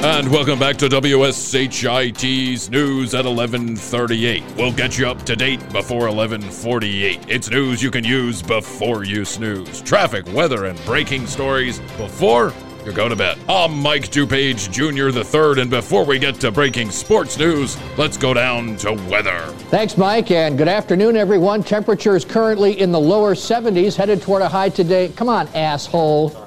And 0.00 0.30
welcome 0.30 0.60
back 0.60 0.76
to 0.76 0.88
WSHIT's 0.88 2.70
news 2.70 3.14
at 3.14 3.24
1138. 3.24 4.44
We'll 4.56 4.72
get 4.72 4.96
you 4.96 5.08
up 5.08 5.24
to 5.24 5.34
date 5.34 5.58
before 5.72 6.02
1148. 6.02 7.24
It's 7.26 7.50
news 7.50 7.82
you 7.82 7.90
can 7.90 8.04
use 8.04 8.40
before 8.40 9.02
you 9.02 9.24
snooze. 9.24 9.82
Traffic, 9.82 10.24
weather, 10.32 10.66
and 10.66 10.80
breaking 10.84 11.26
stories 11.26 11.80
before 11.96 12.54
you 12.86 12.92
go 12.92 13.08
to 13.08 13.16
bed. 13.16 13.38
I'm 13.48 13.76
Mike 13.76 14.08
DuPage 14.08 14.70
Jr. 14.70 15.10
the 15.10 15.24
third, 15.24 15.58
and 15.58 15.68
before 15.68 16.04
we 16.04 16.20
get 16.20 16.36
to 16.42 16.52
breaking 16.52 16.92
sports 16.92 17.36
news, 17.36 17.76
let's 17.98 18.16
go 18.16 18.32
down 18.32 18.76
to 18.76 18.92
weather. 19.10 19.40
Thanks, 19.70 19.98
Mike, 19.98 20.30
and 20.30 20.56
good 20.56 20.68
afternoon, 20.68 21.16
everyone. 21.16 21.64
Temperature 21.64 22.14
is 22.14 22.24
currently 22.24 22.80
in 22.80 22.92
the 22.92 23.00
lower 23.00 23.34
70s, 23.34 23.96
headed 23.96 24.22
toward 24.22 24.42
a 24.42 24.48
high 24.48 24.68
today. 24.68 25.08
Come 25.16 25.28
on, 25.28 25.48
asshole. 25.56 26.46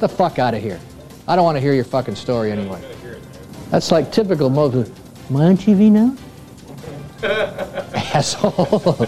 The 0.00 0.08
fuck 0.08 0.38
out 0.38 0.52
of 0.52 0.62
here. 0.62 0.78
I 1.28 1.34
don't 1.34 1.44
want 1.44 1.56
to 1.56 1.60
hear 1.60 1.72
your 1.72 1.84
fucking 1.84 2.14
story 2.14 2.52
anyway. 2.52 2.80
That's 3.70 3.90
like 3.90 4.12
typical 4.12 4.48
Moses. 4.48 4.90
Am 5.28 5.36
I 5.36 5.44
on 5.46 5.56
TV 5.56 5.90
now? 5.90 6.16
Asshole. 7.94 9.06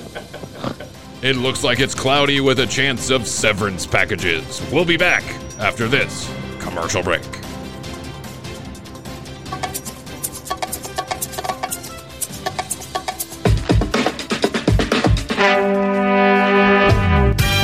It 1.23 1.37
looks 1.37 1.65
like 1.65 1.81
it's 1.81 1.95
cloudy 1.95 2.41
with 2.41 2.61
a 2.61 2.67
chance 2.67 3.11
of 3.11 3.27
severance 3.27 3.87
packages. 3.87 4.63
We'll 4.73 4.85
be 4.85 4.97
back 4.97 5.25
after 5.59 5.89
this 5.89 6.31
commercial 6.61 7.03
break. 7.03 7.23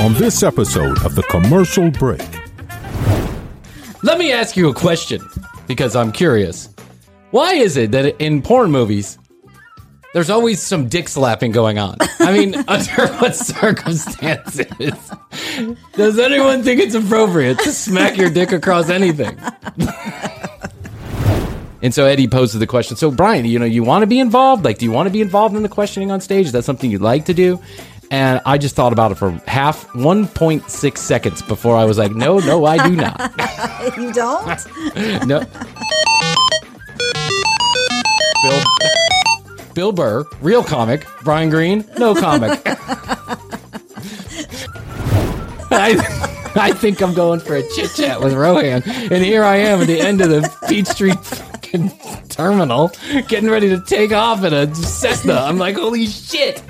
On 0.01 0.13
this 0.15 0.43
episode 0.43 1.03
of 1.05 1.15
The 1.15 1.23
Commercial 1.31 1.91
Break, 1.91 2.21
Let 4.05 4.19
me 4.19 4.33
ask 4.33 4.55
you 4.55 4.69
a 4.69 4.75
question 4.75 5.27
because 5.67 5.97
I'm 5.97 6.13
curious. 6.13 6.69
Why 7.31 7.55
is 7.55 7.79
it 7.79 7.91
that 7.93 8.21
in 8.23 8.43
porn 8.43 8.71
movies 8.71 9.17
there's 10.13 10.29
always 10.29 10.61
some 10.61 10.91
dick 10.91 11.09
slapping 11.09 11.53
going 11.53 11.79
on? 11.79 11.97
I 12.21 12.31
mean, 12.37 12.55
under 12.69 13.07
what 13.15 13.35
circumstances 13.35 15.11
does 15.95 16.19
anyone 16.19 16.63
think 16.63 16.83
it's 16.83 16.95
appropriate 16.95 17.59
to 17.61 17.73
smack 17.73 18.19
your 18.19 18.29
dick 18.29 18.53
across 18.53 18.91
anything? 18.91 19.39
and 21.81 21.95
so 21.95 22.05
Eddie 22.05 22.29
poses 22.29 22.61
the 22.61 22.67
question. 22.67 22.99
So 22.99 23.11
Bryan, 23.11 23.47
you 23.47 23.59
know, 23.59 23.65
you 23.65 23.83
want 23.85 24.03
to 24.03 24.07
be 24.07 24.21
involved? 24.21 24.67
Like, 24.67 24.77
do 24.77 24.85
you 24.85 24.93
want 24.93 25.07
to 25.07 25.13
be 25.15 25.23
involved 25.23 25.57
in 25.57 25.63
the 25.63 25.69
questioning 25.71 26.11
on 26.11 26.21
stage? 26.21 26.45
Is 26.45 26.53
that 26.53 26.65
something 26.65 26.91
you'd 26.91 27.01
like 27.01 27.25
to 27.25 27.33
do? 27.33 27.59
And 28.11 28.41
I 28.47 28.59
just 28.59 28.77
thought 28.77 28.93
about 28.93 29.11
it 29.13 29.17
for 29.17 29.31
half 29.47 29.87
1.6 29.89 30.99
seconds 30.99 31.43
before 31.43 31.77
I 31.77 31.85
was 31.85 31.99
like, 31.99 32.13
no, 32.13 32.39
no, 32.39 32.65
I 32.65 32.87
do 32.87 32.95
not. 32.95 33.33
you 33.97 34.13
don't? 34.13 34.61
No. 35.27 35.45
Bill, 38.43 38.63
Bill 39.75 39.93
Burr, 39.93 40.25
real 40.43 40.63
comic. 40.63 41.07
Bryan 41.23 41.49
Green, 41.51 41.85
no 41.99 42.15
comic. 42.15 42.61
I, 45.71 45.97
I 46.55 46.73
think 46.73 47.03
I'm 47.03 47.15
going 47.15 47.41
for 47.41 47.57
a 47.57 47.63
chit 47.75 47.91
chat 47.97 48.21
with 48.21 48.35
Rohan, 48.35 48.83
and 48.85 49.25
here 49.25 49.43
I 49.43 49.57
am 49.57 49.81
at 49.81 49.87
the 49.87 49.99
end 50.01 50.21
of 50.21 50.29
the 50.29 50.49
Peachtree 50.69 51.13
fucking 51.13 51.91
terminal, 52.29 52.93
getting 53.29 53.49
ready 53.51 53.69
to 53.71 53.81
take 53.81 54.13
off 54.13 54.45
in 54.45 54.53
a 54.53 54.73
Cessna. 54.75 55.35
I'm 55.35 55.59
like, 55.59 55.77
holy 55.77 56.07
shit! 56.07 56.63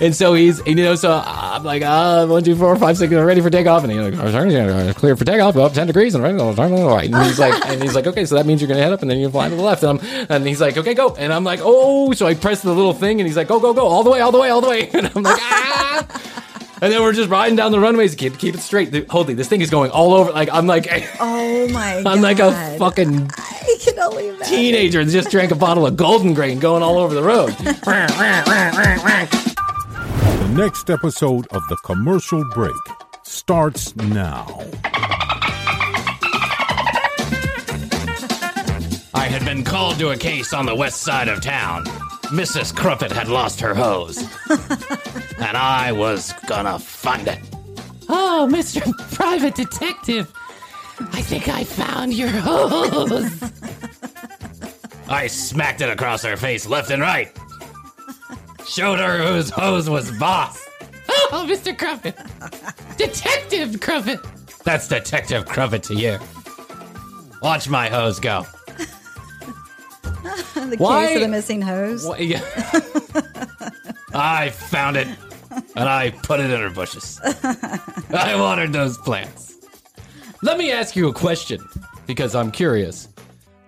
And 0.00 0.16
so 0.16 0.32
he's, 0.32 0.64
you 0.66 0.74
know, 0.76 0.94
so 0.94 1.22
I'm 1.24 1.62
like, 1.62 1.82
uh, 1.82 2.26
one, 2.26 2.42
two, 2.42 2.56
four, 2.56 2.74
five, 2.76 2.96
six, 2.96 3.12
ready 3.12 3.40
for 3.42 3.50
takeoff. 3.50 3.84
And 3.84 3.92
he's 3.92 4.00
like, 4.00 4.16
"Our 4.18 4.30
turn 4.30 4.50
is 4.50 4.96
clear 4.96 5.14
for 5.14 5.24
takeoff, 5.24 5.56
up 5.56 5.74
10 5.74 5.86
degrees 5.86 6.14
and 6.14 6.24
ready 6.24 6.38
to 6.38 6.54
turn 6.54 6.72
right. 6.72 7.12
And 7.12 7.22
he's 7.26 7.38
like, 7.38 7.66
and 7.66 7.82
he's 7.82 7.94
like, 7.94 8.06
okay, 8.06 8.24
so 8.24 8.34
that 8.36 8.46
means 8.46 8.60
you're 8.62 8.68
going 8.68 8.78
to 8.78 8.82
head 8.82 8.92
up 8.92 9.02
and 9.02 9.10
then 9.10 9.18
you 9.18 9.28
fly 9.30 9.48
to 9.50 9.54
the 9.54 9.62
left. 9.62 9.82
And, 9.82 10.00
I'm, 10.00 10.26
and 10.30 10.46
he's 10.46 10.60
like, 10.60 10.76
okay, 10.78 10.94
go. 10.94 11.14
And 11.16 11.32
I'm 11.32 11.44
like, 11.44 11.60
oh, 11.62 12.12
so 12.12 12.26
I 12.26 12.34
press 12.34 12.62
the 12.62 12.72
little 12.72 12.94
thing 12.94 13.20
and 13.20 13.26
he's 13.26 13.36
like, 13.36 13.48
go, 13.48 13.60
go, 13.60 13.74
go, 13.74 13.86
all 13.86 14.02
the 14.02 14.10
way, 14.10 14.20
all 14.20 14.32
the 14.32 14.38
way, 14.40 14.48
all 14.48 14.60
the 14.60 14.68
way. 14.68 14.90
And 14.94 15.10
I'm 15.14 15.22
like, 15.22 15.38
ah. 15.40 16.06
And 16.82 16.90
then 16.90 17.02
we're 17.02 17.12
just 17.12 17.28
riding 17.28 17.56
down 17.56 17.72
the 17.72 17.80
runways. 17.80 18.14
Keep, 18.14 18.38
keep 18.38 18.54
it 18.54 18.60
straight. 18.60 19.10
Holy, 19.10 19.34
this 19.34 19.48
thing 19.48 19.60
is 19.60 19.68
going 19.68 19.90
all 19.90 20.14
over. 20.14 20.32
Like, 20.32 20.48
I'm 20.50 20.66
like, 20.66 20.88
Oh 21.20 21.68
my 21.68 22.02
god. 22.02 22.06
I'm 22.06 22.22
like 22.22 22.38
a 22.38 22.78
fucking 22.78 23.30
I 23.36 23.76
can 23.80 23.98
only 23.98 24.28
imagine. 24.28 24.46
teenager 24.46 25.04
that 25.04 25.12
just 25.12 25.30
drank 25.30 25.50
a 25.52 25.56
bottle 25.56 25.86
of 25.86 25.96
Golden 25.96 26.32
Grain 26.32 26.58
going 26.58 26.82
all 26.82 26.96
over 26.98 27.14
the 27.14 27.22
road. 27.22 27.54
the 30.40 30.48
next 30.48 30.88
episode 30.88 31.46
of 31.48 31.62
The 31.68 31.76
Commercial 31.84 32.42
Break 32.54 32.72
starts 33.24 33.94
now. 33.94 34.46
I 39.12 39.26
had 39.28 39.44
been 39.44 39.62
called 39.62 39.98
to 39.98 40.10
a 40.10 40.16
case 40.16 40.54
on 40.54 40.64
the 40.64 40.74
west 40.74 41.02
side 41.02 41.28
of 41.28 41.42
town. 41.42 41.84
Mrs. 42.32 42.74
Crumpet 42.74 43.12
had 43.12 43.28
lost 43.28 43.60
her 43.60 43.74
hose. 43.74 44.16
and 44.48 45.58
I 45.58 45.92
was 45.92 46.32
gonna 46.46 46.78
find 46.78 47.28
it. 47.28 47.38
Oh, 48.08 48.48
Mr. 48.50 48.80
Private 49.14 49.54
Detective, 49.54 50.32
I 51.12 51.20
think 51.20 51.48
I 51.48 51.64
found 51.64 52.14
your 52.14 52.28
hose. 52.30 53.42
I 55.06 55.26
smacked 55.26 55.82
it 55.82 55.90
across 55.90 56.22
her 56.22 56.38
face 56.38 56.66
left 56.66 56.90
and 56.90 57.02
right. 57.02 57.30
Showed 58.66 58.98
her 58.98 59.18
whose 59.18 59.50
hose 59.50 59.88
was 59.88 60.10
boss. 60.18 60.66
Oh, 61.32 61.46
Mr. 61.48 61.76
Crumpet. 61.76 62.16
Detective 62.96 63.80
Crumpet. 63.80 64.18
That's 64.64 64.88
Detective 64.88 65.44
Crumpet 65.46 65.82
to 65.84 65.94
you. 65.94 66.18
Watch 67.42 67.68
my 67.68 67.88
hose 67.88 68.18
go. 68.20 68.46
the 70.54 70.74
Why- 70.78 71.06
case 71.06 71.16
of 71.16 71.22
the 71.22 71.28
missing 71.28 71.62
hose. 71.62 72.04
What- 72.06 72.20
yeah. 72.20 72.42
I 74.14 74.50
found 74.50 74.96
it 74.96 75.08
and 75.76 75.88
I 75.88 76.10
put 76.10 76.40
it 76.40 76.50
in 76.50 76.60
her 76.60 76.70
bushes. 76.70 77.20
I 77.24 78.34
watered 78.36 78.72
those 78.72 78.98
plants. 78.98 79.54
Let 80.42 80.58
me 80.58 80.70
ask 80.72 80.96
you 80.96 81.08
a 81.08 81.12
question 81.12 81.60
because 82.06 82.34
I'm 82.34 82.50
curious. 82.50 83.08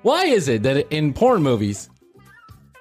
Why 0.02 0.24
is 0.26 0.48
it 0.48 0.62
that 0.64 0.92
in 0.92 1.12
porn 1.12 1.42
movies 1.42 1.88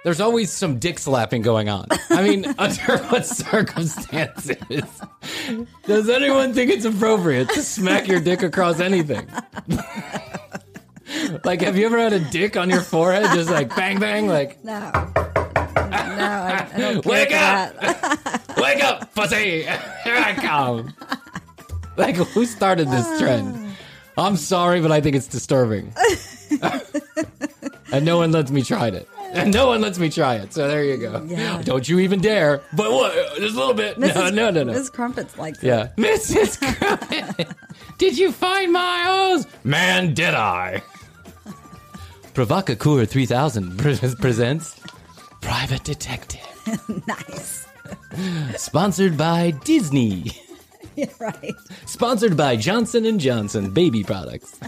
there's 0.03 0.19
always 0.19 0.51
some 0.51 0.80
dick 0.80 1.00
slapping 1.00 1.42
going 1.42 1.69
on? 1.69 1.88
I 2.09 2.24
mean, 2.24 2.45
under 2.57 2.98
what 3.06 3.25
circumstances 3.25 5.01
does 5.86 6.09
anyone 6.09 6.53
think 6.53 6.71
it's 6.71 6.86
appropriate 6.86 7.50
to 7.50 7.62
smack 7.62 8.07
your 8.07 8.19
dick 8.19 8.42
across 8.44 8.80
anything? 8.80 9.27
like, 11.44 11.62
have 11.62 11.77
you 11.77 11.86
ever 11.86 12.00
had 12.00 12.13
a 12.13 12.19
dick 12.19 12.57
on 12.57 12.69
your 12.69 12.81
forehead 12.81 13.25
just 13.33 13.50
like 13.50 13.75
bang 13.75 14.00
bang? 14.00 14.27
Like, 14.27 14.63
No. 14.63 14.92
No, 14.94 16.27
I, 16.27 16.68
I 16.74 17.01
Wake 17.06 17.33
up! 17.33 17.75
Wake 18.57 18.83
up, 18.83 19.13
pussy! 19.13 19.63
Here 19.63 19.69
I 20.06 20.33
come. 20.36 20.94
Like, 21.98 22.15
who 22.15 22.45
started 22.45 22.88
this 22.89 23.06
uh. 23.06 23.19
trend? 23.19 23.75
I'm 24.18 24.38
sorry, 24.38 24.81
but 24.81 24.92
I 24.92 25.01
think 25.01 25.15
it's 25.15 25.27
disturbing. 25.27 25.94
and 27.92 28.06
no 28.06 28.18
one 28.18 28.31
lets 28.31 28.51
me 28.51 28.62
try 28.62 28.88
it. 28.88 29.07
And 29.33 29.54
no 29.60 29.68
one 29.68 29.81
lets 29.81 29.98
me 30.00 30.10
try 30.10 30.36
it. 30.36 30.54
So 30.54 30.68
there 30.68 30.83
you 30.83 30.98
go. 30.98 31.24
Yeah. 31.28 31.62
Don't 31.63 31.88
you 31.88 32.00
even 32.00 32.19
dare. 32.22 32.62
But 32.74 32.92
what? 32.92 33.13
Just 33.38 33.56
a 33.56 33.60
little 33.60 33.74
bit. 33.74 33.98
no, 33.98 34.07
Mrs. 34.10 34.33
no, 34.33 34.50
no, 34.51 34.63
no. 34.63 34.74
Mrs. 34.74 34.92
Crumpets 34.92 35.38
likes 35.38 35.63
it. 35.63 35.68
yeah. 35.68 35.89
Mrs. 35.98 36.60
Crumpet, 36.78 37.48
did 37.98 38.18
you 38.18 38.31
find 38.31 38.72
my 38.74 39.04
hose? 39.06 39.48
Man, 39.63 40.13
did 40.13 40.33
I. 40.33 40.81
Provocateur 42.33 43.06
3000 43.06 43.78
pre- 43.78 43.98
presents 44.19 44.80
Private 45.42 45.84
Detective. 45.84 46.39
Nice. 47.07 47.68
Sponsored 48.56 49.18
by 49.18 49.51
Disney. 49.63 50.31
Yeah, 50.98 51.06
right. 51.19 51.54
Sponsored 51.86 52.36
by 52.36 52.57
Johnson 52.57 53.18
& 53.19 53.19
Johnson 53.19 53.72
baby 53.72 54.04
products. 54.04 54.60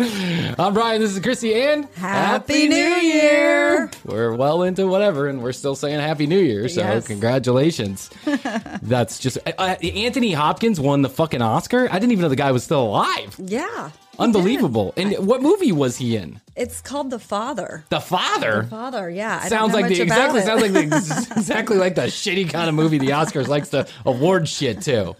I'm 0.00 0.72
Bryan, 0.72 1.02
this 1.02 1.12
is 1.12 1.20
Krissy, 1.20 1.54
and 1.54 1.84
Happy 1.96 2.68
New 2.68 2.74
Year! 2.76 3.90
We're 4.06 4.34
well 4.34 4.62
into 4.62 4.86
whatever, 4.86 5.28
and 5.28 5.42
we're 5.42 5.52
still 5.52 5.74
saying 5.74 6.00
Happy 6.00 6.26
New 6.26 6.38
Year, 6.38 6.70
so 6.70 6.80
Yes. 6.80 7.06
congratulations. 7.06 8.08
That's 8.82 9.18
just... 9.18 9.36
Uh, 9.46 9.52
uh, 9.58 9.76
Anthony 9.82 10.32
Hopkins 10.32 10.80
won 10.80 11.02
the 11.02 11.10
fucking 11.10 11.42
Oscar? 11.42 11.86
I 11.90 11.98
didn't 11.98 12.12
even 12.12 12.22
know 12.22 12.28
the 12.30 12.36
guy 12.36 12.50
was 12.50 12.64
still 12.64 12.82
alive. 12.82 13.36
Yeah. 13.38 13.90
Unbelievable. 14.18 14.94
did. 14.96 15.12
And 15.18 15.26
what 15.26 15.42
movie 15.42 15.72
was 15.72 15.98
he 15.98 16.16
in? 16.16 16.40
It's 16.56 16.80
called 16.80 17.10
The 17.10 17.18
Father. 17.18 17.84
The 17.90 18.00
Father? 18.00 18.62
Father, 18.70 19.10
yeah. 19.10 19.40
Sounds 19.48 19.74
like 19.74 19.88
the 19.88 20.00
exactly 20.00 20.40
sounds 20.40 20.62
like 20.62 20.72
the, 20.72 20.82
exactly 21.36 21.76
like 21.76 21.94
the 21.94 22.02
shitty 22.02 22.50
kind 22.50 22.70
of 22.70 22.74
movie 22.74 22.96
the 22.96 23.08
Oscars 23.10 23.48
likes 23.48 23.68
to 23.70 23.86
award 24.06 24.48
shit 24.48 24.80
to. 24.82 25.14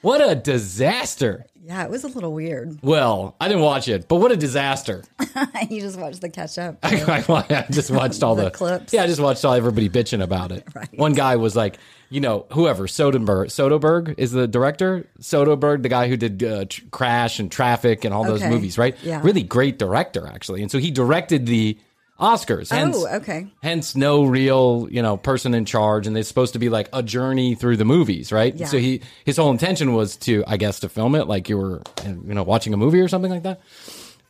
What 0.00 0.26
a 0.26 0.34
disaster. 0.34 1.44
Yeah, 1.64 1.84
it 1.84 1.90
was 1.90 2.02
a 2.04 2.08
little 2.08 2.32
weird. 2.32 2.78
Well, 2.82 3.36
I 3.40 3.46
didn't 3.48 3.62
watch 3.62 3.86
it, 3.88 4.08
but 4.08 4.16
what 4.16 4.32
a 4.32 4.36
disaster. 4.36 5.04
you 5.70 5.80
just 5.80 5.98
watched 5.98 6.20
the 6.20 6.28
catch 6.28 6.58
up. 6.58 6.78
I, 6.82 7.24
I 7.50 7.66
just 7.70 7.90
watched 7.90 8.22
all 8.22 8.34
the, 8.34 8.44
The 8.44 8.50
clips. 8.50 8.92
Yeah, 8.92 9.04
I 9.04 9.06
just 9.06 9.20
watched 9.20 9.44
all 9.44 9.54
everybody 9.54 9.88
bitching 9.88 10.22
about 10.22 10.50
it. 10.52 10.66
Right. 10.74 10.88
One 10.98 11.12
guy 11.12 11.36
was 11.36 11.54
like, 11.54 11.78
you 12.10 12.20
know, 12.20 12.46
whoever 12.52 12.86
Soderbergh, 12.86 13.46
Soderbergh 13.46 14.14
is 14.18 14.32
the 14.32 14.46
director. 14.48 15.06
Soderbergh, 15.20 15.82
the 15.82 15.88
guy 15.88 16.08
who 16.08 16.16
did 16.16 16.42
uh, 16.42 16.64
tr- 16.68 16.82
Crash 16.90 17.38
and 17.38 17.50
Traffic 17.50 18.04
and 18.04 18.12
all 18.12 18.24
those 18.24 18.42
Okay. 18.42 18.50
movies, 18.50 18.76
right? 18.76 18.96
Yeah. 19.02 19.20
Really 19.22 19.42
great 19.42 19.78
director, 19.78 20.26
actually. 20.26 20.62
And 20.62 20.70
so 20.70 20.78
he 20.78 20.90
directed 20.90 21.46
the 21.46 21.78
Oscars. 22.22 22.72
Oh, 22.72 22.76
hence, 22.76 22.96
Oh, 22.96 23.16
okay. 23.16 23.48
Hence, 23.62 23.94
no 23.96 24.24
real, 24.24 24.86
you 24.90 25.02
know, 25.02 25.16
person 25.16 25.52
in 25.54 25.64
charge, 25.64 26.06
and 26.06 26.16
it's 26.16 26.28
supposed 26.28 26.52
to 26.52 26.58
be 26.58 26.68
like 26.68 26.88
a 26.92 27.02
journey 27.02 27.54
through 27.54 27.76
the 27.76 27.84
movies, 27.84 28.30
right? 28.32 28.54
Yeah. 28.54 28.66
So 28.66 28.78
he, 28.78 29.02
his 29.24 29.36
whole 29.36 29.50
intention 29.50 29.92
was 29.92 30.16
to, 30.18 30.44
I 30.46 30.56
guess, 30.56 30.80
to 30.80 30.88
film 30.88 31.14
it 31.16 31.26
like 31.26 31.48
you 31.48 31.58
were, 31.58 31.82
you 32.06 32.34
know, 32.34 32.44
watching 32.44 32.72
a 32.72 32.76
movie 32.76 33.00
or 33.00 33.08
something 33.08 33.30
like 33.30 33.42
that. 33.42 33.60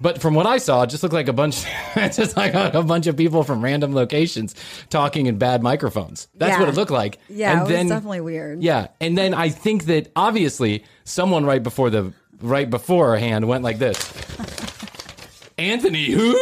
But 0.00 0.20
from 0.20 0.34
what 0.34 0.46
I 0.46 0.58
saw, 0.58 0.82
it 0.82 0.88
just 0.88 1.04
looked 1.04 1.12
like 1.14 1.28
a 1.28 1.32
bunch, 1.32 1.64
just 1.94 2.36
like 2.36 2.54
a, 2.54 2.72
a 2.74 2.82
bunch 2.82 3.06
of 3.06 3.16
people 3.16 3.44
from 3.44 3.62
random 3.62 3.94
locations 3.94 4.54
talking 4.90 5.26
in 5.26 5.38
bad 5.38 5.62
microphones. 5.62 6.26
That's 6.34 6.54
Yeah. 6.54 6.60
what 6.60 6.68
it 6.68 6.74
looked 6.74 6.90
like. 6.90 7.18
Yeah, 7.28 7.52
and 7.62 7.70
it 7.70 7.78
was 7.78 7.88
definitely 7.88 8.20
weird. 8.22 8.62
Yeah, 8.64 8.88
and 9.00 9.16
then 9.16 9.32
I 9.32 9.50
think 9.50 9.84
that 9.84 10.10
obviously 10.16 10.84
someone 11.04 11.44
right 11.44 11.62
before 11.62 11.90
the 11.90 12.12
right 12.40 12.68
beforehand 12.68 13.46
went 13.46 13.62
like 13.62 13.78
this. 13.78 13.96
Anthony, 15.58 16.06
who? 16.10 16.32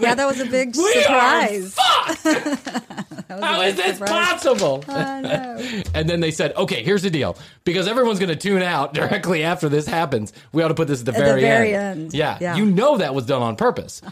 Yeah, 0.00 0.14
that 0.14 0.26
was 0.26 0.40
a 0.40 0.46
big 0.46 0.74
We 0.76 0.92
surprise. 0.92 1.76
are 1.78 2.14
fucked. 2.14 2.68
A 3.30 3.62
is 3.62 3.76
this 3.76 3.96
surprise. 3.96 4.10
possible? 4.10 4.84
Know. 4.86 5.82
And 5.94 6.08
then 6.08 6.20
they 6.20 6.30
said, 6.30 6.54
okay, 6.54 6.82
here's 6.82 7.02
the 7.02 7.08
deal. 7.08 7.36
Because 7.64 7.88
everyone's 7.88 8.18
going 8.18 8.28
to 8.28 8.36
tune 8.36 8.60
out 8.62 8.92
directly 9.00 9.42
after 9.42 9.70
this 9.70 9.86
happens, 9.86 10.34
we 10.52 10.62
ought 10.62 10.68
to 10.68 10.74
put 10.74 10.86
this 10.88 11.00
at 11.00 11.06
the 11.06 11.12
At 11.12 11.18
the 11.18 11.24
very, 11.24 11.40
very 11.40 11.74
end. 11.74 12.00
end. 12.00 12.14
Yeah. 12.14 12.36
Yeah. 12.40 12.56
You 12.56 12.66
know 12.66 12.98
that 12.98 13.14
was 13.14 13.24
done 13.24 13.40
on 13.40 13.56
purpose. 13.56 14.02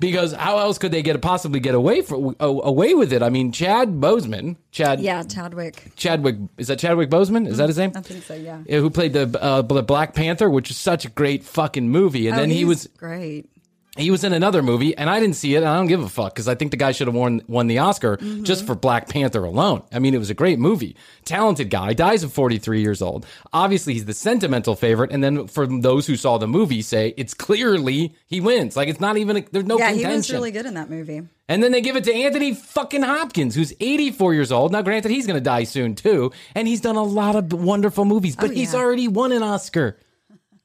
because 0.00 0.32
how 0.32 0.58
else 0.58 0.78
could 0.78 0.92
they 0.92 1.02
get 1.02 1.20
possibly 1.20 1.58
get 1.58 1.74
away 1.74 2.02
for, 2.02 2.36
away 2.38 2.94
with 2.94 3.12
it? 3.12 3.20
I 3.22 3.30
mean, 3.30 3.50
Chad 3.50 3.94
Boseman, 4.00 4.56
Chad 4.70 5.00
Yeah, 5.00 5.24
Chadwick. 5.24 5.90
Chadwick, 5.96 6.36
is 6.56 6.68
that 6.68 6.78
Chadwick 6.78 7.10
Boseman? 7.10 7.48
Is 7.48 7.56
that 7.58 7.68
his 7.68 7.78
name? 7.78 7.90
I 7.96 8.00
think 8.00 8.22
so, 8.22 8.34
yeah. 8.34 8.62
Yeah, 8.64 8.78
Who 8.78 8.90
played 8.90 9.12
the 9.12 9.42
uh, 9.42 9.62
the 9.62 9.82
Black 9.82 10.14
Panther, 10.14 10.48
which 10.48 10.70
is 10.70 10.76
such 10.76 11.04
a 11.04 11.10
great 11.10 11.42
fucking 11.42 11.88
movie. 11.88 12.28
And 12.28 12.36
oh, 12.36 12.40
then 12.40 12.50
he 12.50 12.64
was 12.64 12.86
great. 12.96 13.48
He 13.98 14.10
was 14.10 14.24
in 14.24 14.32
another 14.32 14.62
movie, 14.62 14.96
and 14.96 15.10
I 15.10 15.20
didn't 15.20 15.36
see 15.36 15.54
it. 15.54 15.58
And 15.58 15.66
I 15.68 15.76
don't 15.76 15.86
give 15.88 16.02
a 16.02 16.08
fuck 16.08 16.34
because 16.34 16.48
I 16.48 16.54
think 16.54 16.70
the 16.70 16.76
guy 16.76 16.92
should 16.92 17.06
have 17.08 17.14
won 17.16 17.42
won 17.48 17.66
the 17.66 17.78
Oscar 17.78 18.16
Mm-hmm. 18.16 18.44
just 18.44 18.66
for 18.66 18.74
Black 18.74 19.08
Panther 19.08 19.44
alone. 19.44 19.82
I 19.92 19.98
mean, 19.98 20.14
it 20.14 20.18
was 20.18 20.30
a 20.30 20.34
great 20.34 20.58
movie. 20.58 20.96
Talented 21.24 21.70
guy 21.70 21.92
dies 21.94 22.24
at 22.24 22.30
43 22.30 22.80
years 22.80 23.02
old. 23.02 23.26
Obviously, 23.52 23.92
he's 23.94 24.04
the 24.06 24.14
sentimental 24.14 24.74
favorite. 24.74 25.12
And 25.12 25.22
then 25.22 25.46
for 25.48 25.66
those 25.66 26.06
who 26.06 26.16
saw 26.16 26.38
the 26.38 26.48
movie, 26.48 26.82
say 26.82 27.14
it's 27.16 27.34
clearly 27.34 28.14
he 28.26 28.40
wins. 28.40 28.76
Like 28.76 28.88
it's 28.88 29.00
not 29.00 29.16
even 29.16 29.36
a, 29.38 29.40
there's 29.52 29.66
no 29.66 29.78
yeah, 29.78 29.88
contention. 29.88 30.10
he 30.10 30.16
was 30.16 30.32
really 30.32 30.50
good 30.52 30.66
in 30.66 30.74
that 30.74 30.88
movie. 30.90 31.22
And 31.50 31.62
then 31.62 31.72
they 31.72 31.80
give 31.80 31.96
it 31.96 32.04
to 32.04 32.14
Anthony 32.14 32.54
fucking 32.54 33.02
Hopkins, 33.02 33.54
who's 33.54 33.72
84 33.80 34.34
years 34.34 34.52
old. 34.52 34.70
Now, 34.72 34.82
granted, 34.82 35.10
he's 35.10 35.26
going 35.26 35.38
to 35.38 35.44
die 35.44 35.64
soon 35.64 35.94
too, 35.94 36.30
and 36.54 36.68
he's 36.68 36.80
done 36.82 36.96
a 36.96 37.02
lot 37.02 37.36
of 37.36 37.52
wonderful 37.52 38.04
movies, 38.04 38.36
but 38.36 38.50
Oh, 38.50 38.52
he's 38.52 38.74
already 38.74 39.08
won 39.08 39.32
an 39.32 39.42
Oscar. 39.42 39.98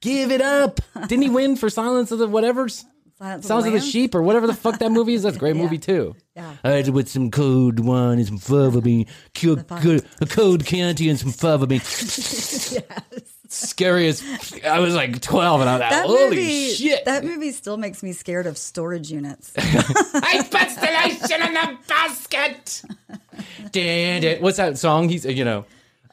Give 0.01 0.31
it 0.31 0.41
up. 0.41 0.81
Didn't 1.07 1.21
he 1.21 1.29
win 1.29 1.56
for 1.56 1.69
Silence 1.69 2.12
of 2.12 2.19
the 2.19 2.27
whatever's? 2.27 2.83
Silence 3.24 3.36
of 3.38 3.42
the 3.44 3.48
Sounds 3.48 3.66
of 3.66 3.74
the 3.74 3.80
Sheep 3.80 4.16
or 4.16 4.22
whatever 4.22 4.48
the 4.48 4.54
fuck 4.54 4.80
that 4.80 4.92
movie 4.92 5.13
is. 5.13 5.24
That's 5.24 5.38
a 5.38 5.39
great 5.39 5.56
movie 5.63 5.77
too. 5.77 6.15
Yeah. 6.36 6.56
I 6.63 6.72
had 6.72 6.89
with 6.89 7.08
some 7.10 7.32
cold 7.32 7.80
wine 7.80 8.18
and 8.18 8.27
some 8.27 8.38
fava 8.38 8.82
bean, 8.82 9.06
fun. 9.34 10.01
a 10.20 10.25
cold 10.25 10.65
Chianti 10.65 11.10
and 11.10 11.18
some 11.20 11.32
fava 11.32 11.68
bean. 11.68 11.82
Scary 13.48 14.08
as 14.08 14.24
I 14.65 14.80
was 14.80 14.96
like 14.96 15.22
12 15.22 15.62
and 15.62 15.70
I 15.70 15.74
was 15.74 15.80
like, 15.82 15.89
That 15.92 16.06
holy 16.08 16.30
movie, 16.32 16.70
shit. 16.74 17.06
That 17.06 17.24
movie 17.24 17.51
still 17.51 17.77
makes 17.77 18.01
me 18.01 18.12
scared 18.12 18.48
of 18.48 18.58
storage 18.58 19.12
units. 19.12 19.53
I 19.58 20.44
constellation 20.84 21.48
in 21.48 21.53
the 21.53 21.77
basket. 21.88 22.84
Dun, 23.72 24.22
dun. 24.22 24.42
What's 24.42 24.58
that 24.58 24.77
song? 24.77 25.10
He's, 25.10 25.25
you 25.25 25.46
know, 25.46 25.65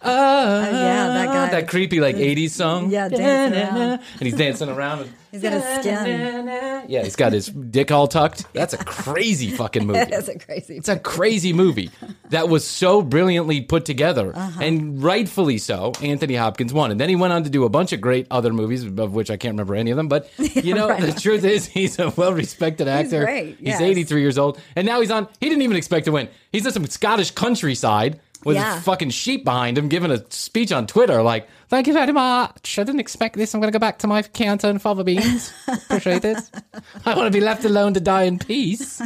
Oh, 0.03 0.61
yeah, 0.63 1.09
that 1.09 1.27
guy. 1.27 1.51
that 1.51 1.69
creepy 1.69 2.01
like 2.01 2.17
80s 2.17 2.51
song. 2.51 2.91
Yeah, 2.91 3.09
dancing 3.09 3.59
around. 3.77 4.01
And 4.15 4.23
he's 4.23 4.37
dancing 4.37 4.69
around. 4.69 5.01
and- 5.01 5.11
He's 5.31 5.43
got 5.43 5.53
his 5.53 5.63
skin. 5.81 6.47
Yeah, 6.89 7.05
he's 7.05 7.15
got 7.15 7.33
his 7.33 7.47
dick 7.47 7.93
all 7.93 8.09
tucked. 8.09 8.53
That's 8.53 8.75
a 8.75 8.79
crazy 8.79 9.51
fucking 9.57 9.87
movie. 9.87 10.05
That's 10.11 10.27
a 10.27 10.37
crazy. 10.37 10.77
It's 10.77 10.89
a 10.89 10.99
crazy 10.99 11.53
movie 11.53 11.91
that 12.31 12.49
was 12.49 12.67
so 12.67 13.01
brilliantly 13.01 13.61
put 13.61 13.85
together, 13.85 14.33
Uh-huh. 14.35 14.61
and 14.61 15.01
rightfully 15.01 15.59
so. 15.59 15.93
Anthony 16.03 16.35
Hopkins 16.35 16.73
won, 16.73 16.91
and 16.91 16.99
then 16.99 17.09
he 17.09 17.15
went 17.15 17.33
on 17.33 17.45
to 17.45 17.51
do 17.51 17.65
a 17.65 17.69
bunch 17.69 17.93
of 17.93 18.01
great 18.01 18.27
other 18.29 18.53
movies, 18.53 18.83
of 18.83 19.13
which 19.15 19.31
I 19.31 19.37
can't 19.37 19.53
remember 19.53 19.77
any 19.77 19.93
of 19.93 19.97
them. 19.97 20.09
But 20.09 20.29
you 20.57 20.75
know, 20.75 20.89
Right. 20.89 21.01
the 21.01 21.13
truth 21.13 21.45
is, 21.45 21.65
he's 21.67 22.01
a 22.01 22.11
well-respected 22.11 22.89
actor. 22.89 23.25
great, 23.25 23.59
He's 23.59 23.69
yes. 23.69 23.81
83 23.81 24.21
years 24.23 24.37
old, 24.37 24.59
and 24.75 24.85
now 24.85 25.01
he's 25.01 25.13
on. 25.13 25.29
He 25.41 25.49
didn't 25.49 25.63
even 25.63 25.77
expect 25.77 26.07
to 26.07 26.13
win. 26.13 26.29
He's 26.51 26.67
in 26.67 26.73
some 26.73 26.87
Scottish 26.87 27.31
countryside 27.31 28.19
with 28.45 28.57
Yeah. 28.57 28.75
his 28.77 28.85
fucking 28.85 29.11
sheep 29.11 29.45
behind 29.45 29.77
him, 29.79 29.89
giving 29.89 30.11
a 30.11 30.23
speech 30.31 30.73
on 30.73 30.87
Twitter 30.87 31.23
like, 31.23 31.49
"Thank 31.69 31.87
you 31.87 31.93
very 31.93 32.13
much. 32.13 32.79
I 32.79 32.85
didn't 32.85 33.01
expect 33.01 33.37
this. 33.37 33.55
I'm 33.55 33.61
going 33.61 33.73
to 33.73 33.79
go 33.79 33.81
back 33.81 33.99
to 34.01 34.07
my 34.07 34.23
Chianti 34.23 34.69
and 34.69 34.81
fava 34.81 35.05
beans. 35.05 35.53
Appreciate 35.69 36.25
it. 36.25 36.39
I 37.07 37.15
want 37.15 37.33
to 37.33 37.39
be 37.39 37.45
left 37.45 37.65
alone 37.65 37.95
to 37.95 38.01
die 38.01 38.25
in 38.25 38.39
peace." 38.39 39.01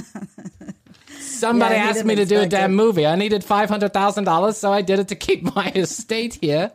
Somebody 1.19 1.75
Yeah, 1.75 1.89
asked 1.89 2.05
me 2.05 2.15
to 2.15 2.25
do 2.25 2.41
a 2.41 2.47
damn 2.47 2.73
it. 2.73 2.77
movie. 2.77 3.07
I 3.07 3.17
needed 3.17 3.45
five 3.45 3.69
hundred 3.69 3.93
thousand 3.93 4.25
dollars, 4.25 4.57
so 4.57 4.73
I 4.73 4.83
did 4.83 4.99
it 4.99 5.09
to 5.09 5.15
keep 5.15 5.43
my 5.57 5.71
estate 5.75 6.39
here 6.41 6.73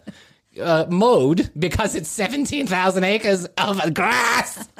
uh, 0.61 0.85
mowed 0.89 1.49
because 1.57 1.95
it's 1.95 2.09
seventeen 2.09 2.67
thousand 2.67 3.03
acres 3.03 3.45
of 3.57 3.93
grass. 3.93 4.67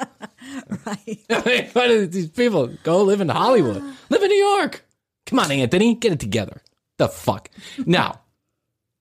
Right. 0.86 1.18
I 1.30 1.42
mean, 1.46 1.66
what 1.74 1.90
are 1.90 2.06
these 2.06 2.28
people? 2.30 2.66
Go 2.82 3.02
live 3.04 3.20
in 3.20 3.28
Hollywood. 3.28 3.82
Live 4.10 4.22
in 4.22 4.28
New 4.28 4.34
York. 4.58 4.84
Come 5.26 5.38
on, 5.38 5.50
Anthony, 5.52 5.94
get 5.94 6.12
it 6.12 6.18
together. 6.18 6.60
The 7.00 7.08
fuck. 7.08 7.50
Now, 7.86 8.20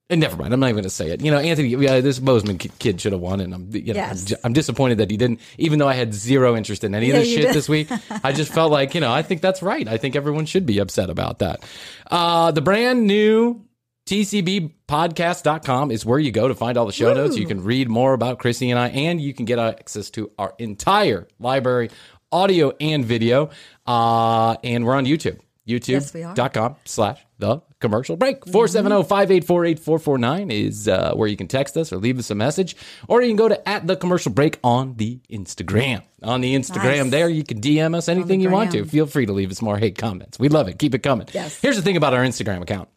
And 0.10 0.20
never 0.20 0.36
mind. 0.38 0.54
I'm 0.54 0.60
not 0.60 0.68
even 0.68 0.78
going 0.78 0.84
to 0.86 0.90
say 0.90 1.12
it. 1.12 1.22
You 1.22 1.30
know, 1.30 1.38
Anthony, 1.38 1.68
yeah, 1.70 2.00
this 2.02 2.20
Boseman 2.20 2.58
kid 2.80 3.00
should 3.00 3.12
have 3.12 3.22
won, 3.22 3.40
and 3.42 3.54
I'm, 3.54 3.70
you 3.72 3.94
know, 3.94 4.00
Yes. 4.00 4.32
I'm, 4.32 4.38
I'm 4.46 4.54
disappointed 4.54 4.98
that 4.98 5.12
he 5.12 5.18
didn't. 5.18 5.40
Even 5.60 5.78
though 5.78 5.88
I 5.88 5.94
had 5.94 6.14
zero 6.16 6.56
interest 6.58 6.84
in 6.84 6.96
any 6.96 7.12
of 7.12 7.16
Yeah, 7.18 7.20
this 7.20 7.30
shit 7.30 7.42
did. 7.48 7.54
this 7.54 7.70
week, 7.70 7.90
I 8.24 8.32
just 8.32 8.52
felt 8.52 8.72
like, 8.72 8.96
you 8.96 9.02
know, 9.02 9.12
I 9.12 9.22
think 9.22 9.42
that's 9.42 9.62
right. 9.62 9.88
I 9.88 9.98
think 9.98 10.16
everyone 10.16 10.48
should 10.48 10.66
be 10.66 10.80
upset 10.80 11.12
about 11.12 11.40
that. 11.40 11.64
Uh, 12.10 12.50
the 12.52 12.62
brand 12.62 13.06
new 13.06 13.64
TCBpodcast.com 14.08 15.92
is 15.92 16.06
where 16.06 16.18
you 16.20 16.32
go 16.32 16.48
to 16.48 16.56
find 16.56 16.78
all 16.78 16.86
the 16.88 16.92
show 16.92 17.14
notes. 17.14 17.38
You 17.38 17.46
can 17.46 17.64
read 17.64 17.90
more 17.90 18.14
about 18.14 18.40
Krissy 18.40 18.70
and 18.70 18.80
I, 18.80 18.88
and 18.90 19.22
you 19.22 19.34
can 19.34 19.46
get 19.46 19.60
access 19.60 20.10
to 20.12 20.32
our 20.40 20.56
entire 20.58 21.28
library, 21.40 21.92
audio 22.32 22.74
and 22.80 23.06
video. 23.06 23.52
Uh, 23.86 24.56
and 24.64 24.86
we're 24.86 24.96
on 24.96 25.06
YouTube. 25.06 25.40
Yes. 25.70 26.12
YouTube.com 26.12 26.76
slash 26.86 27.26
the 27.38 27.62
commercial 27.80 28.18
break. 28.18 28.46
470 28.46 29.04
584 29.04 29.66
8449 29.66 30.52
is 30.52 30.88
uh, 30.88 31.14
where 31.14 31.28
you 31.28 31.38
can 31.38 31.48
text 31.48 31.78
us 31.78 31.94
or 31.94 31.98
leave 31.98 32.20
us 32.20 32.30
a 32.32 32.36
message. 32.36 32.76
Or 33.08 33.22
you 33.22 33.30
can 33.30 33.38
go 33.38 33.48
to 33.48 33.70
at 33.70 33.88
the 33.88 33.96
commercial 33.96 34.32
break 34.32 34.60
on 34.64 34.96
the 34.96 35.20
Instagram. 35.30 36.04
On 36.24 36.42
the 36.42 36.56
Instagram 36.56 37.04
Nice. 37.04 37.12
there, 37.12 37.30
you 37.30 37.44
can 37.44 37.62
DM 37.62 37.96
us 37.96 38.10
anything 38.10 38.42
you 38.42 38.50
want 38.50 38.72
to. 38.72 38.84
Feel 38.86 39.06
free 39.06 39.26
to 39.26 39.34
leave 39.34 39.52
us 39.52 39.62
more 39.62 39.78
hate 39.78 39.98
comments. 39.98 40.38
We 40.38 40.50
love 40.50 40.68
it. 40.68 40.78
Keep 40.80 40.96
it 40.96 41.00
coming. 41.04 41.28
Yes. 41.34 41.60
Here's 41.62 41.78
the 41.78 41.82
thing 41.82 41.96
about 41.98 42.14
our 42.14 42.24
Instagram 42.24 42.62
account. 42.62 42.90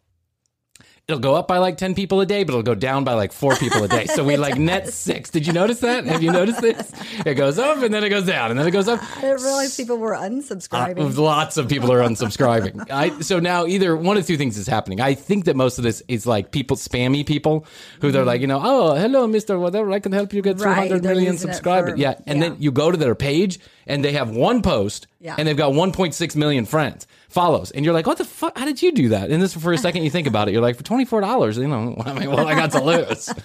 It'll 1.05 1.19
go 1.19 1.35
up 1.35 1.49
by 1.49 1.57
like 1.57 1.75
10 1.77 1.95
people 1.95 2.21
a 2.21 2.25
day, 2.25 2.45
but 2.45 2.53
it'll 2.53 2.63
go 2.63 2.75
down 2.75 3.03
by 3.03 3.13
like 3.15 3.33
four 3.33 3.57
people 3.57 3.83
a 3.83 3.89
day. 3.89 4.05
So 4.05 4.23
we 4.23 4.37
like 4.37 4.57
net 4.71 4.87
six. 4.87 5.29
Did 5.29 5.45
you 5.45 5.51
notice 5.51 5.81
that? 5.81 6.05
Have 6.05 6.23
you 6.23 6.31
noticed 6.31 6.61
this? 6.61 6.93
It 7.25 7.33
goes 7.33 7.59
up 7.59 7.83
and 7.83 7.93
then 7.93 8.05
it 8.05 8.09
goes 8.09 8.25
down 8.25 8.51
and 8.51 8.57
then 8.59 8.65
it 8.65 8.71
goes 8.71 8.87
up. 8.87 9.03
I 9.17 9.19
didn't 9.21 9.41
realize 9.43 9.75
people 9.75 9.97
were 9.97 10.15
Uh, 10.15 10.21
unsubscribing. 10.21 11.17
lots 11.17 11.57
of 11.57 11.67
people 11.67 11.91
are 11.91 11.99
unsubscribing. 11.99 12.87
I, 12.89 13.19
so 13.19 13.39
now 13.41 13.65
either 13.65 13.97
one 13.97 14.15
of 14.15 14.25
two 14.25 14.37
things 14.37 14.57
is 14.57 14.65
happening. 14.65 15.01
I 15.01 15.13
think 15.13 15.43
that 15.43 15.57
most 15.57 15.77
of 15.77 15.83
this 15.83 16.01
is 16.07 16.25
like 16.25 16.51
people, 16.51 16.77
spammy 16.77 17.25
people, 17.25 17.65
who 17.99 18.09
they're 18.13 18.23
like, 18.23 18.39
you 18.39 18.47
know, 18.47 18.61
oh, 18.63 18.95
hello, 18.95 19.27
Mister, 19.27 19.59
whatever, 19.59 19.91
I 19.91 19.99
can 19.99 20.13
help 20.13 20.31
you 20.31 20.41
get 20.41 20.55
Mm-hmm. 20.55 20.69
Right, 20.93 21.03
million 21.03 21.37
subscribers. 21.37 21.91
for- 21.95 21.97
yeah, 21.99 22.13
and 22.25 22.39
yeah. 22.39 22.47
then 22.49 22.61
you 22.61 22.71
go 22.71 22.89
to 22.91 22.95
their 22.97 23.13
page 23.15 23.59
and 23.87 24.05
they 24.05 24.13
have 24.13 24.29
one 24.29 24.61
post, 24.61 25.07
Yeah. 25.19 25.35
and 25.37 25.45
they've 25.45 25.57
got 25.57 25.73
1.6 25.73 26.35
million 26.37 26.65
friends 26.65 27.07
follows, 27.33 27.71
and 27.71 27.83
you're 27.83 27.93
like, 27.93 28.07
what 28.07 28.17
the 28.17 28.25
fuck? 28.25 28.57
How 28.57 28.65
did 28.65 28.81
you 28.81 28.91
do 28.91 29.09
that? 29.09 29.29
And 29.31 29.41
this 29.41 29.53
for 29.53 29.73
a 29.73 29.77
second 29.77 30.03
you 30.03 30.09
think 30.09 30.27
about 30.27 30.47
it, 30.47 30.51
you're 30.51 30.61
like, 30.61 30.77
for 30.77 30.83
24 30.83 31.21
dollars, 31.21 31.57
you 31.57 31.67
know, 31.67 31.95
I 32.05 32.13
mean, 32.13 32.29
well, 32.29 32.47
I 32.47 32.55
got 32.55 32.71
to 32.71 32.81
lose. 32.81 33.33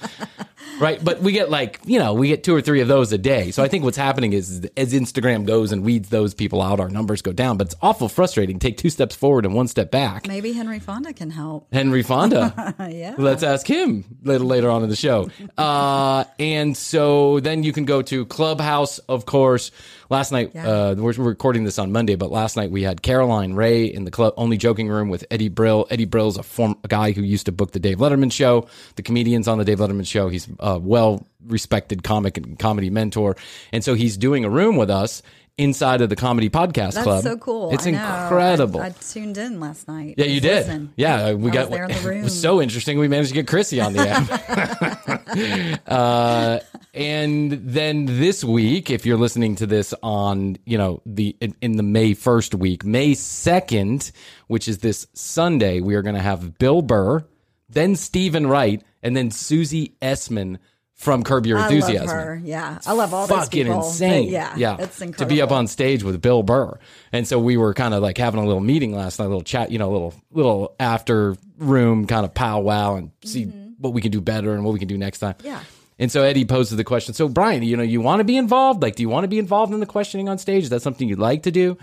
Right, 0.78 1.02
but 1.02 1.21
we 1.21 1.33
get 1.33 1.50
like 1.50 1.80
you 1.87 1.99
know 1.99 2.14
we 2.14 2.28
get 2.28 2.45
two 2.45 2.54
or 2.54 2.61
three 2.61 2.80
of 2.80 2.87
those 2.88 3.12
a 3.12 3.18
day. 3.18 3.50
So 3.50 3.64
I 3.64 3.68
think 3.68 3.83
what's 3.83 3.97
happening 3.97 4.33
is 4.33 4.68
as 4.76 4.92
Instagram 4.92 5.45
goes 5.45 5.73
and 5.73 5.83
weeds 5.83 6.09
those 6.09 6.35
people 6.35 6.62
out, 6.62 6.78
our 6.78 6.88
numbers 6.88 7.21
go 7.21 7.33
down. 7.33 7.57
But 7.57 7.68
it's 7.68 7.76
awful 7.83 8.09
frustrating. 8.09 8.61
Take 8.61 8.76
two 8.76 8.90
steps 8.90 9.16
forward 9.16 9.45
and 9.45 9.54
one 9.54 9.66
step 9.66 9.90
back. 9.90 10.28
Maybe 10.28 10.52
Henry 10.52 10.78
Fonda 10.78 11.12
can 11.12 11.30
help. 11.30 11.73
Henry 11.73 12.02
Fonda. 12.02 12.75
Yeah. 12.88 13.14
Let's 13.18 13.42
ask 13.42 13.66
him 13.66 14.04
later 14.23 14.45
later 14.45 14.71
on 14.71 14.83
in 14.83 14.88
the 14.88 14.97
show. 14.97 15.30
Uh, 15.57 16.25
and 16.38 16.76
so 16.76 17.40
then 17.40 17.62
you 17.62 17.73
can 17.73 17.85
go 17.85 18.02
to 18.02 18.25
Clubhouse, 18.26 18.99
of 18.99 19.26
course. 19.26 19.71
Last 20.11 20.33
night, 20.33 20.53
Yeah. 20.55 20.67
uh, 20.67 20.95
we're, 20.97 21.12
we're 21.19 21.25
recording 21.25 21.65
this 21.65 21.79
on 21.79 21.93
Monday, 21.93 22.15
but 22.15 22.31
last 22.31 22.57
night 22.57 22.71
we 22.71 22.83
had 22.83 23.03
Caroline 23.03 23.53
Rhea 23.53 23.93
in 23.93 24.05
the 24.05 24.11
club, 24.11 24.33
only 24.38 24.57
joking 24.57 24.88
room 24.88 25.11
with 25.11 25.25
Eddie 25.31 25.50
Brill. 25.50 25.87
Eddie 25.91 26.07
Brill's 26.07 26.38
a 26.38 26.43
form 26.43 26.77
a 26.83 26.88
guy 26.88 27.12
who 27.12 27.23
used 27.23 27.45
to 27.47 27.53
book 27.53 27.73
the 27.73 27.79
Dave 27.79 27.99
Letterman 27.99 28.33
show, 28.33 28.67
the 28.97 29.03
comedians 29.03 29.49
on 29.49 29.59
the 29.59 29.65
Dave 29.65 29.79
Letterman 29.79 30.07
show. 30.07 30.29
He's 30.31 30.49
a 30.61 30.79
well 30.79 31.27
respected 31.47 32.03
comic 32.03 32.38
and 32.38 32.59
comedy 32.59 32.88
mentor, 32.91 33.37
and 33.73 33.85
so 33.85 33.93
he's 33.95 34.17
doing 34.17 34.45
a 34.47 34.50
room 34.50 34.77
with 34.77 34.88
us 34.91 35.23
inside 35.59 36.00
of 36.00 36.09
the 36.09 36.15
comedy 36.17 36.49
podcast 36.49 36.93
club. 36.93 36.95
That's 36.95 37.03
club. 37.05 37.23
so 37.25 37.37
cool. 37.37 37.75
It's 37.75 37.85
I 37.85 37.91
incredible. 37.91 38.81
I, 38.81 38.87
I 38.87 38.91
tuned 38.91 39.37
in 39.37 39.59
last 39.61 39.88
night. 39.88 40.15
Yeah, 40.17 40.27
you 40.27 40.41
did. 40.41 40.88
Yeah, 40.97 41.33
we 41.33 41.50
I 41.50 41.53
got 41.53 41.71
there 41.71 41.85
in 41.85 41.91
the 41.91 42.09
room. 42.09 42.19
It 42.21 42.25
was 42.25 42.41
so 42.41 42.62
interesting. 42.62 42.99
We 42.99 43.09
managed 43.09 43.31
to 43.31 43.35
get 43.35 43.47
Krissy 43.47 43.85
on 43.85 43.93
the 43.93 44.09
app. 44.09 45.81
uh, 45.88 46.61
and 46.99 47.52
then 47.52 48.07
this 48.07 48.43
week, 48.43 48.90
if 48.90 49.07
you're 49.07 49.17
listening 49.17 49.55
to 49.57 49.67
this 49.67 49.95
on, 50.02 50.57
you 50.64 50.76
know, 50.76 51.00
the 51.07 51.37
in, 51.40 51.55
in 51.61 51.76
the 51.76 51.85
May 51.85 52.12
first 52.14 52.57
week, 52.57 52.85
May 52.85 53.14
second, 53.14 54.11
which 54.49 54.67
is 54.67 54.78
this 54.78 55.07
Sunday, 55.14 55.81
we 55.81 55.95
are 55.95 56.02
going 56.02 56.17
to 56.17 56.21
have 56.21 56.59
Bill 56.59 56.83
Burr, 56.83 57.25
then 57.69 57.95
Steven 57.95 58.49
Wright, 58.49 58.83
and 59.00 59.17
then 59.17 59.31
Susie 59.31 59.95
Essman 60.02 60.59
from 60.95 61.23
Curb 61.23 61.47
Your 61.47 61.61
Enthusiasm. 61.61 62.09
I 62.09 62.12
love 62.12 62.25
her. 62.25 62.40
Yeah, 62.43 62.78
I 62.85 62.93
love 62.95 63.14
all 63.14 63.28
fucking 63.28 63.67
people. 63.67 63.87
insane. 63.87 64.25
But 64.25 64.33
yeah, 64.33 64.55
yeah, 64.57 64.76
it's 64.81 64.99
to 64.99 65.26
be 65.26 65.40
up 65.40 65.52
on 65.52 65.69
stage 65.69 66.02
with 66.02 66.21
Bill 66.21 66.43
Burr. 66.43 66.81
And 67.12 67.28
so 67.28 67.38
we 67.38 67.57
were 67.57 67.75
kind 67.75 67.95
of 67.95 68.02
like 68.02 68.19
having 68.19 68.40
a 68.40 68.45
little 68.45 68.61
meeting 68.61 68.93
last 68.93 69.21
night, 69.21 69.26
a 69.26 69.28
little 69.28 69.43
chat, 69.43 69.71
you 69.71 69.78
know, 69.78 69.88
a 69.88 69.93
little 69.93 70.14
little 70.33 70.75
after 70.81 71.37
room 71.59 72.09
kind 72.09 72.25
of 72.25 72.35
powwow 72.35 72.97
and 72.97 73.12
see 73.25 73.45
what 73.78 73.93
we 73.93 74.00
can 74.00 74.11
do 74.11 74.21
better 74.21 74.52
and 74.52 74.64
what 74.64 74.73
we 74.73 74.81
can 74.81 74.88
do 74.88 74.99
next 74.99 75.21
time. 75.21 75.35
Mm-hmm. 75.35 75.47
Yeah. 75.47 75.61
And 75.99 76.12
so 76.12 76.23
Eddie 76.23 76.45
poses 76.45 76.76
the 76.76 76.85
question. 76.85 77.14
So 77.14 77.28
Bryan, 77.28 77.62
you 77.62 77.76
know, 77.76 77.83
you 77.83 78.00
want 78.00 78.21
to 78.21 78.25
be 78.25 78.37
involved? 78.37 78.83
Like, 78.83 78.95
do 78.97 79.02
you 79.02 79.09
want 79.09 79.25
to 79.25 79.28
be 79.28 79.38
involved 79.38 79.73
in 79.73 79.81
the 79.81 79.87
questioning 79.87 80.28
on 80.28 80.38
stage? 80.38 80.64
Is 80.64 80.71
that 80.71 80.83
something 80.83 81.09
you'd 81.09 81.19
like 81.19 81.43
to 81.43 81.50
do? 81.50 81.76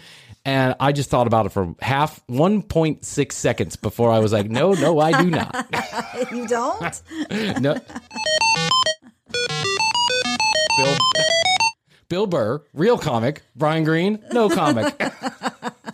And 0.45 0.75
I 0.79 0.91
just 0.91 1.10
thought 1.10 1.25
about 1.25 1.48
it 1.48 1.50
for 1.50 1.74
half 1.81 2.25
1.6 2.27 3.31
seconds 3.31 3.75
before 3.75 4.12
I 4.12 4.19
was 4.19 4.31
like, 4.31 4.50
no, 4.50 4.74
no, 4.74 5.00
I 5.00 5.22
do 5.24 5.29
not. 5.29 5.67
you 6.31 6.48
don't? 6.48 7.01
No. 7.60 7.75
Bill, 10.77 10.98
Bill 12.10 12.27
Burr, 12.27 12.63
real 12.74 12.98
comic. 12.98 13.41
Bryan 13.55 13.84
Green, 13.84 14.24
no 14.31 14.50
comic. 14.50 15.01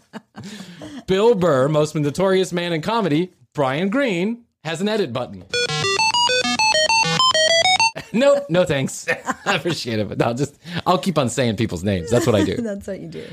Bill 1.08 1.36
Burr, 1.36 1.68
most 1.70 1.96
notorious 1.96 2.52
man 2.52 2.74
in 2.74 2.82
comedy. 2.82 3.34
Bryan 3.54 3.90
Green 3.90 4.44
has 4.64 4.82
an 4.82 4.90
edit 4.90 5.14
button. 5.14 5.46
No, 8.14 8.46
no 8.50 8.66
thanks. 8.66 9.08
I 9.46 9.56
appreciate 9.56 10.00
it, 10.00 10.08
but 10.10 10.22
I'll 10.22 10.34
just 10.34 10.58
I'll 10.86 10.98
keep 10.98 11.18
on 11.18 11.30
saying 11.30 11.58
people's 11.58 11.84
names. 11.84 12.10
That's 12.10 12.26
what 12.26 12.36
I 12.36 12.44
do. 12.44 12.56
That's 12.62 12.88
what 12.88 13.00
you 13.00 13.08
do. 13.08 13.26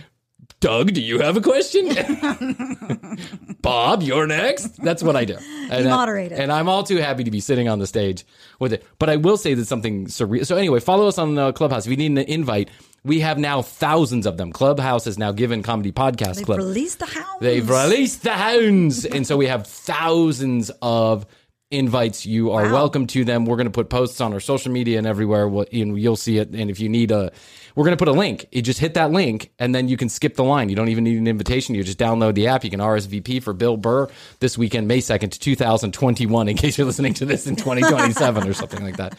Doug, 0.61 0.93
do 0.93 1.01
you 1.01 1.21
have 1.21 1.37
a 1.37 1.41
question? 1.41 1.89
Bob, 3.63 4.03
you're 4.03 4.27
next. 4.27 4.77
That's 4.83 5.03
what 5.03 5.15
I 5.15 5.25
do. 5.25 5.37
And 5.71 5.87
I- 5.87 5.91
moderate 5.91 6.33
it. 6.33 6.39
And 6.41 6.51
I'm 6.51 6.69
all 6.69 6.83
too 6.83 6.97
happy 6.97 7.25
to 7.25 7.31
be 7.31 7.41
sitting 7.41 7.69
on 7.69 7.79
the 7.79 7.87
stage 7.87 8.25
with 8.59 8.73
it. 8.73 8.85
But 8.99 9.09
I 9.11 9.17
will 9.17 9.37
say 9.37 9.55
that 9.55 9.67
something 9.67 10.07
surreal. 10.07 10.45
So 10.47 10.57
anyway, 10.57 10.81
follow 10.81 11.07
us 11.07 11.19
on 11.19 11.37
uh, 11.39 11.53
Clubhouse. 11.53 11.87
If 11.87 11.91
you 11.91 11.97
need 11.97 12.11
an 12.13 12.19
invite, 12.19 12.71
we 13.05 13.21
have 13.21 13.39
now 13.39 13.63
thousands 13.63 14.27
of 14.27 14.37
them. 14.37 14.53
Clubhouse 14.53 15.05
has 15.05 15.17
now 15.19 15.31
given 15.33 15.63
Comedy 15.63 15.93
Podcast 15.93 16.37
They've 16.37 16.47
Club. 16.47 16.59
released 16.59 16.99
the 16.99 17.07
hounds. 17.07 17.41
They've 17.41 17.69
released 17.69 18.23
the 18.25 18.33
hounds. 18.33 19.05
and 19.05 19.27
so 19.27 19.37
we 19.37 19.47
have 19.47 19.67
thousands 19.67 20.71
of 20.83 21.27
invites. 21.71 22.25
You 22.25 22.51
are 22.53 22.65
Wow. 22.65 22.73
welcome 22.73 23.07
to 23.09 23.25
them. 23.25 23.45
We're 23.45 23.57
going 23.57 23.67
to 23.67 23.71
put 23.73 23.91
posts 23.91 24.21
on 24.21 24.33
our 24.33 24.41
social 24.41 24.73
media 24.73 24.99
and 24.99 25.07
everywhere. 25.07 25.47
We'll, 25.49 25.67
and 25.73 25.99
you'll 26.01 26.17
see 26.17 26.39
it. 26.39 26.51
And 26.51 26.71
if 26.71 26.81
you 26.81 26.89
need 26.89 27.11
a, 27.11 27.31
we're 27.75 27.85
going 27.85 27.97
to 27.97 28.03
put 28.03 28.09
a 28.09 28.19
link. 28.19 28.47
You 28.53 28.63
just 28.63 28.81
hit 28.81 28.95
that 28.95 29.11
link 29.13 29.51
and 29.59 29.75
then 29.75 29.89
you 29.89 29.97
can 29.99 30.09
skip 30.09 30.35
the 30.37 30.45
line. 30.45 30.71
You 30.71 30.77
don't 30.77 30.89
even 30.89 31.05
need 31.05 31.19
an 31.19 31.27
invitation. 31.27 31.75
You 31.75 31.85
just 31.85 31.99
download 31.99 32.35
the 32.35 32.47
app. 32.47 32.65
You 32.65 32.71
can 32.71 32.81
RSVP 32.81 33.43
for 33.43 33.53
Bill 33.53 33.77
Burr 33.77 34.09
this 34.41 34.57
weekend, 34.57 34.89
May 34.89 34.99
2nd, 34.99 35.39
2021, 35.39 36.49
in 36.49 36.57
case 36.57 36.79
you're 36.79 36.87
listening 36.87 37.15
to 37.15 37.27
this 37.27 37.47
in 37.47 37.55
2027 37.57 38.49
or 38.49 38.55
something 38.55 38.83
like 38.83 38.97
that. 38.97 39.17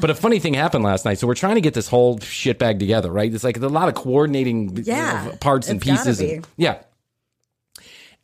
But 0.00 0.08
a 0.08 0.14
funny 0.14 0.38
thing 0.38 0.54
happened 0.54 0.82
last 0.84 1.04
night. 1.04 1.18
So 1.18 1.26
we're 1.26 1.34
trying 1.34 1.56
to 1.56 1.60
get 1.60 1.74
this 1.74 1.86
whole 1.88 2.18
shit 2.18 2.58
bag 2.58 2.78
together, 2.78 3.12
right? 3.12 3.32
It's 3.32 3.44
like 3.44 3.58
a 3.58 3.68
lot 3.68 3.88
of 3.88 3.94
coordinating 3.94 4.74
Yeah, 4.82 5.28
uh, 5.32 5.36
parts 5.36 5.68
and 5.68 5.80
pieces. 5.80 6.20
And, 6.20 6.46
yeah. 6.56 6.78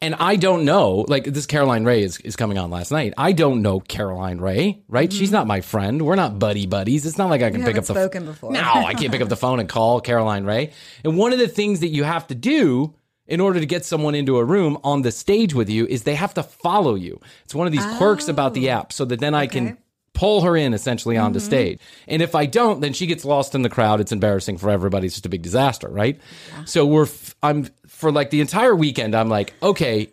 And 0.03 0.15
I 0.15 0.37
don't 0.37 0.65
know, 0.65 1.05
like 1.09 1.25
this 1.25 1.45
Caroline 1.45 1.85
Rhea 1.85 2.07
is, 2.07 2.19
is 2.21 2.35
coming 2.35 2.57
on 2.57 2.71
last 2.71 2.91
night. 2.91 3.13
I 3.19 3.33
don't 3.33 3.61
know 3.61 3.81
Caroline 3.81 4.39
Rhea, 4.39 4.77
right? 4.89 5.13
She's 5.13 5.31
not 5.31 5.47
my 5.47 5.61
friend. 5.61 6.01
We're 6.03 6.17
not 6.17 6.39
buddy 6.39 6.67
buddies. 6.67 7.05
It's 7.05 7.19
not 7.19 7.29
like 7.29 7.43
I 7.43 7.51
can 7.51 7.61
You 7.61 7.67
pick 7.67 7.77
up 7.77 7.85
the 7.85 8.09
before. 8.25 8.51
No, 8.51 8.61
I 8.63 8.95
can't 8.95 9.13
pick 9.13 9.21
up 9.21 9.29
the 9.29 9.37
phone 9.37 9.61
and 9.61 9.69
call 9.69 10.01
Caroline 10.01 10.45
Rhea. 10.45 10.71
And 11.05 11.19
one 11.19 11.35
of 11.35 11.39
the 11.39 11.49
things 11.49 11.81
that 11.81 11.89
you 11.89 12.05
have 12.05 12.27
to 12.29 12.35
do 12.35 12.95
in 13.27 13.41
order 13.41 13.61
to 13.61 13.67
get 13.67 13.85
someone 13.85 14.15
into 14.15 14.39
a 14.39 14.45
room 14.45 14.79
on 14.85 15.03
the 15.03 15.13
stage 15.13 15.53
with 15.53 15.69
you 15.69 15.87
is 15.87 16.03
they 16.05 16.15
have 16.15 16.33
to 16.35 16.43
follow 16.43 16.95
you. 16.95 17.21
It's 17.45 17.55
one 17.55 17.67
of 17.67 17.73
these 17.73 17.87
quirks 17.99 18.29
about 18.29 18.55
the 18.55 18.71
app 18.71 18.95
so 18.95 19.05
that 19.05 19.21
then 19.21 19.35
I 19.35 19.47
can 19.49 19.77
pull 20.15 20.41
her 20.43 20.57
in 20.57 20.75
essentially 20.75 21.17
onto 21.17 21.39
stage. 21.41 21.79
And 22.09 22.21
if 22.23 22.35
I 22.35 22.47
don't, 22.47 22.81
then 22.81 22.93
she 22.95 23.07
gets 23.07 23.25
lost 23.25 23.55
in 23.55 23.63
the 23.63 23.69
crowd. 23.69 24.01
It's 24.01 24.13
embarrassing 24.13 24.59
for 24.59 24.69
everybody. 24.71 25.07
It's 25.07 25.15
just 25.15 25.27
a 25.27 25.31
big 25.31 25.43
disaster, 25.43 25.89
right? 25.89 26.19
So 26.65 26.85
we're 26.87 27.05
f- 27.05 27.37
I'm 27.43 27.69
for 28.01 28.11
like 28.11 28.31
the 28.31 28.41
entire 28.41 28.75
weekend. 28.75 29.15
I'm 29.15 29.29
like, 29.29 29.53
okay, 29.63 30.11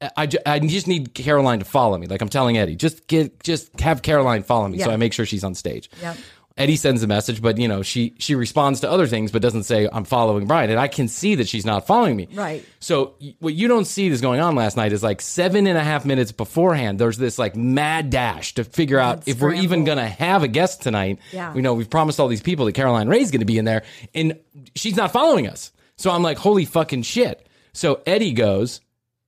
I, 0.00 0.28
I 0.46 0.58
just 0.60 0.86
need 0.86 1.14
Caroline 1.14 1.58
to 1.58 1.64
follow 1.64 1.98
me. 1.98 2.06
Like 2.06 2.22
I'm 2.22 2.28
telling 2.28 2.56
Eddie, 2.56 2.76
just 2.76 3.06
get 3.06 3.42
just 3.42 3.80
have 3.80 4.02
Caroline 4.02 4.42
follow 4.42 4.68
me 4.68 4.78
so 4.78 4.90
I 4.90 4.96
make 4.96 5.12
sure 5.12 5.26
she's 5.26 5.44
on 5.44 5.54
stage. 5.54 5.90
Yep. 6.00 6.16
Eddie 6.56 6.76
sends 6.76 7.02
a 7.02 7.06
message, 7.06 7.40
but 7.40 7.58
you 7.58 7.68
know 7.68 7.82
she 7.82 8.14
she 8.18 8.34
responds 8.34 8.80
to 8.80 8.90
other 8.90 9.06
things, 9.06 9.30
but 9.30 9.40
doesn't 9.40 9.62
say 9.62 9.88
I'm 9.90 10.04
following 10.04 10.46
Bryan, 10.46 10.70
and 10.70 10.80
I 10.80 10.88
can 10.88 11.08
see 11.08 11.36
that 11.36 11.48
she's 11.48 11.64
not 11.64 11.86
following 11.86 12.16
me. 12.16 12.28
Right. 12.34 12.64
So 12.80 13.14
what 13.38 13.54
you 13.54 13.68
don't 13.68 13.86
see 13.86 14.08
that's 14.08 14.20
going 14.20 14.40
on 14.40 14.54
last 14.56 14.76
night 14.76 14.92
is 14.92 15.02
like 15.02 15.20
seven 15.20 15.66
and 15.66 15.78
a 15.78 15.82
half 15.82 16.04
minutes 16.04 16.32
beforehand. 16.32 16.98
There's 16.98 17.16
this 17.16 17.38
like 17.38 17.56
mad 17.56 18.10
dash 18.10 18.54
to 18.54 18.64
figure 18.64 18.98
out 18.98 19.26
if 19.26 19.40
we're 19.40 19.54
even 19.54 19.84
going 19.84 19.98
to 19.98 20.06
have 20.08 20.42
a 20.42 20.48
guest 20.48 20.82
tonight. 20.82 21.18
Yeah. 21.32 21.52
We 21.54 21.62
know 21.62 21.74
we've 21.74 21.88
promised 21.88 22.20
all 22.20 22.28
these 22.28 22.42
people 22.42 22.66
that 22.66 22.72
Caroline 22.72 23.08
Rhea's 23.08 23.30
going 23.30 23.40
to 23.40 23.46
be 23.46 23.58
in 23.58 23.64
there, 23.64 23.82
and 24.14 24.38
she's 24.74 24.96
not 24.96 25.12
following 25.12 25.46
us. 25.46 25.72
So 26.00 26.10
I'm 26.10 26.22
like, 26.22 26.38
holy 26.38 26.64
fucking 26.64 27.02
shit. 27.02 27.46
So 27.74 28.00
Eddie 28.06 28.32
goes, 28.32 28.80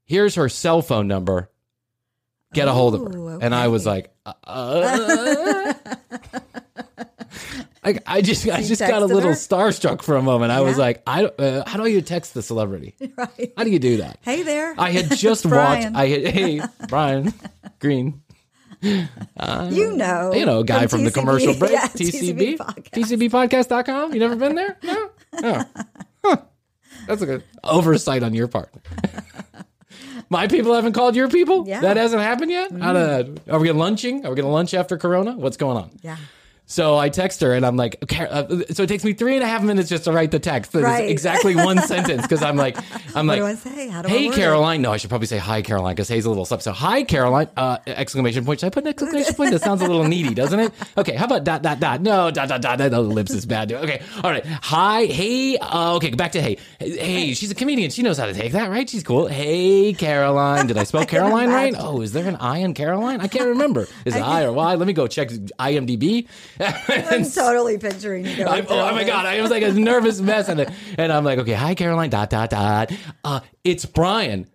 here's 0.07 0.37
her 0.37 0.49
cell 0.49 0.81
phone 0.81 1.07
number. 1.07 1.51
get 2.55 2.67
a 2.67 2.73
hold 2.73 2.95
of 2.95 3.13
her. 3.13 3.19
Ooh, 3.19 3.39
And 3.43 3.55
I 3.55 3.69
was 3.69 3.85
like, 3.85 4.11
uh, 4.25 4.33
uh. 4.45 5.75
I, 7.85 7.99
I 8.07 8.23
just, 8.23 8.49
I 8.49 8.63
just 8.63 8.81
got 8.81 9.03
a 9.03 9.07
little 9.07 9.33
her? 9.33 9.37
starstruck 9.37 10.01
for 10.01 10.17
a 10.17 10.23
moment. 10.23 10.51
I 10.51 10.63
was 10.63 10.79
like, 10.79 11.03
I, 11.07 11.25
uh, 11.27 11.69
how 11.69 11.77
do 11.83 11.91
you 11.91 12.01
text 12.01 12.33
the 12.33 12.43
celebrity? 12.43 12.95
Right. 13.19 13.53
How 13.55 13.65
do 13.65 13.71
you 13.71 13.79
do 13.79 13.99
that? 13.99 14.19
Hey 14.23 14.43
there. 14.43 14.75
I 14.79 14.93
had 14.93 15.11
just 15.11 15.45
watched. 15.47 15.89
I 15.95 16.07
had, 16.07 16.27
hey, 16.27 16.63
Bryan 16.89 17.35
Green. 17.81 18.23
you 18.81 19.09
know. 19.95 20.33
You 20.33 20.47
know, 20.47 20.61
a 20.61 20.65
guy 20.65 20.87
from, 20.87 21.05
the 21.05 21.11
commercial 21.11 21.55
break. 21.55 21.73
Yeah, 21.73 21.89
TCB. 21.89 22.57
podcast. 22.57 22.91
TCBpodcast.com. 22.93 24.15
You 24.15 24.21
never 24.21 24.37
been 24.37 24.55
there? 24.55 24.79
No? 24.83 25.11
Huh. 26.25 26.37
That's 27.07 27.23
a 27.23 27.27
good 27.27 27.45
oversight 27.65 28.23
on 28.23 28.35
your 28.35 28.49
part. 28.49 28.73
My 30.29 30.47
people 30.47 30.75
haven't 30.75 30.95
called 30.95 31.15
your 31.15 31.29
people? 31.29 31.69
Yeah. 31.69 31.81
That 31.81 31.97
hasn't 31.99 32.23
happened 32.23 32.51
yet? 32.51 32.73
How 32.73 32.93
to, 32.93 32.99
mm-hmm. 32.99 33.51
are 33.53 33.59
we 33.59 33.67
getting 33.67 33.81
lunching? 33.81 34.25
Are 34.25 34.31
we 34.31 34.37
going 34.37 34.47
to 34.47 34.53
lunch 34.53 34.73
after 34.73 34.97
Corona? 34.97 35.33
What's 35.33 35.59
going 35.59 35.77
on? 35.77 35.91
Yeah. 36.01 36.17
So 36.73 36.97
I 36.97 37.11
text 37.11 37.43
her 37.43 37.53
and 37.53 37.67
I'm 37.67 37.77
like, 37.77 38.03
okay. 38.03 38.25
Uh, 38.27 38.47
so 38.71 38.85
it 38.85 38.87
takes 38.87 39.05
me 39.05 39.13
three 39.13 39.35
and 39.35 39.45
a 39.45 39.47
half 39.47 39.63
minutes 39.63 39.91
just 39.91 40.05
to 40.05 40.13
write 40.13 40.31
the 40.31 40.39
text. 40.39 40.75
It's 40.75 40.83
Right. 40.83 41.11
exactly 41.11 41.55
one 41.55 41.77
sentence 41.83 42.23
because 42.23 42.43
I'm 42.43 42.57
like, 42.57 42.79
I'm 43.15 43.27
What 43.27 43.39
like, 43.39 43.41
do 43.41 43.45
I 43.47 43.55
say? 43.75 43.89
How 43.89 44.01
do 44.01 44.09
hey 44.09 44.29
it? 44.29 44.35
Caroline. 44.35 44.81
No, 44.81 44.91
I 44.91 44.97
should 44.97 45.11
probably 45.11 45.27
say 45.27 45.37
hi 45.37 45.61
Caroline 45.61 45.95
because 45.95 46.09
Hay's 46.09 46.25
a 46.25 46.31
little 46.31 46.47
stuff. 46.47 46.63
So 46.63 46.73
hi 46.73 47.03
Caroline! 47.03 47.49
Uh, 47.59 47.77
exclamation 47.87 48.47
point. 48.47 48.61
Should 48.61 48.69
I 48.69 48.71
put 48.71 48.85
an 48.85 48.89
exclamation 48.89 49.35
point? 49.35 49.51
That 49.51 49.61
sounds 49.61 49.83
a 49.83 49.87
little 49.87 50.05
needy, 50.09 50.33
doesn't 50.33 50.59
it? 50.59 50.73
Okay. 50.97 51.15
How 51.15 51.27
about 51.27 51.45
dot 51.45 51.61
dot 51.61 51.79
dot? 51.79 52.01
No, 52.01 52.31
dot 52.31 52.49
dot 52.49 52.63
dot. 52.63 52.79
The 52.79 53.01
lips 53.03 53.33
is 53.33 53.45
bad. 53.45 53.71
Okay. 53.71 54.01
All 54.25 54.31
right. 54.31 54.47
Hi. 54.47 55.05
Hey. 55.05 55.59
Uh, 55.59 55.97
okay. 55.97 56.09
Back 56.13 56.33
to 56.33 56.41
hey. 56.41 56.57
Hey. 56.81 57.35
She's 57.35 57.51
a 57.51 57.55
comedian. 57.55 57.91
She 57.91 58.03
knows 58.03 58.17
how 58.17 58.25
to 58.25 58.33
take 58.33 58.53
that, 58.53 58.71
right? 58.71 58.89
She's 58.89 59.03
cool. 59.03 59.27
Hey 59.27 59.93
Caroline. 59.93 60.69
Did 60.69 60.79
I 60.79 60.85
spell 60.85 61.05
Caroline 61.15 61.51
right? 61.51 61.75
Oh, 61.79 62.01
is 62.01 62.13
there 62.15 62.27
an 62.27 62.37
I 62.37 62.61
in 62.61 62.73
Caroline? 62.73 63.21
I 63.21 63.29
can't 63.29 63.49
remember. 63.49 63.87
Is 64.07 64.17
it 64.17 64.23
I 64.23 64.45
or 64.45 64.55
Y? 64.55 64.75
Let 64.77 64.87
me 64.87 64.95
go 64.95 65.07
check 65.07 65.29
IMDb. 65.29 66.27
I'm 66.89 67.25
totally 67.25 67.79
picturing 67.79 68.25
you 68.25 68.37
going 68.37 68.67
oh, 68.69 68.93
my 68.93 69.05
god, 69.05 69.27
I 69.27 69.41
was 69.41 69.51
like 69.51 69.63
a 69.63 69.73
nervous 69.73 70.21
mess, 70.21 70.49
and, 70.49 70.61
and 70.99 71.13
I'm 71.13 71.25
like, 71.25 71.39
okay, 71.41 71.53
hi 71.53 71.75
Caroline, 71.75 72.11
dot 72.11 72.31
dot 72.31 72.51
dot. 72.51 72.93
Uh, 73.25 73.41
it's 73.65 73.85
Bryan. 73.85 74.47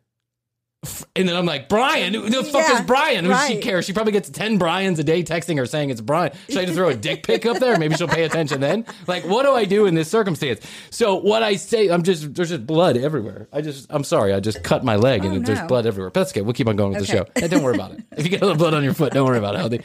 And 1.16 1.28
then 1.28 1.36
I'm 1.36 1.46
like, 1.46 1.68
Bryan, 1.68 2.14
who 2.14 2.30
the 2.30 2.44
fuck 2.44 2.68
Yeah, 2.68 2.80
is 2.80 2.86
Bryan? 2.86 3.26
Who 3.26 3.32
does 3.32 3.48
she 3.48 3.56
right. 3.56 3.64
care? 3.64 3.82
She 3.82 3.94
probably 3.94 4.14
gets 4.14 4.30
10 4.30 4.58
Brians 4.58 5.00
a 5.00 5.04
day 5.04 5.24
texting 5.24 5.58
her 5.58 5.66
saying 5.66 5.90
it's 5.90 6.02
Brian. 6.02 6.32
Should 6.48 6.60
I 6.60 6.66
just 6.66 6.76
throw 6.76 6.90
a 6.90 6.96
dick 6.96 7.26
pic 7.26 7.46
up 7.46 7.58
there? 7.58 7.78
Maybe 7.78 7.96
she'll 7.96 8.08
pay 8.08 8.24
attention 8.24 8.62
then. 8.62 8.86
Like, 9.08 9.26
what 9.26 9.44
do 9.44 9.54
I 9.54 9.66
do 9.66 9.88
in 9.88 9.96
this 9.96 10.10
circumstance? 10.10 10.62
So 10.92 11.16
what 11.16 11.42
I 11.42 11.56
say, 11.56 11.90
I'm 11.90 12.04
just, 12.04 12.36
there's 12.36 12.50
just 12.50 12.66
blood 12.68 12.96
everywhere. 12.96 13.48
I 13.52 13.62
just, 13.62 13.88
I'm 13.90 14.04
sorry, 14.04 14.34
I 14.34 14.40
just 14.40 14.64
cut 14.64 14.84
my 14.84 14.96
leg 14.96 15.26
and 15.26 15.38
Oh, 15.38 15.40
there's 15.40 15.68
blood 15.68 15.88
everywhere. 15.88 16.12
But 16.12 16.22
that's 16.22 16.32
okay. 16.32 16.42
We'll 16.42 16.54
keep 16.54 16.68
on 16.68 16.76
going 16.76 16.92
with 16.92 17.00
the 17.00 17.06
show. 17.06 17.26
Hey, 17.36 17.48
don't 17.48 17.64
worry 17.64 17.76
about 17.76 17.92
it. 17.94 18.04
If 18.16 18.24
you 18.24 18.30
get 18.30 18.42
a 18.42 18.46
little 18.46 18.58
blood 18.58 18.74
on 18.74 18.84
your 18.84 18.94
foot, 18.94 19.14
don't 19.14 19.28
worry 19.28 19.40
about 19.40 19.74
it. 19.74 19.84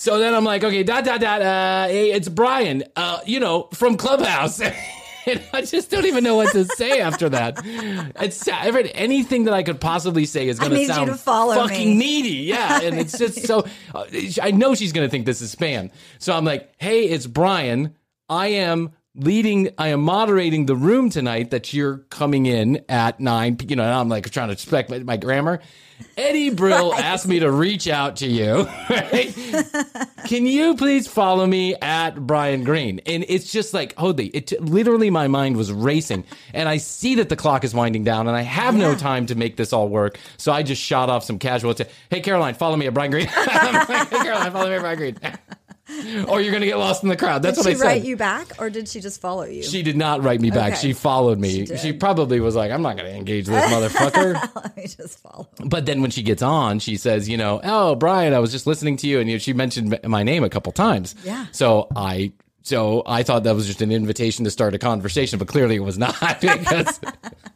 So 0.00 0.20
then 0.20 0.32
I'm 0.32 0.44
like, 0.44 0.62
okay, 0.62 0.84
dot 0.84 1.04
dot 1.04 1.20
dot. 1.20 1.42
Uh, 1.42 1.88
hey, 1.88 2.12
it's 2.12 2.28
Bryan. 2.28 2.84
Uh, 2.94 3.18
you 3.26 3.40
know, 3.40 3.68
from 3.74 3.96
Clubhouse. 3.96 4.60
and 5.26 5.42
I 5.52 5.62
just 5.62 5.90
don't 5.90 6.06
even 6.06 6.22
know 6.22 6.36
what 6.36 6.52
to 6.52 6.66
say 6.66 7.00
after 7.00 7.28
that. 7.30 7.60
It's 7.64 8.46
every, 8.46 8.94
anything 8.94 9.44
that 9.44 9.54
I 9.54 9.64
could 9.64 9.80
possibly 9.80 10.24
say 10.24 10.46
is 10.46 10.60
going 10.60 10.70
to 10.70 10.86
sound 10.86 11.18
fucking 11.18 11.98
me. 11.98 12.22
needy. 12.22 12.36
Yeah, 12.44 12.80
and 12.80 12.96
it's 12.96 13.18
just 13.18 13.44
so. 13.44 13.66
Uh, 13.94 14.04
I 14.42 14.50
know 14.50 14.74
she's 14.74 14.92
going 14.92 15.06
to 15.06 15.10
think 15.10 15.24
this 15.24 15.40
is 15.40 15.54
spam. 15.54 15.90
So 16.18 16.36
I'm 16.36 16.44
like, 16.44 16.70
hey, 16.78 17.04
it's 17.04 17.26
Bryan. 17.26 17.96
I 18.28 18.48
am 18.48 18.92
leading 19.14 19.70
i 19.78 19.88
am 19.88 20.00
moderating 20.00 20.66
the 20.66 20.76
room 20.76 21.10
tonight 21.10 21.50
that 21.50 21.72
you're 21.72 21.98
coming 22.10 22.46
in 22.46 22.84
at 22.88 23.18
nine 23.18 23.56
you 23.66 23.74
know 23.74 23.82
and 23.82 23.92
i'm 23.92 24.08
like 24.08 24.30
trying 24.30 24.46
to 24.46 24.52
respect 24.52 24.90
my, 24.90 25.00
my 25.00 25.16
grammar 25.16 25.60
eddie 26.16 26.50
brill 26.50 26.94
asked 26.94 27.26
me 27.26 27.38
to 27.38 27.50
reach 27.50 27.88
out 27.88 28.16
to 28.16 28.26
you 28.26 28.64
right? 28.90 29.34
can 30.26 30.46
you 30.46 30.74
please 30.76 31.06
follow 31.06 31.46
me 31.46 31.74
at 31.76 32.26
bryan 32.26 32.64
green? 32.64 33.00
And 33.06 33.24
it's 33.28 33.50
just 33.52 33.74
like 33.74 33.94
holy 33.96 34.26
it 34.28 34.52
literally 34.62 35.10
my 35.10 35.28
mind 35.28 35.56
was 35.56 35.72
racing. 35.72 36.24
And 36.54 36.68
i 36.68 36.76
see 36.76 37.14
that 37.16 37.28
the 37.28 37.36
clock 37.36 37.64
is 37.64 37.74
winding 37.74 38.04
down 38.04 38.26
and 38.28 38.36
i 38.36 38.42
have 38.42 38.74
no 38.74 38.94
time 38.94 39.26
to 39.26 39.34
make 39.34 39.56
this 39.56 39.72
all 39.72 39.88
work. 39.88 40.18
So 40.36 40.52
i 40.52 40.62
just 40.62 40.82
shot 40.82 41.08
off 41.10 41.24
some 41.24 41.38
casual 41.38 41.74
to 41.74 41.86
hey 42.10 42.20
caroline 42.20 42.54
follow 42.54 42.76
me 42.76 42.86
at 42.86 42.94
bryan 42.94 43.10
green. 43.10 43.26
Hey 43.38 44.04
caroline 44.22 44.52
follow 44.52 44.68
me 44.68 44.74
at 44.74 44.80
bryan 44.80 44.96
green 44.96 45.18
or 46.28 46.40
you're 46.40 46.52
gonna 46.52 46.66
get 46.66 46.78
lost 46.78 47.02
in 47.02 47.08
the 47.08 47.16
crowd 47.16 47.42
that's 47.42 47.56
Did 47.58 47.64
what 47.64 47.70
i 47.70 47.74
said 47.74 47.78
Did 47.78 47.82
she 47.82 47.86
write 47.86 48.04
you 48.04 48.16
back 48.16 48.48
or 48.60 48.70
did 48.70 48.88
she 48.88 49.00
just 49.00 49.20
follow 49.20 49.44
you? 49.44 49.62
she 49.62 49.82
did 49.82 49.96
not 49.96 50.22
write 50.22 50.40
me 50.40 50.50
back. 50.50 50.72
Okay. 50.72 50.80
She 50.88 50.92
followed 50.92 51.38
me. 51.38 51.66
She 51.66 51.76
She, 51.78 51.92
probably 51.92 52.40
was 52.40 52.54
like, 52.54 52.70
I'm 52.70 52.82
not 52.82 52.96
going 52.96 53.10
to 53.10 53.16
engage 53.16 53.46
this 53.46 53.64
motherfucker. 53.72 54.34
Let 54.54 54.76
me 54.76 54.86
just 54.86 55.18
follow. 55.20 55.48
but 55.64 55.86
then 55.86 56.02
when 56.02 56.10
she 56.10 56.22
gets 56.22 56.42
on, 56.42 56.78
she 56.78 56.96
says, 56.96 57.28
you 57.28 57.36
know, 57.36 57.60
oh, 57.64 57.94
Bryan, 57.94 58.34
I 58.34 58.38
was 58.38 58.52
just 58.52 58.66
listening 58.66 58.96
to 58.98 59.06
you. 59.06 59.20
And 59.20 59.28
you 59.30 59.38
she 59.38 59.52
mentioned 59.52 59.98
my 60.04 60.22
name 60.22 60.44
a 60.44 60.50
couple 60.50 60.72
times. 60.72 61.14
Yeah. 61.24 61.46
So 61.52 61.88
I. 61.96 62.32
So 62.62 63.02
I 63.06 63.22
thought 63.22 63.44
that 63.44 63.54
was 63.54 63.66
just 63.66 63.80
an 63.82 63.90
invitation 63.90 64.44
to 64.44 64.50
start 64.50 64.74
a 64.74 64.78
conversation, 64.78 65.38
but 65.38 65.48
clearly 65.48 65.76
it 65.76 65.80
was 65.84 65.96
not 65.96 66.14
because 66.40 67.00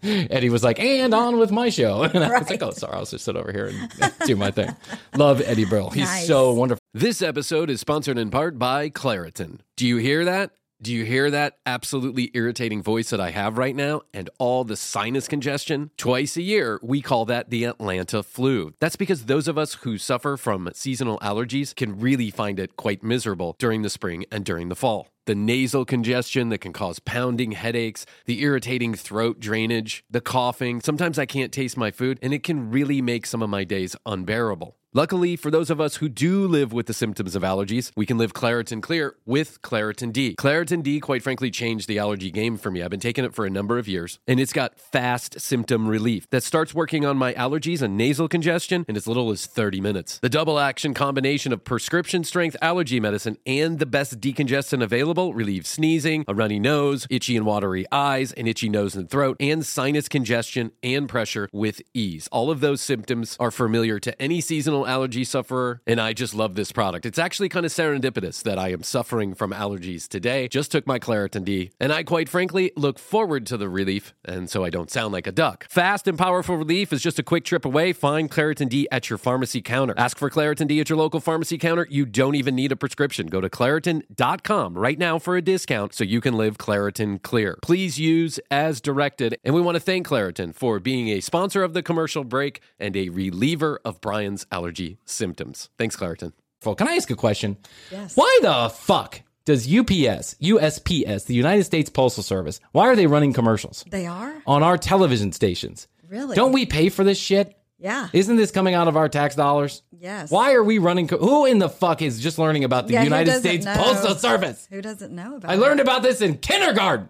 Eddie 0.03 0.49
was 0.49 0.65
like, 0.65 0.79
"And 0.81 1.13
on 1.13 1.39
with 1.39 1.51
my 1.51 1.69
show," 1.69 2.03
and 2.15 2.25
I 2.25 2.39
was 2.39 2.49
like, 2.49 2.63
"Oh, 2.63 2.71
sorry, 2.71 2.95
I'll 2.97 3.05
just 3.05 3.25
sit 3.25 3.37
over 3.37 3.53
here 3.53 3.67
and 3.67 4.13
do 4.27 4.37
my 4.37 4.51
thing." 4.51 4.75
Love 5.17 5.43
Eddie 5.45 5.65
Brill; 5.67 5.91
he's 5.91 6.05
Nice. 6.05 6.27
so 6.27 6.53
wonderful. 6.53 6.81
This 6.95 7.21
episode 7.21 7.69
is 7.69 7.81
sponsored 7.81 8.17
in 8.19 8.31
part 8.31 8.59
by 8.59 8.89
Claritin. 8.91 9.59
Do 9.77 9.87
you 9.87 9.97
hear 9.99 10.25
that? 10.25 10.53
Do 10.83 10.93
you 10.93 11.05
hear 11.05 11.31
that 11.31 11.59
absolutely 11.65 12.33
irritating 12.35 12.83
voice 12.83 13.11
that 13.11 13.21
I 13.21 13.31
have 13.31 13.57
right 13.57 13.77
now 13.77 14.03
and 14.13 14.29
all 14.39 14.65
the 14.65 14.77
sinus 14.77 15.29
congestion? 15.29 15.93
Twice 15.97 16.37
a 16.37 16.43
year, 16.43 16.81
we 16.83 17.01
call 17.01 17.25
that 17.27 17.51
the 17.51 17.63
Atlanta 17.63 18.25
flu. 18.25 18.75
That's 18.81 18.97
because 18.97 19.27
those 19.27 19.47
of 19.47 19.57
us 19.57 19.75
who 19.75 19.97
suffer 19.97 20.37
from 20.37 20.69
seasonal 20.75 21.21
allergies 21.21 21.73
can 21.73 22.01
really 22.01 22.33
find 22.33 22.59
it 22.59 22.77
quite 22.77 23.05
miserable 23.05 23.55
during 23.61 23.83
the 23.83 23.91
spring 23.91 24.25
and 24.33 24.45
during 24.45 24.71
the 24.71 24.75
fall. 24.75 25.07
The 25.27 25.37
nasal 25.37 25.85
congestion 25.85 26.49
that 26.49 26.59
can 26.59 26.73
cause 26.73 26.99
pounding 26.99 27.53
headaches, 27.53 28.05
the 28.25 28.43
irritating 28.43 28.95
throat 28.95 29.39
drainage, 29.39 30.03
the 30.11 30.21
coughing. 30.21 30.81
Sometimes 30.81 31.17
I 31.17 31.27
can't 31.27 31.53
taste 31.53 31.77
my 31.77 31.93
food, 31.93 32.19
and 32.21 32.35
it 32.35 32.43
can 32.43 32.73
really 32.73 33.01
make 33.01 33.27
some 33.27 33.41
of 33.41 33.49
my 33.49 33.63
days 33.63 33.95
unbearable. 34.05 34.77
Luckily, 34.95 35.37
for 35.37 35.51
those 35.51 35.71
of 35.71 35.81
us 35.81 35.97
who 35.97 36.09
do 36.11 36.47
live 36.47 36.71
with 36.71 36.85
the 36.85 36.93
symptoms 36.93 37.35
of 37.35 37.43
allergies, 37.43 37.93
we 37.97 38.05
can 38.05 38.19
live 38.19 38.35
Claritin 38.35 38.83
Clear 38.83 39.17
with 39.25 39.63
Claritin 39.63 40.13
D. 40.13 40.37
Claritin 40.37 40.83
D, 40.83 41.01
quite 41.01 41.23
frankly, 41.23 41.51
changed 41.51 41.89
the 41.89 41.99
allergy 41.99 42.31
game 42.31 42.59
for 42.59 42.71
me. 42.71 42.83
I've 42.83 42.91
been 42.91 43.01
taking 43.01 43.25
it 43.25 43.35
for 43.35 43.47
a 43.47 43.51
number 43.51 43.79
of 43.79 43.89
years, 43.89 44.19
and 44.29 44.39
it's 44.39 44.53
got 44.53 44.79
fast 44.79 45.41
symptom 45.41 45.89
relief 45.89 46.29
that 46.29 46.43
starts 46.43 46.75
working 46.75 47.07
on 47.07 47.17
my 47.17 47.33
allergies 47.33 47.81
and 47.81 47.97
nasal 47.97 48.29
congestion 48.29 48.85
in 48.87 48.95
as 48.95 49.07
little 49.07 49.31
as 49.31 49.47
30 49.47 49.81
minutes. 49.81 50.19
The 50.19 50.29
double 50.29 50.59
action 50.59 50.93
combination 50.93 51.55
of 51.55 51.65
prescription 51.65 52.23
strength 52.23 52.59
allergy 52.61 53.01
medicine 53.01 53.39
and 53.47 53.79
the 53.79 53.87
best 53.87 54.21
decongestant 54.21 54.83
available 54.83 55.33
relieves 55.33 55.71
sneezing, 55.71 56.27
a 56.29 56.35
runny 56.35 56.61
nose, 56.61 57.07
itchy 57.09 57.35
and 57.35 57.47
watery 57.47 57.87
eyes, 57.91 58.33
an 58.33 58.47
itchy 58.47 58.69
nose 58.69 58.95
and 58.95 59.09
throat, 59.09 59.39
and 59.41 59.65
sinus 59.65 60.07
congestion 60.07 60.71
and 60.83 61.09
pressure 61.09 61.49
with 61.51 61.81
ease. 61.95 62.29
All 62.31 62.51
of 62.51 62.61
those 62.61 62.83
symptoms 62.83 63.39
are 63.41 63.51
familiar 63.51 63.99
to 63.99 64.21
any 64.21 64.43
seasonal 64.43 64.82
allergy 64.87 65.25
sufferer, 65.25 65.81
and 65.87 66.01
I 66.01 66.13
just 66.13 66.35
love 66.35 66.55
this 66.55 66.73
product. 66.73 67.07
It's 67.07 67.19
actually 67.19 67.49
kind 67.49 67.67
of 67.67 67.73
serendipitous 67.73 68.43
that 68.43 68.59
I 68.59 68.71
am 68.71 68.83
suffering 68.83 69.35
from 69.35 69.53
allergies 69.53 70.09
today. 70.09 70.49
Just 70.49 70.73
took 70.73 70.87
my 70.87 70.99
Claritin 70.99 71.45
D, 71.45 71.71
and 71.81 71.93
I 71.93 72.03
quite 72.03 72.29
frankly 72.29 72.73
look 72.77 72.99
forward 72.99 73.47
to 73.47 73.57
the 73.57 73.69
relief, 73.69 74.15
and 74.25 74.49
so 74.49 74.65
I 74.65 74.71
don't 74.71 74.91
sound 74.91 75.13
like 75.13 75.27
a 75.27 75.33
duck. 75.33 75.67
Fast 75.71 76.07
and 76.09 76.19
powerful 76.19 76.57
relief 76.57 76.93
is 76.93 77.03
just 77.03 77.19
a 77.19 77.23
quick 77.23 77.45
trip 77.45 77.65
away. 77.65 77.93
Find 77.93 78.31
Claritin 78.31 78.69
D 78.69 78.89
at 78.91 79.11
your 79.11 79.19
pharmacy 79.19 79.61
counter. 79.61 79.95
Ask 79.97 80.19
for 80.19 80.31
Claritin 80.31 80.69
D 80.69 80.81
at 80.81 80.89
your 80.89 80.99
local 80.99 81.21
pharmacy 81.21 81.59
counter. 81.59 81.87
You 81.91 82.07
don't 82.07 82.35
even 82.35 82.55
need 82.55 82.73
a 82.73 82.77
prescription. 82.77 83.27
Go 83.27 83.41
to 83.41 83.49
Claritin.com 83.49 84.75
right 84.79 84.99
now 84.99 85.19
for 85.19 85.37
a 85.37 85.43
discount 85.43 85.95
so 85.95 86.05
you 86.05 86.21
can 86.21 86.35
live 86.35 86.59
Claritin 86.59 87.23
clear. 87.23 87.59
Please 87.63 87.99
use 87.99 88.41
as 88.51 88.81
directed, 88.81 89.39
and 89.45 89.55
we 89.55 89.61
want 89.61 89.77
to 89.77 89.81
thank 89.81 90.07
Claritin 90.07 90.55
for 90.55 90.81
being 90.81 91.09
a 91.09 91.21
sponsor 91.21 91.63
of 91.63 91.73
the 91.73 91.83
commercial 91.83 92.25
break 92.25 92.61
and 92.79 92.97
a 92.97 93.09
reliever 93.09 93.81
of 93.85 94.01
Bryan's 94.01 94.47
allergy 94.73 94.99
symptoms. 95.05 95.69
Thanks, 95.79 95.97
Claritin. 95.97 96.33
Well, 96.65 96.75
Can 96.75 96.89
I 96.89 96.95
ask 96.95 97.11
a 97.11 97.17
question? 97.17 97.57
Yes. 97.91 98.17
Why 98.17 98.39
the 98.41 98.69
fuck 98.73 99.21
does 99.45 99.67
UPS, 99.67 100.37
USPS, 100.41 101.27
the 101.27 101.35
United 101.35 101.65
States 101.65 101.91
Postal 101.91 102.23
Service, 102.23 102.61
why 102.71 102.87
are 102.89 102.95
they 102.97 103.07
running 103.09 103.33
commercials 103.33 103.85
They 103.91 104.07
are? 104.07 104.33
on 104.47 104.63
our 104.63 104.79
television 104.79 105.33
stations? 105.33 105.89
Really? 106.09 106.37
Don't 106.37 106.53
we 106.53 106.65
pay 106.67 106.89
for 106.89 107.03
this 107.05 107.19
shit? 107.19 107.57
Yeah. 107.79 108.09
Isn't 108.13 108.37
this 108.37 108.53
coming 108.53 108.75
out 108.75 108.87
of 108.87 108.97
our 108.97 109.09
tax 109.09 109.35
dollars? 109.35 109.83
Yes. 109.91 110.31
Why 110.31 110.53
are 110.55 110.63
we 110.63 110.79
running? 110.79 111.09
Co- 111.09 111.19
who 111.19 111.47
in 111.47 111.59
the 111.59 111.69
fuck 111.69 112.01
is 112.01 112.21
just 112.21 112.39
learning 112.39 112.63
about 112.63 112.87
the 112.87 112.93
Yeah, 112.95 113.03
United 113.03 113.41
States 113.41 113.65
know? 113.65 113.75
Postal 113.75 114.15
Service? 114.15 114.69
Who 114.71 114.81
doesn't 114.81 115.13
know 115.13 115.37
about 115.37 115.51
I 115.51 115.55
it? 115.55 115.59
learned 115.59 115.81
about 115.81 116.03
this 116.05 116.21
in 116.21 116.39
kindergarten. 116.39 117.09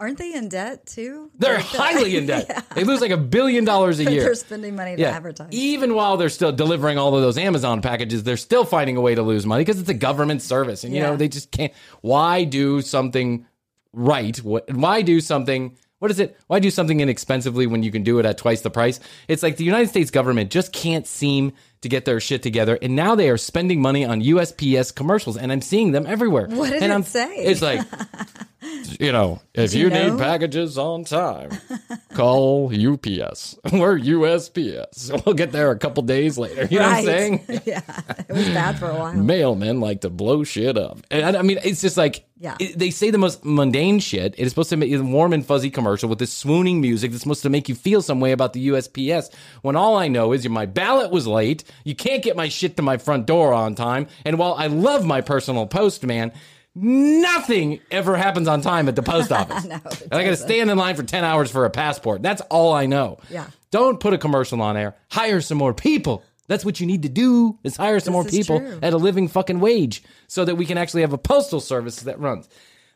Aren't 0.00 0.16
they 0.16 0.32
in 0.32 0.48
debt 0.48 0.86
too? 0.86 1.30
They're 1.38 1.56
Like, 1.56 1.64
highly 1.66 2.16
in 2.16 2.26
debt. 2.26 2.46
Yeah. 2.48 2.62
They 2.74 2.84
lose 2.84 3.02
like 3.02 3.10
a 3.10 3.18
billion 3.18 3.66
dollars 3.66 4.00
a 4.00 4.10
year. 4.10 4.22
They're 4.22 4.34
spending 4.34 4.74
money 4.74 4.96
to 4.96 5.04
advertise. 5.06 5.48
Even 5.52 5.94
while 5.94 6.16
they're 6.16 6.30
still 6.30 6.52
delivering 6.52 6.96
all 6.96 7.14
of 7.14 7.20
those 7.22 7.36
Amazon 7.36 7.82
packages, 7.82 8.22
they're 8.22 8.38
still 8.38 8.64
finding 8.64 8.96
a 8.96 9.00
way 9.02 9.14
to 9.14 9.22
lose 9.22 9.44
money 9.44 9.60
because 9.62 9.78
it's 9.78 9.90
a 9.90 9.94
government 9.94 10.40
service. 10.40 10.84
And, 10.84 10.94
you 10.94 11.00
know, 11.02 11.16
they 11.16 11.28
just 11.28 11.50
can't. 11.50 11.72
Why 12.00 12.44
do 12.44 12.80
something 12.80 13.46
right? 13.92 14.36
Why 14.38 15.02
do 15.02 15.20
something. 15.20 15.76
What 15.98 16.10
is 16.10 16.18
it? 16.18 16.34
Why 16.46 16.60
do 16.60 16.70
something 16.70 17.00
inexpensively 17.00 17.66
when 17.66 17.82
you 17.82 17.92
can 17.92 18.02
do 18.02 18.18
it 18.18 18.24
at 18.24 18.38
twice 18.38 18.62
the 18.62 18.70
price? 18.70 19.00
It's 19.28 19.42
like 19.42 19.58
the 19.58 19.64
United 19.64 19.88
States 19.90 20.10
government 20.10 20.50
just 20.50 20.72
can't 20.72 21.06
seem 21.06 21.52
to 21.82 21.88
get 21.88 22.04
their 22.04 22.20
shit 22.20 22.42
together, 22.42 22.78
and 22.82 22.94
now 22.94 23.14
they 23.14 23.30
are 23.30 23.38
spending 23.38 23.80
money 23.80 24.04
on 24.04 24.20
USPS 24.20 24.94
commercials, 24.94 25.36
and 25.36 25.50
I'm 25.50 25.62
seeing 25.62 25.92
them 25.92 26.06
everywhere. 26.06 26.46
What 26.48 26.70
did 26.70 26.82
and 26.82 26.92
it 26.92 26.94
I'm, 26.94 27.02
say? 27.04 27.36
It's 27.36 27.62
like, 27.62 27.80
you 29.00 29.12
know, 29.12 29.40
if 29.54 29.72
you 29.74 29.84
you, 29.84 29.90
know? 29.90 30.10
need 30.10 30.18
packages 30.18 30.76
on 30.76 31.04
time, 31.04 31.50
call 32.14 32.66
UPS 32.66 33.56
or 33.72 33.98
USPS. 33.98 35.10
We'll 35.26 35.34
get 35.34 35.52
there 35.52 35.70
a 35.70 35.78
couple 35.78 36.02
days 36.02 36.38
later. 36.38 36.66
You 36.70 36.78
know 36.78 36.86
what 36.88 36.98
I'm 36.98 37.04
saying? 37.04 37.44
yeah, 37.64 37.82
it 38.28 38.32
was 38.32 38.48
bad 38.48 38.78
for 38.78 38.88
a 38.90 38.94
while. 38.94 39.12
Mailmen 39.14 39.80
like 39.80 40.00
to 40.02 40.10
blow 40.10 40.44
shit 40.44 40.76
up. 40.78 40.98
And 41.10 41.36
I, 41.36 41.40
I 41.40 41.42
mean, 41.42 41.58
it's 41.62 41.80
just 41.82 41.96
like, 41.96 42.26
Yeah. 42.38 42.56
it- 42.58 42.78
they 42.78 42.90
say 42.90 43.10
the 43.10 43.18
most 43.18 43.44
mundane 43.44 44.00
shit. 44.00 44.34
It 44.38 44.42
is 44.42 44.50
supposed 44.50 44.70
to 44.70 44.76
make 44.76 44.92
a 44.92 45.02
warm 45.02 45.32
and 45.32 45.44
fuzzy 45.44 45.70
commercial 45.70 46.08
with 46.08 46.18
this 46.18 46.32
swooning 46.32 46.80
music 46.80 47.10
that's 47.10 47.22
supposed 47.22 47.42
to 47.42 47.50
make 47.50 47.68
you 47.68 47.74
feel 47.74 48.02
some 48.02 48.20
way 48.20 48.32
about 48.32 48.52
the 48.54 48.68
USPS. 48.68 49.32
When 49.62 49.76
all 49.76 49.96
I 49.96 50.08
know 50.08 50.32
is 50.32 50.48
my 50.48 50.66
ballot 50.66 51.10
was 51.10 51.26
late, 51.26 51.64
you 51.84 51.94
can't 51.94 52.22
get 52.22 52.36
my 52.36 52.48
shit 52.48 52.76
to 52.76 52.82
my 52.82 52.96
front 52.98 53.26
door 53.26 53.52
on 53.52 53.74
time, 53.74 54.06
and 54.24 54.38
while 54.38 54.54
I 54.54 54.66
love 54.68 55.04
my 55.04 55.20
personal 55.20 55.66
postman, 55.66 56.32
nothing 56.74 57.80
ever 57.90 58.16
happens 58.16 58.48
on 58.48 58.60
time 58.60 58.88
at 58.88 58.96
the 58.96 59.02
post 59.02 59.32
office. 59.40 59.64
No, 59.64 59.74
and 59.74 60.12
I 60.14 60.24
got 60.24 60.30
to 60.30 60.36
stand 60.36 60.70
in 60.70 60.78
line 60.78 60.96
for 60.96 61.02
10 61.02 61.24
hours 61.24 61.50
for 61.50 61.64
a 61.64 61.70
passport. 61.70 62.22
That's 62.22 62.40
all 62.42 62.72
I 62.72 62.86
know. 62.86 63.18
Yeah. 63.30 63.46
Don't 63.70 64.00
put 64.00 64.12
a 64.12 64.18
commercial 64.18 64.60
on 64.62 64.76
air. 64.76 64.96
Hire 65.10 65.40
some 65.40 65.58
more 65.58 65.74
people. 65.74 66.24
That's 66.48 66.64
what 66.64 66.80
you 66.80 66.86
need 66.86 67.02
to 67.04 67.08
do 67.08 67.58
is 67.62 67.76
hire 67.76 68.00
some 68.00 68.12
This 68.12 68.22
more 68.22 68.24
people 68.24 68.58
true. 68.58 68.78
at 68.82 68.92
a 68.92 68.96
living 68.96 69.28
fucking 69.28 69.60
wage 69.60 70.02
so 70.26 70.44
that 70.44 70.56
we 70.56 70.66
can 70.66 70.78
actually 70.78 71.02
have 71.02 71.12
a 71.12 71.18
postal 71.18 71.60
service 71.60 72.00
that 72.02 72.18
runs. 72.18 72.48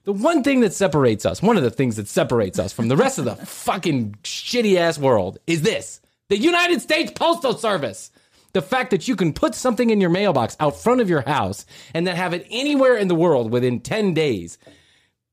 The 0.03 0.13
one 0.13 0.43
thing 0.43 0.61
that 0.61 0.73
separates 0.75 1.25
us, 1.25 1.41
one 1.41 1.57
of 1.57 1.63
the 1.63 1.71
things 1.71 1.97
that 1.97 2.09
separates 2.09 2.59
us 2.59 2.73
from 2.73 2.89
the 2.89 2.97
rest 2.97 3.19
of 3.19 3.25
the 3.27 3.37
fucking 3.47 4.17
shitty 4.25 4.77
ass 4.77 4.99
world 4.99 5.39
is 5.47 5.63
this. 5.63 6.01
The 6.31 6.37
United 6.39 6.83
States 6.83 7.13
Postal 7.15 7.55
Service. 7.57 8.11
The 8.55 8.63
fact 8.63 8.91
that 8.93 9.07
you 9.07 9.17
can 9.17 9.33
put 9.33 9.55
something 9.55 9.91
in 9.91 10.01
your 10.01 10.11
mailbox 10.11 10.57
out 10.61 10.77
front 10.81 11.01
of 11.01 11.11
your 11.11 11.21
house 11.23 11.67
and 11.93 12.07
then 12.07 12.17
have 12.17 12.33
it 12.33 12.47
anywhere 12.51 12.97
in 12.97 13.09
the 13.09 13.15
world 13.15 13.51
within 13.51 13.81
10 13.81 14.15
days 14.15 14.59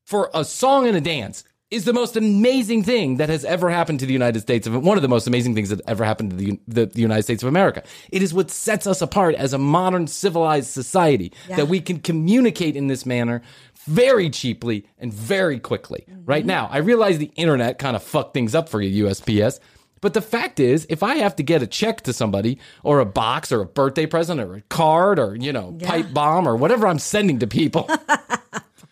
for 0.04 0.30
a 0.34 0.44
song 0.44 0.86
and 0.86 0.96
a 0.96 1.00
dance 1.00 1.44
is 1.70 1.84
the 1.86 1.92
most 1.94 2.16
amazing 2.16 2.82
thing 2.82 3.16
that 3.16 3.30
has 3.30 3.46
ever 3.46 3.70
happened 3.70 3.98
to 4.00 4.04
the 4.04 4.12
United 4.12 4.40
States 4.40 4.66
of 4.66 4.84
one 4.84 4.98
of 4.98 5.02
the 5.02 5.08
most 5.08 5.26
amazing 5.26 5.54
things 5.54 5.70
that 5.70 5.80
ever 5.86 6.04
happened 6.04 6.30
to 6.30 6.36
the, 6.36 6.60
the, 6.68 6.84
the 6.86 7.00
United 7.00 7.22
States 7.22 7.42
of 7.42 7.48
America. 7.48 7.82
It 8.10 8.22
is 8.22 8.34
what 8.34 8.50
sets 8.50 8.86
us 8.86 9.00
apart 9.00 9.34
as 9.36 9.54
a 9.54 9.58
modern 9.58 10.06
civilized 10.06 10.68
society 10.68 11.32
Yeah. 11.48 11.56
that 11.56 11.68
we 11.68 11.80
can 11.80 12.00
communicate 12.00 12.76
in 12.76 12.88
this 12.88 13.06
manner 13.06 13.40
very 13.86 14.28
cheaply 14.28 14.86
and 14.98 15.14
very 15.14 15.58
quickly. 15.58 16.04
Mm-hmm. 16.10 16.24
Right 16.26 16.44
now, 16.44 16.68
I 16.70 16.78
realize 16.78 17.18
the 17.18 17.32
internet 17.36 17.78
kind 17.78 17.96
of 17.96 18.02
fucked 18.02 18.34
things 18.34 18.54
up 18.54 18.68
for 18.68 18.82
you, 18.82 19.06
USPS. 19.06 19.58
But 20.02 20.12
the 20.12 20.20
fact 20.20 20.60
is, 20.60 20.86
if 20.90 21.02
I 21.02 21.16
have 21.16 21.36
to 21.36 21.42
get 21.42 21.62
a 21.62 21.66
check 21.66 22.02
to 22.02 22.12
somebody 22.12 22.58
or 22.82 23.00
a 23.00 23.06
box 23.06 23.50
or 23.50 23.62
a 23.62 23.66
birthday 23.66 24.04
present 24.04 24.40
or 24.40 24.56
a 24.56 24.60
card 24.62 25.18
or, 25.18 25.34
you 25.34 25.54
know, 25.54 25.74
Yeah. 25.80 25.88
pipe 25.88 26.12
bomb 26.12 26.46
or 26.46 26.54
whatever 26.56 26.86
I'm 26.86 26.98
sending 26.98 27.38
to 27.38 27.46
people, 27.46 27.88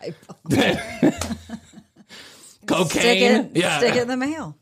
cocaine, 2.65 2.87
Stick 2.89 3.21
it, 3.21 3.51
yeah, 3.55 3.77
stick 3.77 3.95
it 3.95 4.01
in 4.03 4.07
the 4.07 4.17
mail. 4.17 4.55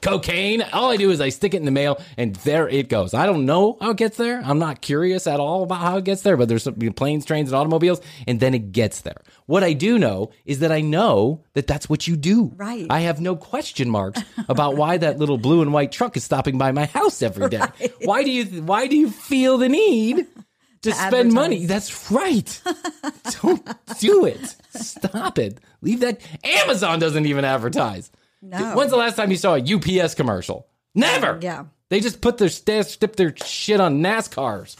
Cocaine. 0.00 0.62
All 0.62 0.90
I 0.90 0.96
do 0.96 1.10
is 1.10 1.20
I 1.20 1.28
stick 1.28 1.54
it 1.54 1.58
in 1.58 1.64
the 1.64 1.70
mail, 1.70 2.00
and 2.16 2.34
there 2.36 2.68
it 2.68 2.88
goes. 2.88 3.14
I 3.14 3.26
don't 3.26 3.46
know 3.46 3.76
how 3.80 3.90
it 3.90 3.96
gets 3.96 4.16
there. 4.16 4.42
I'm 4.44 4.58
not 4.58 4.80
curious 4.80 5.26
at 5.26 5.40
all 5.40 5.62
about 5.62 5.78
how 5.78 5.96
it 5.98 6.04
gets 6.04 6.22
there, 6.22 6.36
but 6.36 6.48
there's 6.48 6.64
some 6.64 6.74
planes, 6.74 7.24
trains, 7.24 7.50
and 7.50 7.56
automobiles, 7.56 8.00
and 8.26 8.40
then 8.40 8.54
it 8.54 8.72
gets 8.72 9.02
there. 9.02 9.22
What 9.46 9.62
I 9.62 9.72
do 9.72 9.98
know 9.98 10.30
is 10.44 10.58
that 10.60 10.72
I 10.72 10.80
know 10.80 11.44
that 11.54 11.66
that's 11.66 11.88
what 11.88 12.06
you 12.06 12.16
do. 12.16 12.52
Right. 12.56 12.86
I 12.90 13.00
have 13.00 13.20
no 13.20 13.36
question 13.36 13.88
marks 13.88 14.20
about 14.48 14.76
why 14.76 14.98
that 14.98 15.18
little 15.18 15.38
blue 15.38 15.62
and 15.62 15.72
white 15.72 15.92
truck 15.92 16.16
is 16.16 16.24
stopping 16.24 16.58
by 16.58 16.72
my 16.72 16.86
house 16.86 17.22
every 17.22 17.48
day. 17.48 17.62
Why 18.04 18.22
do 18.22 18.30
you? 18.30 18.62
Why 18.62 18.86
do 18.86 18.96
you 18.96 19.10
feel 19.10 19.58
the 19.58 19.68
need? 19.68 20.26
To, 20.82 20.92
spend 20.92 21.32
money. 21.32 21.66
That's 21.66 22.12
right. 22.12 22.62
Don't 23.42 23.66
do 23.98 24.24
it. 24.24 24.54
Stop 24.70 25.36
it. 25.36 25.58
Leave 25.80 25.98
that. 26.00 26.20
Amazon 26.44 27.00
doesn't 27.00 27.26
even 27.26 27.44
advertise. 27.44 28.12
No. 28.50 28.76
When's 28.76 28.90
the 28.90 28.96
last 28.96 29.16
time 29.16 29.30
you 29.30 29.36
saw 29.36 29.54
a 29.54 29.60
UPS 29.60 30.14
commercial? 30.14 30.66
Never. 30.94 31.38
Yeah. 31.42 31.64
They 31.88 32.00
just 32.00 32.20
put 32.20 32.38
their 32.38 32.48
st- 32.48 32.86
stip 32.86 33.16
their 33.16 33.34
shit 33.36 33.80
on 33.80 34.00
NASCARs. 34.00 34.76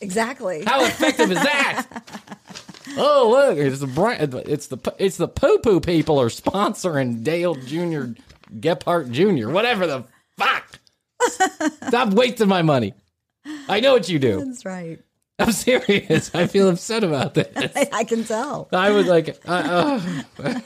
Exactly. 0.00 0.64
How 0.64 0.84
effective 0.84 1.32
is 1.32 1.40
that? 1.40 1.86
oh 2.96 3.28
look, 3.30 3.58
it's 3.58 3.80
the 3.80 3.86
brand. 3.86 4.34
It's 4.34 4.68
the 4.68 4.78
it's 4.98 5.16
the 5.16 5.28
poo 5.28 5.58
poo 5.58 5.80
people 5.80 6.20
are 6.20 6.28
sponsoring 6.28 7.24
Dale 7.24 7.54
Jr. 7.54 8.12
Gephardt 8.60 9.10
Jr. 9.10 9.50
Whatever 9.50 9.86
the 9.86 10.04
fuck. 10.36 10.78
Stop 11.88 12.14
wasting 12.14 12.48
my 12.48 12.62
money. 12.62 12.94
I 13.68 13.80
know 13.80 13.92
what 13.92 14.08
you 14.08 14.18
do. 14.18 14.44
That's 14.44 14.64
right. 14.64 15.00
I'm 15.38 15.52
serious. 15.52 16.34
I 16.34 16.46
feel 16.46 16.68
upset 16.68 17.04
about 17.04 17.34
this. 17.34 17.72
I, 17.76 17.88
I 17.92 18.04
can 18.04 18.24
tell. 18.24 18.68
I 18.72 18.90
would 18.90 19.06
like. 19.06 19.40
Uh, 19.46 20.00
uh. 20.38 20.60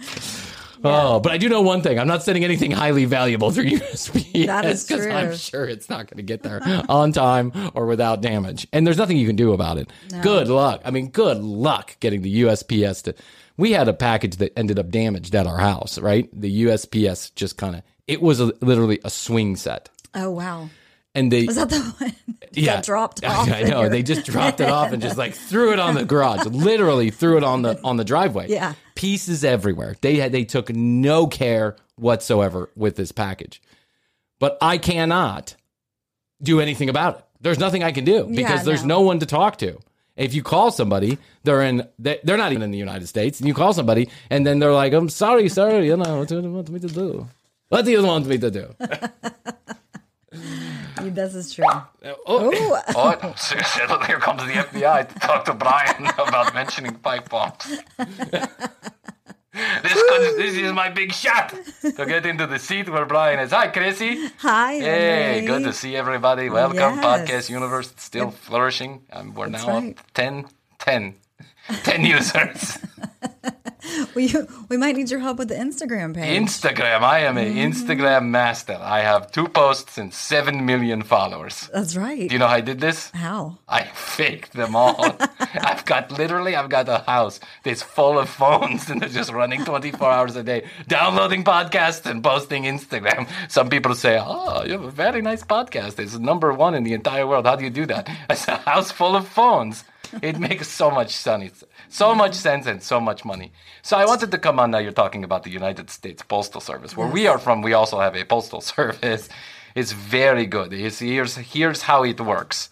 Oh, 0.82 1.20
but 1.20 1.32
I 1.32 1.38
do 1.38 1.48
know 1.48 1.60
one 1.62 1.82
thing. 1.82 1.98
I'm 1.98 2.08
not 2.08 2.22
sending 2.22 2.44
anything 2.44 2.70
highly 2.70 3.04
valuable 3.04 3.50
through 3.50 3.64
USPS 3.70 4.46
That 4.46 4.64
is 4.64 4.84
because 4.86 5.06
I'm 5.06 5.36
sure 5.36 5.64
it's 5.66 5.88
not 5.88 6.06
going 6.06 6.16
to 6.16 6.22
get 6.22 6.42
there 6.42 6.60
on 6.88 7.12
time 7.12 7.52
or 7.74 7.86
without 7.86 8.20
damage. 8.20 8.66
And 8.72 8.86
there's 8.86 8.96
nothing 8.96 9.16
you 9.16 9.26
can 9.26 9.36
do 9.36 9.52
about 9.52 9.78
it. 9.78 9.90
Good 10.22 10.48
luck. 10.48 10.82
I 10.84 10.90
mean, 10.90 11.10
good 11.10 11.38
luck 11.38 11.96
getting 12.00 12.22
the 12.22 12.42
USPS 12.42 13.02
to. 13.04 13.14
We 13.56 13.72
had 13.72 13.88
a 13.88 13.92
package 13.92 14.36
that 14.36 14.58
ended 14.58 14.78
up 14.78 14.88
damaged 14.88 15.34
at 15.34 15.46
our 15.46 15.58
house, 15.58 15.98
right? 15.98 16.28
The 16.32 16.64
USPS 16.64 17.34
just 17.34 17.56
kind 17.58 17.76
of. 17.76 17.82
It 18.06 18.22
was 18.22 18.40
a, 18.40 18.52
literally 18.60 18.98
a 19.04 19.10
swing 19.10 19.56
set, 19.56 19.88
Oh 20.14 20.30
wow. 20.30 20.70
And 21.14 21.30
they 21.32 21.44
Was 21.46 21.56
that 21.56 21.70
the 21.70 21.80
one 21.98 22.14
yeah, 22.52 22.80
dropped 22.80 23.24
off? 23.24 23.48
I 23.50 23.62
know. 23.62 23.88
They 23.88 24.02
just 24.02 24.24
dropped 24.26 24.60
it 24.60 24.68
off 24.68 24.92
and 24.92 25.00
just 25.02 25.16
like 25.18 25.34
threw 25.34 25.72
it 25.72 25.78
on 25.78 25.94
the 25.94 26.04
garage. 26.04 26.44
Literally 26.46 27.10
threw 27.10 27.36
it 27.36 27.44
on 27.44 27.62
the 27.62 27.80
on 27.82 27.96
the 27.96 28.04
driveway. 28.04 28.48
Yeah. 28.48 28.74
pieces 28.94 29.44
everywhere. 29.44 29.96
They 30.00 30.16
had 30.16 30.32
they 30.32 30.44
took 30.44 30.70
no 30.70 31.26
care 31.26 31.76
whatsoever 31.96 32.70
with 32.76 32.96
this 32.96 33.12
package. 33.12 33.60
But 34.38 34.56
I 34.62 34.78
cannot 34.78 35.56
do 36.42 36.60
anything 36.60 36.88
about 36.88 37.18
it. 37.18 37.24
There's 37.42 37.58
nothing 37.58 37.82
I 37.82 37.92
can 37.92 38.04
do 38.04 38.24
because 38.24 38.38
Yeah, 38.60 38.62
there's 38.62 38.84
no. 38.84 38.96
no 38.96 39.00
one 39.02 39.18
to 39.20 39.26
talk 39.26 39.58
to. 39.58 39.78
If 40.16 40.34
you 40.34 40.42
call 40.42 40.70
somebody, 40.70 41.18
they're 41.44 41.62
in. 41.62 41.86
they- 41.98 42.20
They're 42.24 42.36
not 42.36 42.52
even 42.52 42.62
in 42.62 42.70
the 42.70 42.78
United 42.78 43.06
States. 43.06 43.40
And 43.40 43.48
you 43.48 43.54
call 43.54 43.72
somebody, 43.72 44.08
and 44.28 44.46
then 44.46 44.58
they're 44.58 44.72
like, 44.72 44.92
"I'm 44.92 45.08
sorry, 45.08 45.48
sir. 45.48 45.80
You 45.80 45.96
know 45.96 46.18
what 46.18 46.28
do 46.28 46.40
you 46.40 46.52
want 46.52 46.68
me 46.68 46.78
to 46.80 46.88
do? 46.88 47.26
What 47.68 47.84
do 47.86 47.90
you 47.90 48.02
want 48.04 48.26
me 48.26 48.36
to 48.38 48.50
do?" 48.50 48.74
This 51.08 51.34
is 51.34 51.54
true. 51.54 51.64
Oh, 52.26 52.50
Ooh. 52.52 52.76
Oh, 52.94 53.10
here 54.06 54.18
comes 54.18 54.42
the 54.44 54.52
FBI 54.52 55.08
to 55.08 55.18
talk 55.20 55.44
to 55.46 55.54
Bryan 55.54 56.06
about 56.18 56.54
mentioning 56.54 56.94
pipe 56.96 57.28
bombs. 57.28 57.64
this, 57.98 59.94
could, 60.08 60.36
this 60.38 60.54
is 60.56 60.72
my 60.72 60.88
big 60.90 61.12
shot 61.12 61.54
to 61.82 62.06
get 62.06 62.26
into 62.26 62.46
the 62.46 62.58
seat 62.58 62.88
where 62.88 63.06
Bryan 63.06 63.40
is. 63.40 63.50
Hi, 63.52 63.68
Krissy. 63.68 64.30
Hi. 64.38 64.74
Hey, 64.74 65.32
Henry. 65.40 65.46
good 65.46 65.62
to 65.64 65.72
see 65.72 65.96
everybody. 65.96 66.48
Welcome, 66.50 66.76
Yes. 66.76 67.04
Podcast 67.04 67.50
Universe. 67.50 67.90
It's 67.92 68.04
still 68.04 68.30
flourishing. 68.30 69.02
Um, 69.12 69.34
we're 69.34 69.46
now 69.48 69.66
right. 69.66 69.98
up 69.98 70.12
10, 70.14 70.46
10, 70.78 71.14
10 71.82 72.04
users. 72.04 72.78
We, 74.14 74.34
we 74.68 74.76
might 74.76 74.96
need 74.96 75.10
your 75.10 75.20
help 75.20 75.38
with 75.38 75.48
the 75.48 75.54
Instagram 75.54 76.14
page. 76.14 76.40
Instagram. 76.40 77.02
I 77.02 77.20
am 77.20 77.36
an 77.36 77.54
mm-hmm. 77.54 77.58
Instagram 77.58 78.28
master. 78.28 78.78
I 78.80 79.00
have 79.00 79.30
two 79.30 79.46
posts 79.46 79.98
and 79.98 80.12
7 80.12 80.66
million 80.66 81.02
followers. 81.02 81.70
That's 81.72 81.96
right. 81.96 82.28
Do 82.28 82.34
you 82.34 82.38
know 82.38 82.48
how 82.48 82.54
I 82.54 82.60
did 82.60 82.80
this? 82.80 83.10
How? 83.10 83.58
I 83.68 83.84
faked 83.84 84.52
them 84.52 84.74
all. 84.74 84.96
I've 85.54 85.84
got 85.84 86.10
literally, 86.10 86.56
I've 86.56 86.68
got 86.68 86.88
a 86.88 86.98
house 86.98 87.40
that's 87.62 87.82
full 87.82 88.18
of 88.18 88.28
phones 88.28 88.90
and 88.90 89.00
they're 89.00 89.08
just 89.08 89.32
running 89.32 89.64
24 89.64 90.10
hours 90.10 90.36
a 90.36 90.42
day, 90.42 90.68
downloading 90.88 91.44
podcasts 91.44 92.06
and 92.06 92.22
posting 92.22 92.64
Instagram. 92.64 93.28
Some 93.48 93.68
people 93.68 93.94
say, 93.94 94.20
Oh, 94.20 94.64
you 94.64 94.72
have 94.72 94.84
a 94.84 94.90
very 94.90 95.22
nice 95.22 95.42
podcast. 95.42 95.98
It's 95.98 96.18
number 96.18 96.52
one 96.52 96.74
in 96.74 96.84
the 96.84 96.94
entire 96.94 97.26
world. 97.26 97.46
How 97.46 97.56
do 97.56 97.64
you 97.64 97.70
do 97.70 97.86
that? 97.86 98.10
It's 98.28 98.48
a 98.48 98.56
house 98.56 98.90
full 98.90 99.16
of 99.16 99.28
phones. 99.28 99.84
It 100.22 100.38
makes 100.38 100.68
so 100.68 100.90
much 100.90 101.10
sense. 101.14 101.64
So 101.88 102.14
much 102.14 102.34
sense 102.34 102.66
and 102.66 102.82
so 102.82 103.00
much 103.00 103.24
money. 103.24 103.52
So 103.82 103.96
I 103.96 104.04
wanted 104.04 104.30
to 104.30 104.38
come 104.38 104.58
on 104.58 104.70
now. 104.70 104.78
You're 104.78 104.92
talking 105.04 105.24
about 105.24 105.42
the 105.44 105.50
United 105.50 105.90
States 105.90 106.22
Postal 106.22 106.60
Service. 106.60 106.96
Where 106.96 107.08
we 107.08 107.26
are 107.26 107.38
from, 107.38 107.62
we 107.62 107.72
also 107.72 108.00
have 108.00 108.14
a 108.16 108.24
postal 108.24 108.60
service. 108.76 109.28
It's 109.74 109.92
very 109.92 110.46
good. 110.46 110.72
It's- 110.72 110.98
here's, 110.98 111.36
here's 111.36 111.82
how 111.82 112.04
it 112.04 112.20
works 112.20 112.68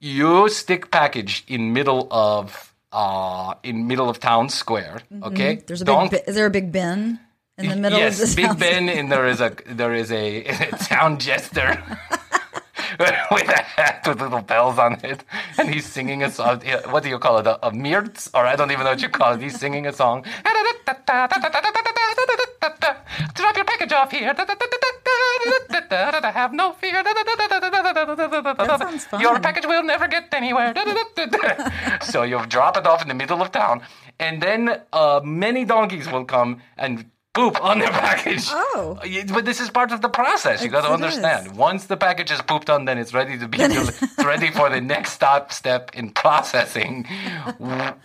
you 0.00 0.48
stick 0.48 0.90
package 0.92 1.44
in 1.48 1.72
middle 1.72 2.06
of 2.12 2.72
uh 2.92 3.54
in 3.64 3.86
middle 3.88 4.08
of 4.08 4.20
town 4.20 4.48
square 4.48 5.00
okay 5.24 5.56
Mm-hmm. 5.56 5.66
There's 5.66 5.82
a 5.82 5.84
Don't- 5.84 6.10
big. 6.10 6.22
Is 6.28 6.36
there 6.36 6.46
a 6.46 6.50
big 6.50 6.70
bin 6.70 7.18
in 7.58 7.68
the 7.68 7.74
middle 7.76 7.98
yes 7.98 8.14
of 8.14 8.20
this 8.20 8.34
big 8.36 8.46
house? 8.46 8.56
ben 8.56 8.88
and 8.88 9.10
there 9.10 9.26
is 9.26 9.40
a 9.40 9.50
there 9.66 9.92
is 9.94 10.12
a, 10.12 10.44
town 10.94 11.18
jester 11.18 11.82
with 12.98 13.48
a 13.48 13.62
hat 13.62 14.06
with 14.06 14.20
little 14.20 14.42
bells 14.42 14.78
on 14.78 14.98
it. 15.04 15.24
And 15.58 15.72
he's 15.72 15.86
singing 15.86 16.22
a 16.22 16.30
song. 16.30 16.62
What 16.90 17.02
do 17.02 17.08
you 17.08 17.18
call 17.18 17.38
it? 17.38 17.46
A, 17.46 17.66
a 17.66 17.70
mirtz 17.70 18.30
or 18.34 18.46
i 18.46 18.56
don't 18.56 18.70
even 18.70 18.84
know 18.84 18.90
what 18.90 19.02
you 19.02 19.08
call 19.08 19.34
it. 19.34 19.40
He's 19.40 19.58
singing 19.58 19.86
a 19.86 19.92
song. 19.92 20.24
Drop 23.34 23.56
your 23.56 23.64
package 23.64 23.92
off 23.92 24.10
here. 24.10 24.34
Have 26.32 26.52
no 26.52 26.72
fear. 26.72 27.02
That 27.02 28.76
sounds 28.80 29.04
fun. 29.04 29.20
Your 29.20 29.40
package 29.40 29.66
will 29.66 29.82
never 29.82 30.08
get 30.08 30.32
anywhere. 30.32 30.74
so 32.02 32.22
you 32.22 32.44
drop 32.46 32.76
it 32.76 32.86
off 32.86 33.02
in 33.02 33.08
the 33.08 33.14
middle 33.14 33.40
of 33.42 33.50
town, 33.52 33.82
and 34.18 34.42
then 34.42 34.80
uh, 34.92 35.20
many 35.24 35.64
donkeys 35.64 36.10
will 36.10 36.24
come 36.24 36.60
and 36.76 37.10
poop 37.38 37.62
on 37.62 37.78
their 37.78 37.90
package. 38.06 38.46
Oh. 38.48 38.98
But 39.32 39.44
this 39.44 39.60
is 39.60 39.70
part 39.70 39.92
of 39.92 40.00
the 40.00 40.08
process. 40.08 40.62
You 40.62 40.70
got 40.70 40.84
to 40.86 40.92
understand. 40.92 41.46
is. 41.46 41.52
Once 41.52 41.86
the 41.86 41.96
package 41.96 42.30
is 42.30 42.40
pooped 42.42 42.68
on, 42.68 42.84
then 42.84 42.98
it's 42.98 43.14
ready 43.14 43.38
to 43.38 43.46
be 43.48 43.58
it's 43.60 44.24
ready 44.24 44.50
for 44.50 44.68
the 44.70 44.80
next 44.80 45.12
stop 45.12 45.52
step 45.52 45.82
in 45.94 46.10
processing, 46.10 47.04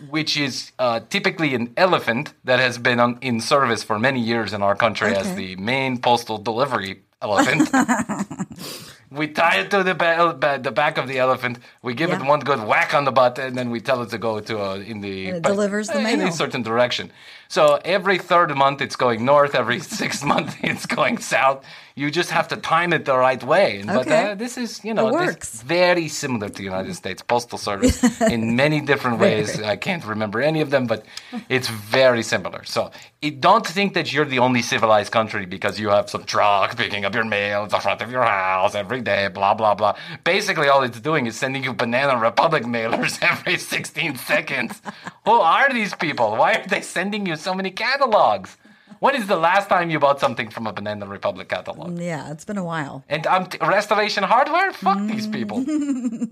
which 0.08 0.36
is 0.36 0.72
uh, 0.78 1.00
typically 1.10 1.54
an 1.54 1.72
elephant 1.76 2.34
that 2.44 2.60
has 2.60 2.78
been 2.78 3.00
on, 3.00 3.18
in 3.20 3.40
service 3.40 3.82
for 3.82 3.98
many 3.98 4.20
years 4.20 4.52
in 4.52 4.62
our 4.62 4.76
country 4.76 5.14
as 5.16 5.34
the 5.34 5.56
main 5.56 5.98
postal 5.98 6.38
delivery 6.38 7.02
elephant. 7.20 7.68
We 9.14 9.28
tie 9.28 9.58
it 9.60 9.70
to 9.70 9.84
the, 9.84 9.94
ba- 9.94 10.58
the 10.60 10.72
back 10.72 10.98
of 10.98 11.06
the 11.06 11.18
elephant. 11.18 11.58
We 11.82 11.94
give 11.94 12.10
it 12.10 12.20
one 12.20 12.40
good 12.40 12.66
whack 12.66 12.94
on 12.94 13.04
the 13.04 13.12
butt, 13.12 13.38
and 13.38 13.56
then 13.56 13.70
we 13.70 13.80
tell 13.80 14.02
it 14.02 14.10
to 14.10 14.18
go 14.18 14.40
to 14.40 14.60
uh, 14.60 14.74
in 14.76 15.00
the 15.02 15.28
And 15.28 15.36
it 15.36 15.42
delivers 15.42 15.86
the 15.88 16.00
mail. 16.00 16.20
in 16.20 16.28
a 16.28 16.32
certain 16.32 16.62
direction. 16.62 17.12
So 17.48 17.78
every 17.84 18.18
third 18.18 18.54
month 18.56 18.80
it's 18.80 18.96
going 18.96 19.24
north. 19.24 19.54
Every 19.54 19.80
sixth 20.00 20.24
month 20.24 20.56
it's 20.62 20.86
going 20.86 21.18
south. 21.18 21.64
You 21.96 22.10
just 22.10 22.30
have 22.30 22.48
to 22.48 22.56
time 22.56 22.92
it 22.92 23.04
the 23.04 23.16
right 23.16 23.42
way. 23.44 23.78
And- 23.78 23.86
But 23.86 24.06
Okay. 24.06 24.30
uh, 24.30 24.34
this 24.34 24.56
is 24.58 24.84
you 24.84 24.94
know 24.94 25.12
works. 25.12 25.62
very 25.62 26.08
similar 26.08 26.48
to 26.48 26.54
the 26.54 26.64
United 26.64 26.94
States 26.94 27.22
Postal 27.22 27.58
Service 27.58 28.02
in 28.20 28.56
many 28.62 28.80
different 28.80 29.18
ways. 29.20 29.60
I 29.62 29.76
can't 29.76 30.04
remember 30.04 30.40
any 30.42 30.60
of 30.60 30.70
them, 30.70 30.86
but 30.86 31.04
it's 31.48 31.68
very 31.68 32.22
similar. 32.22 32.64
So 32.64 32.90
it, 33.22 33.40
don't 33.40 33.64
think 33.66 33.94
that 33.94 34.12
you're 34.12 34.24
the 34.24 34.40
only 34.40 34.60
civilized 34.62 35.12
country 35.12 35.46
because 35.46 35.78
you 35.78 35.88
have 35.90 36.10
some 36.10 36.24
truck 36.24 36.76
picking 36.76 37.04
up 37.04 37.14
your 37.14 37.24
mail 37.24 37.66
the 37.66 37.78
front 37.78 38.02
of 38.02 38.10
your 38.10 38.24
house 38.24 38.74
every 38.74 39.00
day, 39.00 39.28
blah, 39.28 39.54
blah, 39.54 39.74
blah. 39.74 39.94
Basically, 40.24 40.68
all 40.68 40.82
it's 40.82 41.00
doing 41.00 41.26
is 41.26 41.36
sending 41.36 41.62
you 41.64 41.72
Banana 41.72 42.18
Republic 42.18 42.64
mailers 42.64 43.22
every 43.30 43.56
16 43.56 44.16
seconds. 44.16 44.82
Who 45.24 45.32
are 45.32 45.72
these 45.72 45.94
people? 45.94 46.36
Why 46.36 46.54
are 46.54 46.66
they 46.66 46.80
sending 46.82 47.24
you 47.24 47.33
so 47.36 47.54
many 47.54 47.70
catalogs? 47.70 48.56
When 49.00 49.14
is 49.16 49.26
the 49.26 49.36
last 49.36 49.68
time 49.68 49.90
you 49.90 49.98
bought 49.98 50.18
something 50.18 50.48
from 50.48 50.66
a 50.66 50.72
Banana 50.72 51.06
Republic 51.06 51.48
catalog? 51.50 51.98
Yeah, 51.98 52.30
it's 52.32 52.44
been 52.46 52.56
a 52.56 52.64
while. 52.64 53.04
And 53.08 53.26
um, 53.26 53.46
t- 53.46 53.58
restoration 53.60 54.24
hardware? 54.24 54.72
Fuck 54.72 54.98
these 55.08 55.26
people. 55.26 55.62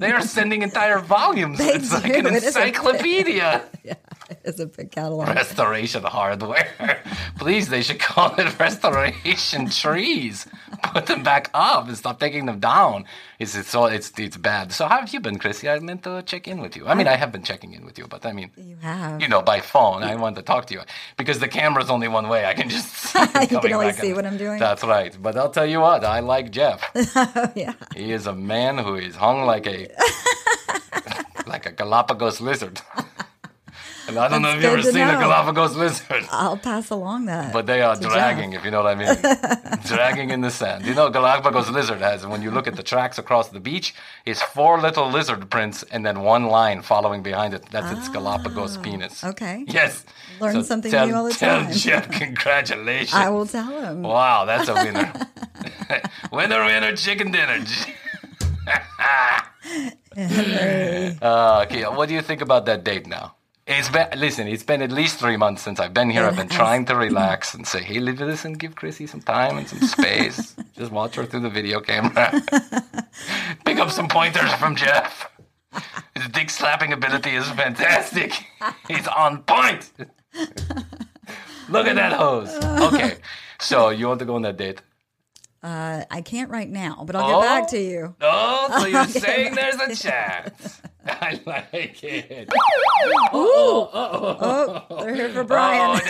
They 0.03 0.11
are 0.11 0.23
sending 0.23 0.63
entire 0.63 0.99
volumes. 1.01 1.59
They 1.59 1.75
it's 1.75 1.93
like 1.93 2.05
do. 2.05 2.19
an 2.29 2.35
It 2.35 2.45
encyclopedia. 2.45 3.63
It's 4.45 4.61
a 4.61 4.67
big 4.67 4.91
catalog. 4.91 5.29
Restoration 5.29 6.03
hardware. 6.05 6.69
Please, 7.39 7.69
they 7.69 7.83
should 7.83 8.01
call 8.01 8.35
it 8.37 8.59
restoration 8.59 9.69
trees. 9.69 10.47
Put 10.95 11.05
them 11.07 11.23
back 11.23 11.51
up 11.53 11.87
and 11.89 11.97
stop 11.99 12.19
taking 12.19 12.47
them 12.47 12.59
down. 12.59 13.05
It's 13.43 13.55
it's 13.57 13.75
all 13.75 13.87
it's 13.87 14.09
it's 14.27 14.37
bad. 14.37 14.67
So 14.79 14.83
how 14.87 14.99
have 15.01 15.13
you 15.15 15.21
been, 15.27 15.39
Krissy? 15.43 15.67
I 15.75 15.79
meant 15.89 16.03
to 16.09 16.23
check 16.31 16.45
in 16.53 16.59
with 16.65 16.75
you. 16.77 16.85
I 16.87 16.95
mean, 16.99 17.09
I 17.15 17.17
have 17.23 17.31
been 17.37 17.43
checking 17.51 17.73
in 17.77 17.83
with 17.89 17.97
you, 17.99 18.07
but 18.15 18.25
I 18.25 18.33
mean, 18.39 18.51
You 18.57 18.77
have. 18.89 19.21
you 19.23 19.29
know, 19.33 19.43
by 19.53 19.59
phone. 19.61 20.03
I 20.03 20.15
want 20.25 20.35
to 20.37 20.43
talk 20.53 20.63
to 20.69 20.75
you 20.75 20.83
because 21.17 21.39
the 21.45 21.49
camera's 21.59 21.91
only 21.91 22.09
one 22.19 22.27
way. 22.35 22.41
I 22.53 22.55
can 22.55 22.69
just 22.69 22.89
you 23.51 23.59
can 23.65 23.73
only 23.73 23.93
see 23.93 24.09
and- 24.09 24.17
what 24.17 24.27
I'm 24.27 24.39
doing. 24.39 24.59
That's 24.67 24.85
right. 24.85 25.13
But 25.21 25.37
I'll 25.37 25.51
tell 25.59 25.67
you 25.75 25.81
what, 25.81 26.05
I 26.05 26.21
like 26.21 26.47
Jeff. 26.53 26.79
oh, 26.95 27.53
yeah. 27.57 27.75
He 27.97 28.13
is 28.13 28.27
a 28.27 28.35
man 28.55 28.79
who 28.79 28.95
is 28.95 29.17
hung 29.17 29.39
like 29.53 29.67
a 29.67 29.89
like 31.47 31.67
a 31.67 31.73
Galapagos 31.73 32.41
lizard. 32.41 32.81
And 34.09 34.19
I 34.19 34.29
don't 34.29 34.43
know 34.43 34.51
if 34.51 34.57
you've 34.57 34.65
ever 34.65 34.83
seen 34.83 35.09
a. 35.09 35.19
Galapagos 35.19 35.75
lizard. 35.77 36.25
I'll 36.31 36.57
pass 36.57 36.91
along 36.91 37.27
that. 37.27 37.53
But 37.53 37.67
they 37.67 37.83
are 37.83 37.95
to 37.95 38.01
Jeff. 38.01 38.13
dragging, 38.13 38.53
if 38.55 38.65
you 38.65 38.71
know 38.71 38.83
what 38.83 38.91
I 38.91 38.95
mean. 38.95 39.79
dragging 39.87 40.31
in 40.31 40.41
the 40.41 40.51
sand. 40.51 40.85
You 40.87 40.95
know, 40.95 41.11
Galapagos 41.11 41.71
lizard 41.71 42.01
has, 42.01 42.27
when 42.27 42.43
you 42.43 42.51
look 42.51 42.67
at 42.67 42.77
the 42.77 42.83
tracks 42.83 43.19
across 43.19 43.49
the 43.49 43.61
beach, 43.61 43.95
is 44.27 44.41
four 44.43 44.81
little 44.81 45.09
lizard 45.11 45.49
prints 45.51 45.83
and 45.85 46.05
then 46.05 46.21
one 46.23 46.47
line 46.47 46.83
following 46.83 47.23
behind 47.23 47.55
it. 47.55 47.65
That's 47.71 47.91
its 47.97 48.09
Galapagos 48.09 48.77
penis. 48.79 49.23
Ah, 49.25 49.29
Okay. 49.31 49.65
Yes. 49.67 50.05
Learn 50.41 50.65
something 50.65 50.91
tell, 50.91 51.07
new 51.07 51.15
all 51.15 51.25
the 51.25 51.33
time. 51.33 51.67
tell. 51.67 51.75
Jeff, 51.75 52.11
congratulations. 52.25 53.15
I 53.15 53.29
will 53.31 53.47
tell 53.47 53.71
him. 53.81 54.03
Wow, 54.03 54.45
that's 54.45 54.69
a 54.69 54.75
winner. 54.75 55.13
winner, 56.33 56.65
winner, 56.65 56.97
chicken 56.97 57.31
dinner. 57.31 57.65
uh, 61.23 61.65
okay, 61.67 61.83
what 61.85 62.09
do 62.09 62.15
you 62.15 62.23
think 62.23 62.41
about 62.41 62.67
that 62.67 62.85
date 62.85 63.07
now? 63.07 63.35
It's 63.67 63.89
been 63.89 64.09
listen. 64.17 64.49
It's 64.49 64.65
been 64.65 64.83
at 64.83 64.91
least 64.91 65.21
three 65.21 65.37
months 65.37 65.63
since 65.63 65.79
I've 65.79 65.95
been 65.95 66.11
here. 66.11 66.25
I've 66.25 66.37
been 66.37 66.49
trying 66.63 66.85
to 66.87 66.97
relax 66.97 67.55
and 67.55 67.67
say, 67.67 67.83
"Hey, 67.83 68.01
live 68.01 68.19
with 68.19 68.29
us 68.31 68.45
and 68.45 68.59
give 68.59 68.75
Krissy 68.75 69.09
some 69.09 69.21
time 69.21 69.57
and 69.57 69.69
some 69.69 69.81
space. 69.81 70.57
Just 70.77 70.91
watch 70.91 71.15
her 71.15 71.25
through 71.25 71.41
the 71.41 71.51
video 71.51 71.81
camera. 71.81 72.33
Pick 73.65 73.79
up 73.79 73.91
some 73.91 74.09
pointers 74.09 74.53
from 74.55 74.75
Jeff. 74.75 75.29
His 76.17 76.29
dick 76.29 76.51
slapping 76.51 76.93
ability 76.93 77.31
is 77.31 77.49
fantastic. 77.51 78.33
He's 78.89 79.07
on 79.07 79.43
point. 79.45 79.91
Look 81.69 81.87
at 81.87 81.97
that 81.97 82.13
hose. 82.13 82.55
Okay, 82.93 83.17
so 83.61 83.91
you 83.91 84.09
want 84.09 84.19
to 84.19 84.27
go 84.27 84.35
on 84.35 84.43
that 84.43 84.57
date? 84.57 84.83
Uh, 85.63 86.05
I 86.11 86.23
can't 86.23 86.51
right 86.51 86.69
now, 86.69 87.05
but 87.07 87.15
I'll 87.15 87.41
get 87.41 87.47
back 87.47 87.69
to 87.69 87.79
you. 87.79 88.17
Oh, 88.21 88.81
so 88.81 88.87
you're 88.87 89.05
saying 89.07 89.55
there's 89.55 89.77
a 89.77 89.95
chance. 89.95 90.81
I 91.07 91.41
like 91.47 92.03
it. 92.03 92.49
Oh, 93.33 94.85
they're 95.05 95.15
here 95.15 95.29
for 95.31 95.45
Bryan. 95.45 96.01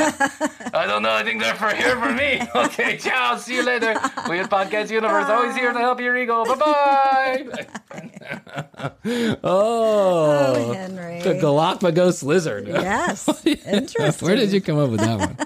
I 0.74 0.86
don't 0.86 1.02
know. 1.02 1.12
I 1.12 1.22
think 1.22 1.40
they're 1.40 1.54
for 1.54 1.68
here 1.74 1.96
for 2.00 2.12
me. 2.12 2.40
Okay, 2.54 2.96
ciao. 2.98 3.36
See 3.36 3.56
you 3.56 3.62
later. 3.64 3.94
Weird 4.28 4.48
Podcast 4.50 4.90
Universe, 4.90 5.26
always 5.28 5.54
here 5.56 5.72
to 5.72 5.78
help 5.78 6.00
your 6.00 6.16
ego. 6.16 6.44
Bye 6.44 7.44
bye. 7.52 8.92
Oh, 9.44 10.54
Oh, 10.56 10.72
Henry. 10.72 11.20
the 11.22 11.34
Galapagos 11.34 12.22
lizard. 12.22 12.66
yes. 12.68 13.28
Interesting. 13.46 14.26
Where 14.26 14.36
did 14.36 14.52
you 14.52 14.60
come 14.60 14.78
up 14.78 14.90
with 14.90 15.00
that 15.00 15.18
one? 15.18 15.36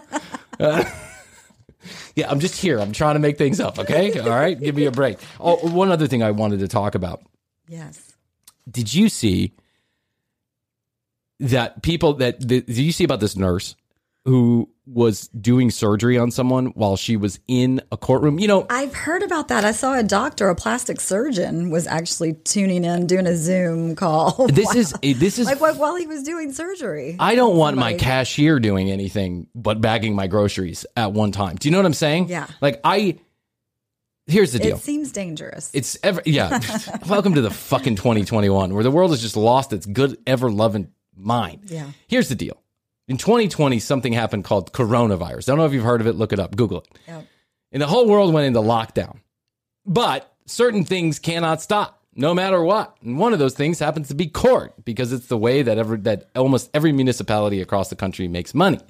Uh, 0.60 0.84
yeah, 2.16 2.30
I'm 2.30 2.40
just 2.40 2.58
here. 2.60 2.80
I'm 2.80 2.92
trying 2.92 3.14
to 3.14 3.20
make 3.20 3.38
things 3.38 3.60
up. 3.60 3.78
Okay, 3.78 4.18
all 4.20 4.30
right. 4.30 4.58
Give 4.58 4.74
me 4.74 4.86
a 4.86 4.90
break. 4.90 5.18
Oh, 5.38 5.56
one 5.68 5.90
other 5.90 6.06
thing 6.08 6.22
I 6.22 6.30
wanted 6.32 6.60
to 6.60 6.68
talk 6.68 6.94
about. 6.94 7.22
Yes. 7.68 8.14
Did 8.68 8.92
you 8.92 9.08
see 9.08 9.52
that 11.38 11.82
people 11.82 12.14
that 12.14 12.40
did 12.40 12.68
you 12.68 12.90
see 12.90 13.04
about 13.04 13.20
this 13.20 13.36
nurse 13.36 13.76
who 14.26 14.68
was 14.86 15.28
doing 15.28 15.70
surgery 15.70 16.18
on 16.18 16.30
someone 16.30 16.66
while 16.66 16.96
she 16.96 17.16
was 17.16 17.38
in 17.48 17.80
a 17.90 17.96
courtroom? 17.96 18.38
You 18.38 18.48
know, 18.48 18.66
I've 18.68 18.92
heard 18.94 19.22
about 19.22 19.48
that. 19.48 19.64
I 19.64 19.72
saw 19.72 19.94
a 19.98 20.02
doctor, 20.02 20.48
a 20.48 20.54
plastic 20.54 21.00
surgeon, 21.00 21.70
was 21.70 21.86
actually 21.86 22.34
tuning 22.34 22.84
in, 22.84 23.06
doing 23.06 23.26
a 23.26 23.36
Zoom 23.36 23.94
call. 23.96 24.46
this 24.48 24.66
Wow. 24.66 24.72
is 24.74 25.18
this 25.18 25.38
is 25.38 25.46
like 25.46 25.60
while 25.60 25.96
he 25.96 26.06
was 26.06 26.22
doing 26.22 26.52
surgery. 26.52 27.16
I 27.18 27.34
don't 27.36 27.56
want 27.56 27.76
my 27.76 27.94
cashier 27.94 28.58
doing 28.58 28.90
anything 28.90 29.46
but 29.54 29.80
bagging 29.80 30.14
my 30.14 30.26
groceries 30.26 30.84
at 30.96 31.12
one 31.12 31.32
time. 31.32 31.56
Do 31.56 31.68
you 31.68 31.72
know 31.72 31.78
what 31.78 31.86
I'm 31.86 31.94
saying? 31.94 32.28
Yeah. 32.28 32.46
Like 32.60 32.80
I 32.84 33.18
here's 34.26 34.52
the 34.52 34.58
deal. 34.58 34.76
It 34.76 34.82
seems 34.82 35.12
dangerous. 35.12 35.70
It's 35.72 35.96
ever 36.02 36.20
yeah. 36.26 36.60
Welcome 37.08 37.34
to 37.34 37.40
the 37.42 37.50
fucking 37.50 37.96
2021 37.96 38.74
where 38.74 38.82
the 38.82 38.90
world 38.90 39.12
has 39.12 39.22
just 39.22 39.36
lost 39.36 39.72
its 39.72 39.86
good 39.86 40.18
ever 40.26 40.50
loving 40.50 40.90
mind. 41.16 41.62
Yeah. 41.66 41.90
Here's 42.08 42.28
the 42.28 42.34
deal. 42.34 42.60
In 43.08 43.16
2020 43.16 43.78
something 43.78 44.12
happened 44.12 44.44
called 44.44 44.72
coronavirus. 44.72 45.48
I 45.48 45.52
don't 45.52 45.58
know 45.58 45.66
if 45.66 45.72
you've 45.72 45.84
heard 45.84 46.00
of 46.00 46.06
it, 46.06 46.14
look 46.14 46.32
it 46.32 46.40
up, 46.40 46.56
Google 46.56 46.78
it. 46.78 46.88
Yep. 47.06 47.26
And 47.72 47.82
the 47.82 47.86
whole 47.86 48.08
world 48.08 48.32
went 48.32 48.46
into 48.46 48.60
lockdown. 48.60 49.20
But 49.84 50.32
certain 50.46 50.84
things 50.84 51.18
cannot 51.18 51.62
stop 51.62 51.95
no 52.16 52.34
matter 52.34 52.62
what. 52.62 52.96
And 53.02 53.18
one 53.18 53.32
of 53.32 53.38
those 53.38 53.54
things 53.54 53.78
happens 53.78 54.08
to 54.08 54.14
be 54.14 54.26
court 54.26 54.72
because 54.84 55.12
it's 55.12 55.26
the 55.26 55.36
way 55.38 55.62
that 55.62 55.78
ever 55.78 55.96
that 55.98 56.30
almost 56.34 56.70
every 56.74 56.90
municipality 56.92 57.60
across 57.60 57.88
the 57.90 57.96
country 57.96 58.26
makes 58.26 58.54
money. 58.54 58.80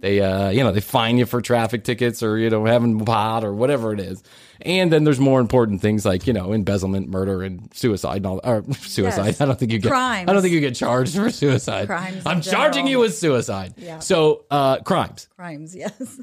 They 0.00 0.20
uh 0.20 0.50
you 0.50 0.64
know, 0.64 0.72
they 0.72 0.80
fine 0.80 1.16
you 1.16 1.26
for 1.26 1.40
traffic 1.40 1.84
tickets 1.84 2.22
or 2.22 2.36
you 2.38 2.50
know 2.50 2.64
having 2.66 3.02
pot 3.04 3.44
or 3.44 3.54
whatever 3.54 3.92
it 3.92 4.00
is. 4.00 4.22
And 4.62 4.92
then 4.92 5.04
there's 5.04 5.18
more 5.20 5.40
important 5.40 5.80
things 5.80 6.04
like, 6.04 6.26
you 6.26 6.32
know, 6.32 6.52
embezzlement, 6.52 7.08
murder 7.08 7.42
and 7.42 7.72
suicide 7.74 8.16
and 8.18 8.26
all 8.26 8.40
or 8.44 8.64
suicide. 8.74 9.26
Yes. 9.26 9.40
I 9.40 9.46
don't 9.46 9.58
think 9.58 9.72
you 9.72 9.78
get 9.78 9.88
Crimes. 9.88 10.28
I 10.28 10.32
don't 10.32 10.42
think 10.42 10.52
you 10.54 10.60
get 10.60 10.74
charged 10.74 11.14
for 11.16 11.30
suicide. 11.30 11.86
Crimes 11.86 12.22
I'm 12.26 12.40
charging 12.40 12.86
general. 12.86 12.90
you 12.90 12.98
with 13.00 13.16
suicide. 13.16 13.74
Yeah. 13.76 14.00
So, 14.00 14.44
uh 14.50 14.80
crimes. 14.80 15.28
Crimes, 15.36 15.74
yes. 15.82 16.20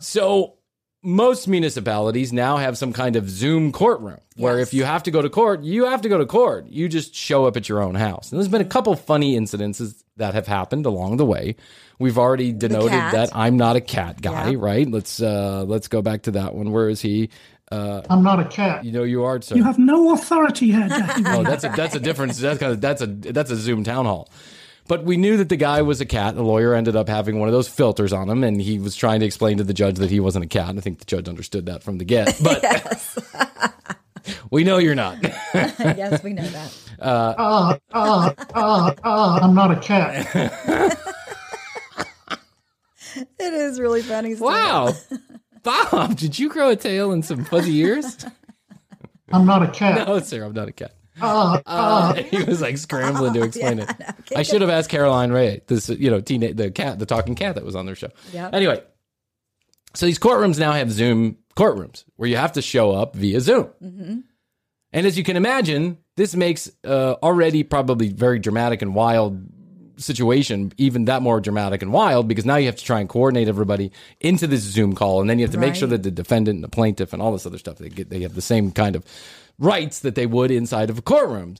So 0.00 0.57
most 1.08 1.48
municipalities 1.48 2.32
now 2.32 2.58
have 2.58 2.76
some 2.76 2.92
kind 2.92 3.16
of 3.16 3.30
Zoom 3.30 3.72
courtroom 3.72 4.18
where 4.36 4.58
Yes. 4.58 4.68
if 4.68 4.74
you 4.74 4.84
have 4.84 5.02
to 5.04 5.10
go 5.10 5.22
to 5.22 5.30
court, 5.30 5.62
you 5.64 5.86
have 5.86 6.02
to 6.02 6.08
go 6.08 6.18
to 6.18 6.26
court. 6.26 6.66
You 6.68 6.88
just 6.88 7.14
show 7.14 7.46
up 7.46 7.56
at 7.56 7.68
your 7.68 7.80
own 7.82 7.94
house. 7.94 8.30
And 8.30 8.38
there's 8.38 8.48
been 8.48 8.60
a 8.60 8.64
couple 8.66 8.94
funny 8.94 9.34
incidences 9.38 10.02
that 10.18 10.34
have 10.34 10.46
happened 10.46 10.84
along 10.84 11.16
the 11.16 11.24
way. 11.24 11.56
We've 11.98 12.18
already 12.18 12.52
denoted 12.52 12.92
that 12.92 13.30
I'm 13.34 13.56
not 13.56 13.74
a 13.76 13.80
cat 13.80 14.20
guy, 14.20 14.50
Yeah. 14.50 14.58
right? 14.60 14.88
Let's 14.88 15.20
uh 15.22 15.64
let's 15.66 15.88
go 15.88 16.02
back 16.02 16.22
to 16.22 16.32
that 16.32 16.54
one. 16.54 16.72
Where 16.72 16.88
is 16.90 17.00
he? 17.00 17.30
Uh 17.72 18.02
I'm 18.10 18.22
not 18.22 18.38
a 18.40 18.44
cat. 18.44 18.84
you 18.84 18.92
know 18.92 19.02
you 19.02 19.24
are 19.24 19.40
sir. 19.40 19.56
You 19.56 19.64
have 19.64 19.78
no 19.78 20.12
authority 20.14 20.72
here, 20.72 20.88
Jackie. 20.88 21.22
Oh, 21.26 21.42
that's 21.42 21.64
a 21.64 21.70
that's 21.70 21.94
a 21.94 22.00
difference. 22.00 22.38
That's 22.38 22.58
kind 22.60 22.72
of 22.72 22.80
that's 22.80 23.02
a 23.02 23.06
that's 23.06 23.50
a 23.50 23.56
Zoom 23.56 23.82
town 23.82 24.04
hall. 24.04 24.28
But 24.88 25.04
we 25.04 25.18
knew 25.18 25.36
that 25.36 25.50
the 25.50 25.56
guy 25.56 25.82
was 25.82 26.00
a 26.00 26.06
cat. 26.06 26.34
The 26.34 26.42
lawyer 26.42 26.74
ended 26.74 26.96
up 26.96 27.08
having 27.08 27.38
one 27.38 27.46
of 27.48 27.52
those 27.52 27.68
filters 27.68 28.10
on 28.12 28.28
him, 28.28 28.42
and 28.42 28.60
he 28.60 28.78
was 28.78 28.96
trying 28.96 29.20
to 29.20 29.26
explain 29.26 29.58
to 29.58 29.64
the 29.64 29.74
judge 29.74 29.96
that 29.96 30.10
he 30.10 30.18
wasn't 30.18 30.46
a 30.46 30.48
cat. 30.48 30.70
And 30.70 30.78
I 30.78 30.82
think 30.82 30.98
the 30.98 31.04
judge 31.04 31.28
understood 31.28 31.66
that 31.66 31.82
from 31.82 31.98
the 31.98 32.04
get. 32.04 32.36
But 32.42 32.64
we 34.50 34.64
know 34.64 34.78
you're 34.78 34.94
not. 34.94 35.18
yes, 35.54 36.22
we 36.22 36.32
know 36.32 36.46
that. 36.46 36.74
Uh, 36.98 37.78
uh, 37.92 38.32
uh, 38.54 38.94
uh, 39.04 39.38
I'm 39.42 39.54
not 39.54 39.70
a 39.70 39.76
cat. 39.76 40.26
It 43.38 43.52
is 43.52 43.80
really 43.80 44.02
funny. 44.02 44.34
Still. 44.34 44.46
wow. 44.46 44.94
Bob, 45.62 46.16
did 46.16 46.38
you 46.38 46.48
grow 46.48 46.70
a 46.70 46.76
tail 46.76 47.12
and 47.12 47.24
some 47.24 47.44
fuzzy 47.44 47.76
ears? 47.78 48.24
I'm 49.32 49.44
not 49.44 49.62
a 49.62 49.68
cat. 49.68 50.06
No, 50.06 50.18
sir, 50.20 50.44
I'm 50.44 50.54
not 50.54 50.68
a 50.68 50.72
cat. 50.72 50.94
Uh, 51.20 51.60
Uh, 51.66 52.14
he 52.30 52.42
was 52.42 52.60
like 52.60 52.78
scrambling 52.78 53.34
to 53.34 53.42
explain 53.44 53.80
it. 53.80 53.90
I 54.36 54.42
should 54.42 54.60
have 54.60 54.70
asked 54.70 54.90
Caroline 54.90 55.32
Rhea, 55.32 55.60
this 55.66 55.88
you 55.88 56.10
know, 56.10 56.20
teen 56.20 56.56
the 56.56 56.70
cat, 56.70 56.98
the 56.98 57.06
talking 57.06 57.34
cat 57.34 57.54
that 57.54 57.64
was 57.64 57.74
on 57.74 57.86
their 57.86 57.94
show. 57.94 58.08
Yep. 58.32 58.54
Anyway, 58.54 58.82
so 59.94 60.06
these 60.06 60.18
courtrooms 60.18 60.58
now 60.58 60.72
have 60.72 60.90
Zoom 60.90 61.38
courtrooms 61.56 62.04
where 62.16 62.28
you 62.28 62.36
have 62.36 62.52
to 62.52 62.62
show 62.62 62.92
up 62.92 63.16
via 63.16 63.40
Zoom. 63.40 63.64
Mm-hmm. 63.82 64.18
And 64.92 65.06
as 65.06 65.18
you 65.18 65.24
can 65.24 65.36
imagine, 65.36 65.98
this 66.16 66.34
makes 66.34 66.70
uh, 66.84 67.16
already 67.22 67.62
probably 67.62 68.08
very 68.08 68.38
dramatic 68.38 68.80
and 68.82 68.94
wild 68.94 69.44
situation 70.00 70.72
even 70.76 71.06
that 71.06 71.22
more 71.22 71.40
dramatic 71.40 71.82
and 71.82 71.92
wild 71.92 72.28
because 72.28 72.46
now 72.46 72.56
you 72.56 72.66
have 72.66 72.76
to 72.76 72.84
try 72.84 73.00
and 73.00 73.08
coordinate 73.08 73.48
everybody 73.48 73.90
into 74.20 74.46
this 74.46 74.60
Zoom 74.62 74.94
call, 74.94 75.20
and 75.20 75.28
then 75.28 75.38
you 75.38 75.44
have 75.44 75.52
to 75.52 75.58
make 75.58 75.74
sure 75.74 75.88
that 75.88 76.02
the 76.02 76.10
defendant 76.10 76.56
and 76.56 76.64
the 76.64 76.68
plaintiff 76.68 77.12
and 77.12 77.20
all 77.20 77.32
this 77.32 77.46
other 77.46 77.58
stuff 77.58 77.78
they 77.78 77.88
get 77.88 78.08
they 78.08 78.20
have 78.22 78.34
the 78.34 78.40
same 78.40 78.70
kind 78.70 78.96
of 78.96 79.04
rights 79.58 80.00
that 80.00 80.14
they 80.14 80.26
would 80.26 80.50
inside 80.50 80.90
of 80.90 80.98
a 80.98 81.02
courtroom. 81.02 81.56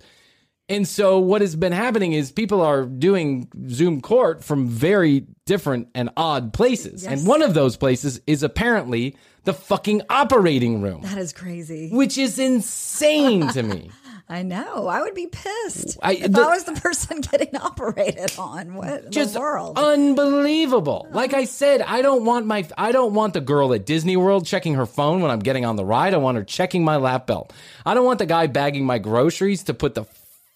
And 0.71 0.87
so 0.87 1.19
what 1.19 1.41
has 1.41 1.57
been 1.57 1.73
happening 1.73 2.13
is 2.13 2.31
people 2.31 2.61
are 2.61 2.85
doing 2.85 3.49
Zoom 3.71 4.03
court 4.03 4.45
from 4.45 4.69
very 4.69 5.25
different 5.47 5.89
and 5.95 6.11
odd 6.17 6.53
places. 6.53 7.05
Yes. 7.05 7.13
And 7.13 7.27
one 7.27 7.41
of 7.41 7.55
those 7.55 7.79
places 7.79 8.21
is 8.27 8.43
apparently 8.43 9.17
the 9.45 9.55
fucking 9.55 10.03
operating 10.11 10.83
room, 10.83 11.01
That 11.03 11.17
is 11.17 11.33
crazy. 11.33 11.89
which 11.91 12.19
is 12.19 12.39
insane 12.39 13.49
to 13.49 13.63
me. 13.63 13.91
I 14.31 14.43
know. 14.43 14.87
I 14.89 15.01
would 15.01 15.15
be 15.15 15.27
pissed 15.27 15.97
I- 16.03 16.13
if 16.17 16.33
the- 16.33 16.43
I 16.43 16.49
was 16.55 16.65
the 16.65 16.73
person 16.75 17.21
getting 17.33 17.57
operated 17.57 18.39
on. 18.39 18.75
What 18.75 19.05
in 19.07 19.11
just 19.11 19.33
the 19.35 19.41
world? 19.41 19.79
unbelievable. 19.79 21.07
Like 21.13 21.33
I 21.35 21.45
said, 21.45 21.81
I 21.81 22.03
don't 22.03 22.25
want 22.25 22.45
my 22.47 22.67
I 22.77 22.93
don't 22.93 23.15
want 23.15 23.33
the 23.35 23.41
girl 23.41 23.73
at 23.73 23.87
Disney 23.87 24.17
World 24.17 24.45
checking 24.47 24.75
her 24.75 24.85
phone 24.87 25.21
when 25.23 25.31
I'm 25.31 25.39
getting 25.39 25.65
on 25.65 25.77
the 25.77 25.85
ride. 25.85 26.13
I 26.15 26.19
want 26.19 26.37
her 26.37 26.45
checking 26.45 26.85
my 26.85 26.97
lap 26.97 27.27
belt. 27.27 27.53
I 27.87 27.95
don't 27.95 28.05
want 28.05 28.19
the 28.19 28.27
guy 28.27 28.47
bagging 28.49 28.85
my 28.85 28.99
groceries 28.99 29.63
to 29.65 29.75
put 29.75 29.95
the 29.95 30.05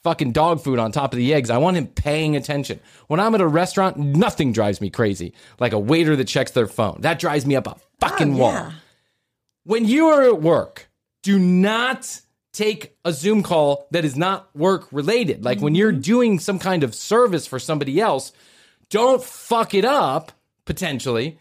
fucking 0.02 0.32
dog 0.32 0.60
food 0.60 0.78
on 0.78 0.92
top 0.92 1.12
of 1.12 1.16
the 1.16 1.32
eggs. 1.32 1.48
I 1.48 1.58
want 1.58 1.76
him 1.76 1.86
paying 1.86 2.36
attention. 2.36 2.80
When 3.06 3.20
I'm 3.20 3.34
at 3.34 3.40
a 3.40 3.46
restaurant, 3.46 3.96
nothing 3.96 4.52
drives 4.52 4.80
me 4.80 4.90
crazy 4.90 5.32
like 5.60 5.72
a 5.72 5.78
waiter 5.78 6.14
that 6.16 6.26
checks 6.28 6.50
their 6.50 6.66
phone. 6.66 6.98
That 7.00 7.18
drives 7.18 7.46
me 7.46 7.56
up 7.56 7.66
a 7.66 7.76
fucking 8.00 8.34
Oh, 8.34 8.38
wall. 8.38 8.72
When 9.64 9.86
you 9.86 10.08
are 10.08 10.22
at 10.24 10.42
work, 10.42 10.88
do 11.22 11.38
not 11.38 12.20
take 12.52 12.96
a 13.04 13.12
Zoom 13.12 13.42
call 13.42 13.86
that 13.92 14.04
is 14.04 14.16
not 14.16 14.54
work 14.54 14.86
related. 14.92 15.44
Like 15.44 15.60
when 15.60 15.72
Mm-hmm. 15.72 15.78
you're 15.78 15.92
doing 15.92 16.38
some 16.38 16.58
kind 16.58 16.84
of 16.84 16.94
service 16.94 17.46
for 17.46 17.58
somebody 17.58 18.00
else, 18.00 18.32
don't 18.90 19.22
fuck 19.22 19.74
it 19.74 19.84
up 19.84 20.32
potentially. 20.64 21.38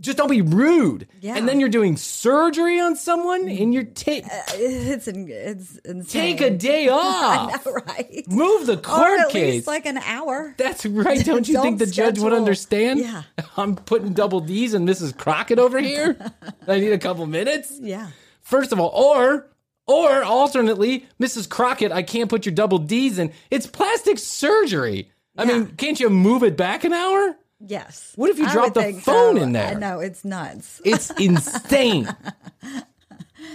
Just 0.00 0.16
don't 0.16 0.30
be 0.30 0.40
rude. 0.40 1.06
Yeah. 1.20 1.36
And 1.36 1.46
then 1.46 1.60
you're 1.60 1.68
doing 1.68 1.98
surgery 1.98 2.80
on 2.80 2.96
someone 2.96 3.46
and 3.50 3.74
you're 3.74 3.84
ta- 3.84 4.22
It's 4.54 5.06
in- 5.06 5.28
it's 5.28 5.76
insane. 5.84 6.38
take 6.38 6.40
a 6.40 6.48
day 6.48 6.88
off. 6.92 7.66
know, 7.66 7.72
right? 7.72 8.24
Move 8.26 8.66
the 8.66 8.78
or 8.78 8.80
court 8.80 9.20
at 9.20 9.28
case. 9.28 9.54
least 9.56 9.66
like 9.66 9.84
an 9.84 9.98
hour. 9.98 10.54
That's 10.56 10.86
right. 10.86 11.22
Don't 11.22 11.46
you 11.46 11.60
think 11.62 11.78
the 11.80 11.84
Don't 11.84 11.92
judge 11.94 12.18
would 12.18 12.32
understand? 12.32 13.00
Yeah. 13.00 13.24
I'm 13.58 13.76
putting 13.76 14.14
double 14.14 14.40
D's 14.40 14.72
and 14.72 14.88
Mrs. 14.88 15.14
Crockett 15.14 15.58
over 15.58 15.78
here. 15.78 16.16
I 16.66 16.80
need 16.80 16.92
a 16.92 16.98
couple 16.98 17.26
minutes. 17.26 17.78
Yeah. 17.78 18.08
First 18.40 18.72
of 18.72 18.80
all, 18.80 18.88
or 18.88 19.50
or 19.90 20.22
alternately, 20.22 21.06
Mrs. 21.20 21.48
Crockett, 21.48 21.90
I 21.90 22.02
can't 22.02 22.30
put 22.30 22.46
your 22.46 22.54
double 22.54 22.78
D's 22.78 23.18
in. 23.18 23.32
It's 23.50 23.66
plastic 23.66 24.18
surgery. 24.18 25.10
I 25.36 25.44
mean, 25.44 25.68
can't 25.76 25.98
you 25.98 26.10
move 26.10 26.42
it 26.42 26.56
back 26.56 26.84
an 26.84 26.92
hour? 26.92 27.36
Yes. 27.60 28.12
What 28.16 28.30
if 28.30 28.38
you 28.38 28.48
drop 28.48 28.74
the 28.74 28.92
phone 28.92 29.36
so. 29.36 29.42
in 29.42 29.52
there? 29.52 29.68
I 29.68 29.74
know 29.74 30.00
it's 30.00 30.24
nuts. 30.24 30.80
It's 30.84 31.10
insane. 31.18 32.08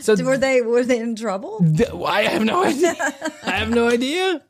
so 0.02 0.16
Were 0.24 0.38
they 0.38 0.62
were 0.62 0.84
they 0.84 1.00
in 1.00 1.16
trouble? 1.16 1.64
I 2.06 2.24
have 2.24 2.44
no 2.44 2.64
idea. 2.64 2.96
I 3.44 3.52
have 3.52 3.70
no 3.70 3.88
idea. 3.88 4.44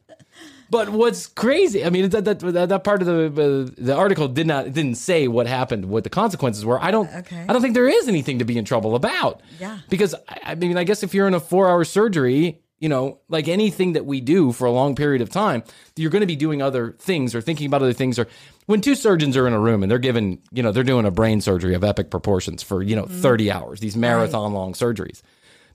But 0.76 0.90
what's 0.90 1.28
crazy? 1.28 1.86
I 1.86 1.90
mean, 1.90 2.10
that 2.10 2.26
that 2.26 2.40
that, 2.40 2.84
part 2.84 3.02
of 3.02 3.08
the 3.08 3.28
uh, 3.28 3.74
the 3.78 3.96
article 3.96 4.28
did 4.28 4.46
not 4.46 4.66
didn't 4.74 4.96
say 4.96 5.30
what 5.30 5.48
happened, 5.48 5.86
what 5.86 6.04
the 6.04 6.10
consequences 6.10 6.66
were. 6.66 6.84
I 6.84 6.92
don't. 6.92 7.10
Okay. 7.10 7.46
I 7.48 7.54
don't 7.54 7.62
think 7.62 7.76
there 7.76 7.88
is 7.88 8.10
anything 8.10 8.40
to 8.40 8.46
be 8.46 8.58
in 8.58 8.66
trouble 8.66 8.94
about. 8.94 9.40
Yeah. 9.58 9.80
Because 9.88 10.14
I 10.28 10.40
I 10.48 10.56
mean, 10.56 10.78
I 10.78 10.84
guess 10.84 11.02
if 11.02 11.14
you're 11.14 11.30
in 11.30 11.34
a 11.34 11.40
four 11.40 11.70
hour 11.70 11.86
surgery, 11.86 12.62
you 12.78 12.90
know, 12.90 13.20
like 13.30 13.48
anything 13.48 13.94
that 13.94 14.06
we 14.06 14.20
do 14.20 14.52
for 14.52 14.66
a 14.66 14.72
long 14.72 14.96
period 14.96 15.22
of 15.22 15.30
time, 15.30 15.64
you're 15.96 16.12
going 16.12 16.20
to 16.20 16.28
be 16.28 16.36
doing 16.36 16.62
other 16.62 16.92
things 17.00 17.34
or 17.34 17.40
thinking 17.40 17.68
about 17.68 17.82
other 17.82 17.94
things. 17.94 18.20
Or 18.20 18.28
when 18.66 18.82
two 18.82 18.96
surgeons 18.96 19.38
are 19.38 19.48
in 19.48 19.54
a 19.54 19.60
room 19.62 19.82
and 19.82 19.90
they're 19.90 19.98
given, 19.98 20.40
you 20.52 20.62
know, 20.62 20.74
they're 20.74 20.84
doing 20.84 21.06
a 21.06 21.12
brain 21.12 21.40
surgery 21.40 21.74
of 21.74 21.86
epic 21.86 22.10
proportions 22.10 22.64
for 22.64 22.84
you 22.84 22.98
know 22.98 23.06
30 23.06 23.50
hours, 23.50 23.80
these 23.80 23.96
marathon 23.96 24.52
long 24.54 24.74
surgeries. 24.74 25.22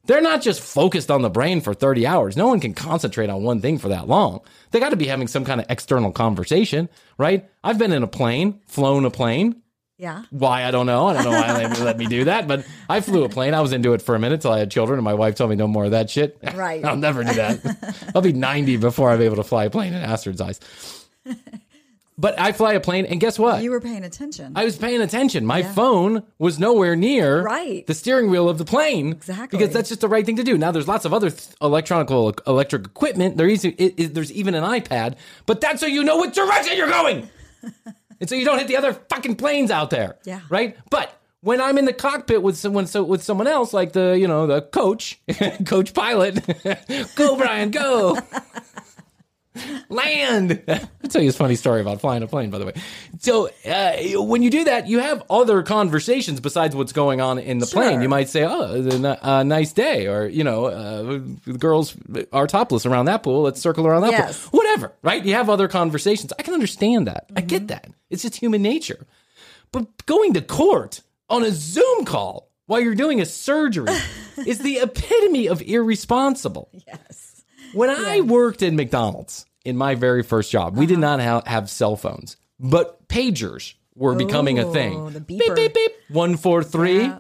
They're 0.05 0.21
not 0.23 0.43
just 0.43 0.61
focused 0.61 1.11
on 1.11 1.23
the 1.23 1.31
brain 1.31 1.61
for 1.61 1.75
30 1.75 2.07
hours. 2.07 2.37
No 2.37 2.49
one 2.49 2.61
can 2.61 2.75
concentrate 2.75 3.31
on 3.31 3.43
one 3.43 3.61
thing 3.61 3.79
for 3.79 3.89
that 3.89 4.09
long. 4.09 4.41
They 4.71 4.81
got 4.81 4.91
to 4.91 4.97
be 4.97 5.07
having 5.07 5.29
some 5.29 5.45
kind 5.45 5.61
of 5.61 5.67
external 5.69 6.11
conversation, 6.11 6.89
right? 7.19 7.49
I've 7.63 7.79
been 7.79 7.93
in 7.93 8.03
a 8.03 8.07
plane, 8.09 8.61
flown 8.67 9.05
a 9.05 9.11
plane. 9.11 9.63
Yeah. 9.99 10.23
Why 10.31 10.65
I 10.65 10.71
don't 10.71 10.87
know. 10.87 11.09
I 11.09 11.13
don't 11.13 11.25
know 11.25 11.31
why 11.31 11.53
they 11.69 11.85
let 11.85 11.99
me 11.99 12.07
do 12.07 12.25
that, 12.25 12.49
but 12.49 12.67
I 12.89 13.03
flew 13.03 13.25
a 13.25 13.29
plane. 13.29 13.53
I 13.53 13.61
was 13.61 13.75
into 13.75 13.93
it 13.93 14.01
for 14.01 14.15
a 14.15 14.19
minute 14.19 14.41
till 14.41 14.51
I 14.51 14.59
had 14.59 14.71
children, 14.71 14.99
and 14.99 15.05
my 15.05 15.13
wife 15.13 15.35
told 15.35 15.51
me 15.51 15.57
no 15.57 15.69
more 15.69 15.85
of 15.85 15.91
that 15.91 16.09
shit. 16.09 16.39
Right. 16.55 16.83
I'll 16.85 16.97
never 16.97 17.23
do 17.23 17.35
that. 17.35 18.11
I'll 18.15 18.23
be 18.23 18.33
90 18.33 18.79
before 18.79 19.11
I'm 19.11 19.21
able 19.21 19.37
to 19.37 19.45
fly 19.45 19.65
a 19.67 19.71
plane 19.71 19.93
in 19.93 20.03
Astrid's 20.03 20.41
eyes. 20.41 20.59
But 22.21 22.39
I 22.39 22.53
fly 22.53 22.75
a 22.75 22.81
plane, 22.81 23.07
and 23.07 23.19
guess 23.19 23.39
what? 23.39 23.63
You 23.63 23.71
were 23.71 23.81
paying 23.81 24.05
attention. 24.05 24.53
I 24.55 24.65
was 24.65 24.77
paying 24.77 25.01
attention. 25.01 25.47
My 25.47 25.63
phone 25.63 26.23
was 26.39 26.59
nowhere 26.59 26.95
near 26.95 27.43
Right. 27.43 27.87
the 27.87 27.95
steering 27.95 28.29
wheel 28.31 28.47
of 28.51 28.59
the 28.59 28.65
plane. 28.67 29.13
Exactly. 29.13 29.59
Because 29.59 29.73
that's 29.73 29.89
just 29.89 30.03
the 30.03 30.09
right 30.09 30.27
thing 30.27 30.37
to 30.37 30.45
do. 30.45 30.59
Now, 30.59 30.71
there's 30.71 30.87
lots 30.87 31.07
of 31.07 31.15
other 31.15 31.31
th- 31.31 31.49
electronical 31.63 32.35
electric 32.47 32.85
equipment. 32.85 33.39
There 33.39 33.49
is, 33.49 33.65
it, 33.65 33.75
it- 33.79 34.13
there's 34.15 34.31
even 34.33 34.55
an 34.55 34.65
iPad, 34.65 35.15
but 35.47 35.63
that's 35.63 35.81
so 35.81 35.87
you 35.87 36.05
know 36.05 36.19
what 36.19 36.35
direction 36.35 36.77
you're 36.77 36.91
going. 36.91 37.27
and 38.21 38.29
so 38.29 38.35
you 38.35 38.45
don't 38.45 38.59
hit 38.59 38.69
the 38.69 38.77
other 38.77 38.93
fucking 38.93 39.37
planes 39.37 39.71
out 39.71 39.89
there. 39.89 40.19
Yeah. 40.25 40.41
Right? 40.51 40.77
But 40.91 41.17
when 41.41 41.59
I'm 41.63 41.79
in 41.79 41.87
the 41.87 41.95
cockpit 41.95 42.43
with 42.43 42.59
someone 42.59 42.87
so 42.87 43.03
with 43.03 43.23
someone 43.23 43.47
else, 43.47 43.73
like 43.73 43.95
the, 43.95 44.19
you 44.19 44.29
know, 44.29 44.47
the 44.47 44.61
coach, 44.61 45.19
coach 45.65 45.95
pilot, 45.95 46.45
go 47.15 47.37
Bryan, 47.37 47.71
go. 47.71 48.19
Land. 49.89 50.63
I'll 50.69 51.11
tell 51.11 51.23
you 51.23 51.31
a 51.31 51.33
funny 51.33 51.57
story 51.57 51.81
about 51.81 52.01
flying 52.01 52.23
a 52.23 52.27
plane, 52.27 52.51
by 52.51 52.59
the 52.59 52.67
way. 52.67 52.75
So 53.19 53.49
uh, 53.67 54.23
when 54.23 54.43
you 54.43 54.51
do 54.51 54.65
that, 54.65 54.87
you 54.89 54.99
have 55.01 55.23
other 55.29 55.63
conversations 55.63 56.41
besides 56.41 56.75
what's 56.77 56.93
going 56.93 57.21
on 57.21 57.39
in 57.39 57.59
the 57.59 57.67
plane. 57.67 58.01
You 58.03 58.09
might 58.09 58.29
say, 58.29 58.45
"Oh, 58.45 58.75
a, 58.75 58.99
ni- 58.99 59.17
a 59.23 59.45
nice 59.45 59.73
day," 59.73 60.07
or 60.07 60.27
you 60.27 60.45
know, 60.45 60.67
uh, 60.67 61.03
the 61.47 61.59
girls 61.59 61.97
are 62.33 62.47
topless 62.47 62.87
around 62.87 63.07
that 63.07 63.23
pool. 63.23 63.43
Let's 63.43 63.61
circle 63.61 63.87
around 63.87 64.03
that 64.03 64.13
Yes. 64.13 64.47
pool. 64.49 64.59
Whatever, 64.59 64.93
right? 65.03 65.25
You 65.25 65.35
have 65.35 65.51
other 65.51 65.69
conversations. 65.69 66.33
I 66.39 66.43
can 66.43 66.55
understand 66.55 67.07
that. 67.07 67.27
I 67.37 67.41
get 67.41 67.69
that. 67.69 67.89
It's 68.09 68.23
just 68.23 68.37
human 68.37 68.63
nature. 68.63 69.07
But 69.73 70.07
going 70.07 70.35
to 70.35 70.43
court 70.43 71.03
on 71.29 71.43
a 71.45 71.51
Zoom 71.53 72.05
call 72.05 72.51
while 72.67 72.81
you're 72.81 72.95
doing 72.95 73.21
a 73.21 73.27
surgery 73.27 73.93
is 74.47 74.59
the 74.61 74.79
epitome 74.79 75.47
of 75.49 75.61
irresponsible. 75.63 76.69
yes. 76.87 77.30
When 77.73 77.91
I 77.91 78.21
worked 78.21 78.63
in 78.63 78.77
McDonald's 78.77 79.47
in 79.65 79.77
my 79.77 79.95
very 79.95 80.23
first 80.23 80.51
job, 80.51 80.77
we 80.77 80.87
did 80.87 81.03
Uh-huh. 81.03 81.17
not 81.17 81.21
ha- 81.21 81.43
have 81.51 81.71
cell 81.71 81.97
phones, 81.97 82.37
but 82.59 83.07
pagers 83.09 83.75
were 83.95 84.15
becoming 84.15 84.59
a 84.59 84.71
thing. 84.73 85.11
Beep, 85.27 85.55
beep, 85.55 85.75
beep. 85.75 85.93
One, 86.09 86.37
four, 86.37 86.63
three. 86.65 87.01
Yeah. 87.03 87.19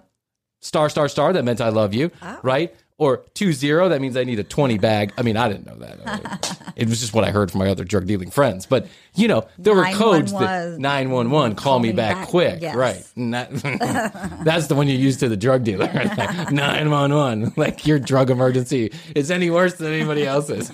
Star, 0.61 0.89
star, 0.91 1.09
star. 1.09 1.33
That 1.33 1.45
meant 1.45 1.61
I 1.61 1.71
love 1.71 1.95
you, 1.95 2.11
Oh. 2.23 2.39
right? 2.43 2.75
Or 3.01 3.25
two, 3.33 3.55
zero. 3.55 3.89
That 3.89 4.03
means 4.03 4.15
I 4.15 4.25
need 4.25 4.39
a 4.41 4.45
20 4.45 4.77
bag. 4.77 5.15
I 5.17 5.23
mean, 5.23 5.39
I 5.39 5.49
didn't 5.49 5.65
know 5.65 5.77
that. 5.77 6.73
it 6.77 6.87
was 6.87 7.01
just 7.01 7.15
what 7.15 7.25
I 7.25 7.31
heard 7.31 7.51
from 7.51 7.61
my 7.61 7.69
other 7.71 7.83
drug 7.83 8.07
dealing 8.07 8.31
friends. 8.31 8.67
But, 8.67 8.89
you 9.15 9.27
know, 9.27 9.49
there 9.57 9.75
were 9.75 9.85
codes 9.95 10.33
that 10.33 10.79
911. 10.79 10.83
911, 10.83 11.57
call, 11.57 11.79
me 11.79 11.93
back, 11.93 12.17
back. 12.17 12.29
quick. 12.29 12.61
Yes. 12.61 12.77
Right. 12.77 13.03
That- 13.17 14.41
that's 14.45 14.67
the 14.67 14.75
one 14.75 14.87
you 14.87 14.99
use 14.99 15.17
to 15.17 15.31
the 15.31 15.37
drug 15.39 15.65
dealer. 15.65 15.87
911. 16.51 17.55
Like 17.57 17.87
your 17.87 17.99
drug 17.99 18.29
emergency 18.29 18.93
is 19.15 19.31
any 19.31 19.49
worse 19.49 19.77
than 19.77 19.95
anybody 19.95 20.27
else's. 20.27 20.71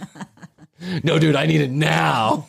No, 1.04 1.20
dude, 1.20 1.36
I 1.36 1.46
need 1.46 1.60
it 1.60 1.70
now. 1.70 2.48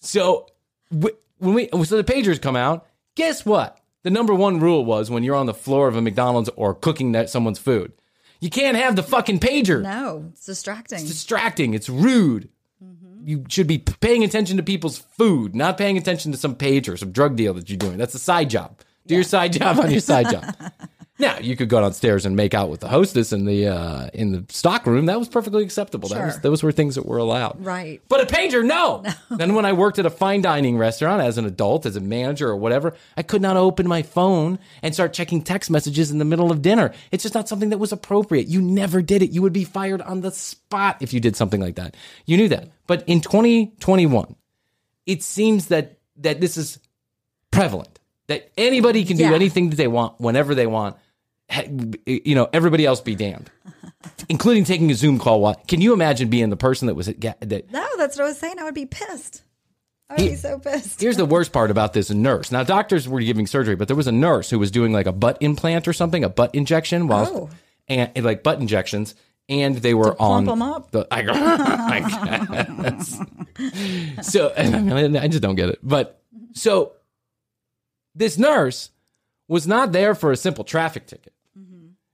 so 0.00 0.48
when 0.90 1.54
we 1.54 1.68
so 1.84 2.02
the 2.02 2.04
pagers 2.04 2.42
come 2.42 2.56
out, 2.56 2.84
guess 3.14 3.46
what? 3.46 3.78
The 4.02 4.10
number 4.10 4.34
one 4.34 4.60
rule 4.60 4.84
was 4.84 5.08
when 5.08 5.22
you're 5.22 5.36
on 5.36 5.46
the 5.46 5.54
floor 5.54 5.88
of 5.88 5.96
a 5.96 6.02
McDonald's 6.02 6.48
or 6.56 6.74
cooking 6.74 7.12
that 7.12 7.30
someone's 7.30 7.58
food, 7.58 7.92
you 8.40 8.50
can't 8.50 8.76
have 8.76 8.96
the 8.96 9.02
fucking 9.02 9.40
pager. 9.40 9.82
No, 9.82 10.26
it's 10.32 10.46
distracting. 10.46 11.00
It's 11.00 11.08
distracting. 11.08 11.74
It's 11.74 11.88
rude. 11.88 12.48
Mm-hmm. 12.82 13.26
you 13.26 13.44
should 13.48 13.66
be 13.66 13.78
paying 13.78 14.22
attention 14.22 14.58
to 14.58 14.62
people's 14.62 14.98
food, 14.98 15.54
not 15.56 15.78
paying 15.78 15.96
attention 15.96 16.30
to 16.32 16.38
some 16.38 16.54
pager, 16.54 16.98
some 16.98 17.10
drug 17.10 17.34
deal 17.34 17.54
that 17.54 17.70
you're 17.70 17.78
doing. 17.78 17.96
That's 17.96 18.14
a 18.14 18.18
side 18.18 18.50
job. 18.50 18.80
Do 19.06 19.14
your 19.14 19.24
side 19.24 19.54
job 19.54 19.78
on 19.78 19.90
your 19.90 20.00
side 20.00 20.30
job. 20.30 20.54
Now 21.18 21.38
you 21.38 21.56
could 21.56 21.68
go 21.70 21.80
downstairs 21.80 22.26
and 22.26 22.36
make 22.36 22.52
out 22.52 22.68
with 22.68 22.80
the 22.80 22.88
hostess 22.88 23.32
in 23.32 23.46
the 23.46 23.68
uh, 23.68 24.10
in 24.12 24.32
the 24.32 24.44
stock 24.50 24.86
room. 24.86 25.06
That 25.06 25.18
was 25.18 25.28
perfectly 25.28 25.64
acceptable. 25.64 26.10
That 26.10 26.24
was 26.26 26.40
those 26.40 26.62
were 26.62 26.72
things 26.72 26.96
that 26.96 27.06
were 27.06 27.16
allowed. 27.16 27.64
Right. 27.64 28.02
But 28.08 28.20
a 28.20 28.26
pager, 28.26 28.64
no. 28.64 29.02
then 29.30 29.54
when 29.54 29.64
I 29.64 29.72
worked 29.72 29.98
at 29.98 30.04
a 30.04 30.10
fine 30.10 30.42
dining 30.42 30.76
restaurant 30.76 31.22
as 31.22 31.38
an 31.38 31.46
adult, 31.46 31.86
as 31.86 31.96
a 31.96 32.00
manager 32.00 32.48
or 32.48 32.56
whatever, 32.56 32.94
I 33.16 33.22
could 33.22 33.40
not 33.40 33.56
open 33.56 33.88
my 33.88 34.02
phone 34.02 34.58
and 34.82 34.92
start 34.92 35.14
checking 35.14 35.42
text 35.42 35.70
messages 35.70 36.10
in 36.10 36.18
the 36.18 36.24
middle 36.26 36.50
of 36.52 36.60
dinner. 36.60 36.92
It's 37.10 37.22
just 37.22 37.34
not 37.34 37.48
something 37.48 37.70
that 37.70 37.78
was 37.78 37.92
appropriate. 37.92 38.48
You 38.48 38.60
never 38.60 39.00
did 39.00 39.22
it. 39.22 39.30
You 39.30 39.40
would 39.40 39.54
be 39.54 39.64
fired 39.64 40.02
on 40.02 40.20
the 40.20 40.30
spot 40.30 40.98
if 41.00 41.14
you 41.14 41.20
did 41.20 41.34
something 41.34 41.60
like 41.62 41.76
that. 41.76 41.96
You 42.26 42.36
knew 42.36 42.48
that. 42.48 42.68
But 42.86 43.04
in 43.06 43.22
2021, 43.22 44.36
it 45.06 45.22
seems 45.22 45.68
that 45.68 45.98
that 46.18 46.40
this 46.40 46.56
is 46.56 46.78
prevalent. 47.50 47.98
That 48.28 48.50
anybody 48.58 49.04
can 49.04 49.16
do 49.16 49.24
Yeah. 49.24 49.34
anything 49.34 49.70
that 49.70 49.76
they 49.76 49.86
want 49.86 50.20
whenever 50.20 50.54
they 50.54 50.66
want. 50.66 50.96
He- 51.48 52.22
You 52.24 52.34
know, 52.34 52.48
everybody 52.52 52.84
else 52.86 53.00
be 53.00 53.14
damned, 53.14 53.50
including 54.28 54.64
taking 54.64 54.90
a 54.90 54.94
Zoom 54.94 55.18
call. 55.18 55.40
While, 55.40 55.54
can 55.68 55.80
you 55.80 55.92
imagine 55.92 56.28
being 56.28 56.50
the 56.50 56.56
person 56.56 56.86
that 56.88 56.94
was 56.94 57.08
at, 57.08 57.20
that 57.40 57.70
No, 57.72 57.86
that's 57.96 58.16
what 58.16 58.24
I 58.24 58.28
was 58.28 58.38
saying. 58.38 58.58
I 58.58 58.64
would 58.64 58.74
be 58.74 58.86
pissed. 58.86 59.42
I 60.08 60.14
would 60.14 60.30
be 60.30 60.36
so 60.36 60.58
pissed. 60.58 61.00
Here's 61.00 61.16
the 61.16 61.24
worst 61.26 61.52
part 61.52 61.70
about 61.70 61.92
this 61.92 62.10
nurse. 62.10 62.52
Now, 62.52 62.62
doctors 62.62 63.08
were 63.08 63.20
giving 63.20 63.46
surgery, 63.46 63.74
but 63.76 63.88
there 63.88 63.96
was 63.96 64.06
a 64.06 64.12
nurse 64.12 64.50
who 64.50 64.58
was 64.58 64.70
doing 64.70 64.92
like 64.92 65.06
a 65.06 65.12
butt 65.12 65.38
implant 65.40 65.88
or 65.88 65.92
something, 65.92 66.22
a 66.24 66.28
butt 66.28 66.54
injection, 66.54 67.08
while 67.08 67.26
Oh. 67.26 67.50
and, 67.88 68.10
and, 68.14 68.24
like 68.24 68.42
butt 68.44 68.60
injections, 68.60 69.14
and 69.48 69.76
they 69.76 69.94
were 69.94 70.20
on 70.20 70.48
'em 70.48 70.62
up? 70.62 70.90
the. 70.92 71.06
I, 71.10 71.20
I 71.90 72.82
guess. 72.82 73.20
So 74.30 74.52
I, 74.58 74.68
mean, 74.80 75.16
I 75.16 75.26
just 75.28 75.42
don't 75.42 75.54
get 75.56 75.68
it. 75.70 75.78
But 75.82 76.20
so 76.52 76.92
this 78.14 78.38
nurse 78.38 78.90
was 79.48 79.66
not 79.66 79.92
there 79.92 80.14
for 80.14 80.32
a 80.32 80.36
simple 80.36 80.64
traffic 80.64 81.06
ticket. 81.06 81.32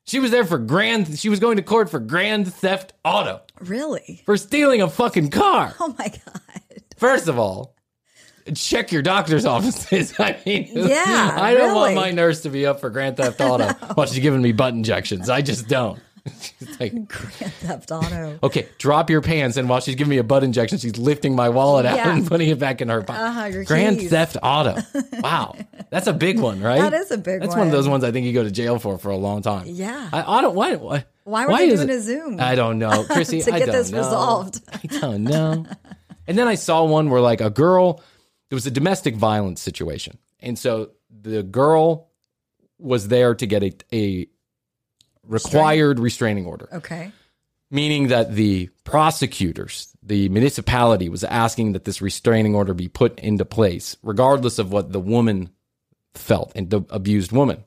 She 0.05 0.18
was 0.18 0.30
there 0.30 0.44
for 0.44 0.59
grand. 0.59 1.18
She 1.18 1.28
was 1.28 1.38
going 1.40 1.57
to 1.57 1.62
court 1.62 1.88
for 1.90 2.00
grand 2.00 2.53
theft 2.53 2.92
auto 3.05 3.40
Really? 3.61 4.22
for 4.26 4.36
stealing 4.36 4.82
a 4.82 4.88
fucking 4.90 5.30
car. 5.30 5.74
Oh 5.80 5.94
my 5.98 6.09
god. 6.09 6.40
First 6.96 7.28
of 7.28 7.38
all, 7.38 7.74
check 8.55 8.90
your 8.92 9.03
doctor's 9.03 9.44
offices. 9.55 10.14
I 10.18 10.38
mean, 10.44 10.68
Yeah, 10.72 11.36
I 11.40 11.55
don't 11.55 11.74
want 11.74 11.94
my 11.94 12.11
nurse 12.11 12.42
to 12.42 12.50
be 12.50 12.66
up 12.66 12.80
for 12.80 12.90
grand 12.90 13.16
theft 13.16 13.40
auto 13.40 13.68
while 13.94 14.07
she's 14.07 14.18
giving 14.18 14.42
me 14.42 14.53
butt 14.53 14.74
injections. 14.74 15.28
I 15.30 15.40
just 15.42 15.68
don't. 15.68 16.00
She's 16.40 16.78
like, 16.80 16.92
Grand 17.08 17.52
Theft 17.54 17.90
Auto. 17.90 18.38
okay, 18.44 18.68
drop 18.78 19.10
your 19.10 19.20
pants, 19.22 19.56
and 19.56 19.68
while 19.68 19.80
she's 19.80 19.96
giving 19.96 20.10
me 20.10 20.18
a 20.18 20.24
butt 20.24 20.44
injection, 20.44 20.78
she's 20.78 20.96
lifting 20.96 21.34
my 21.34 21.48
wallet 21.48 21.84
out 21.84 21.96
Yeah. 21.96 22.14
and 22.14 22.26
putting 22.26 22.48
it 22.48 22.58
back 22.60 22.80
in 22.80 22.88
her 22.90 23.02
pocket. 23.02 23.22
Uh-huh, 23.22 23.64
grand 23.64 23.98
keys. 23.98 24.10
theft 24.10 24.36
auto. 24.42 24.76
Wow, 25.20 25.56
that's 25.90 26.06
a 26.06 26.12
big 26.12 26.38
one, 26.38 26.60
right? 26.60 26.80
That 26.80 26.94
is 26.94 27.10
a 27.10 27.18
big 27.18 27.32
one. 27.34 27.40
That's 27.40 27.50
one. 27.50 27.58
one 27.60 27.66
of 27.68 27.72
those 27.72 27.88
ones 27.88 28.04
I 28.04 28.12
think 28.12 28.26
you 28.26 28.32
go 28.32 28.42
to 28.44 28.50
jail 28.50 28.78
for 28.78 28.98
for 28.98 29.10
a 29.10 29.16
long 29.16 29.42
time. 29.42 29.64
Yeah. 29.66 30.08
I, 30.12 30.38
I 30.38 30.40
don't. 30.42 30.54
Why? 30.54 30.76
Why, 30.76 31.04
Why 31.24 31.46
were 31.46 31.56
they 31.58 31.68
is 31.68 31.80
doing 31.80 31.90
it- 31.90 31.96
a 31.96 32.00
Zoom? 32.00 32.40
I 32.40 32.54
don't 32.54 32.78
know, 32.78 33.04
Krissy. 33.04 33.44
To 33.44 33.52
I 33.54 33.58
get 33.58 33.66
don't 33.66 33.74
this 33.76 33.90
know. 33.90 33.98
resolved. 33.98 34.60
I 34.72 34.86
don't 35.00 35.24
know. 35.24 35.66
and 36.26 36.38
then 36.38 36.46
I 36.48 36.54
saw 36.54 36.84
one 36.84 37.10
where 37.10 37.20
like 37.20 37.40
a 37.40 37.50
girl, 37.50 38.00
there 38.48 38.56
was 38.56 38.66
a 38.66 38.70
domestic 38.70 39.16
violence 39.16 39.60
situation, 39.60 40.18
and 40.40 40.56
so 40.58 40.90
the 41.10 41.42
girl 41.42 42.10
was 42.78 43.06
there 43.08 43.34
to 43.36 43.46
get 43.46 43.62
a, 43.62 43.72
a 43.92 44.26
required 45.33 45.99
restraining 45.99 46.47
order, 46.47 46.68
Okay. 46.72 47.12
meaning 47.70 48.09
that 48.09 48.35
the 48.35 48.68
prosecutors, 48.85 49.89
the 50.03 50.28
municipality, 50.28 51.09
was 51.09 51.24
asking 51.24 51.72
that 51.72 51.85
this 51.85 52.01
restraining 52.03 52.55
order 52.55 52.74
be 52.74 52.89
put 52.89 53.18
into 53.18 53.45
place, 53.45 53.97
regardless 54.03 54.59
of 54.59 54.70
what 54.72 54.93
the 54.93 55.01
woman 55.01 55.51
felt 56.14 56.53
and 56.55 56.70
the 56.70 56.83
abused 56.91 57.33
woman. 57.33 57.64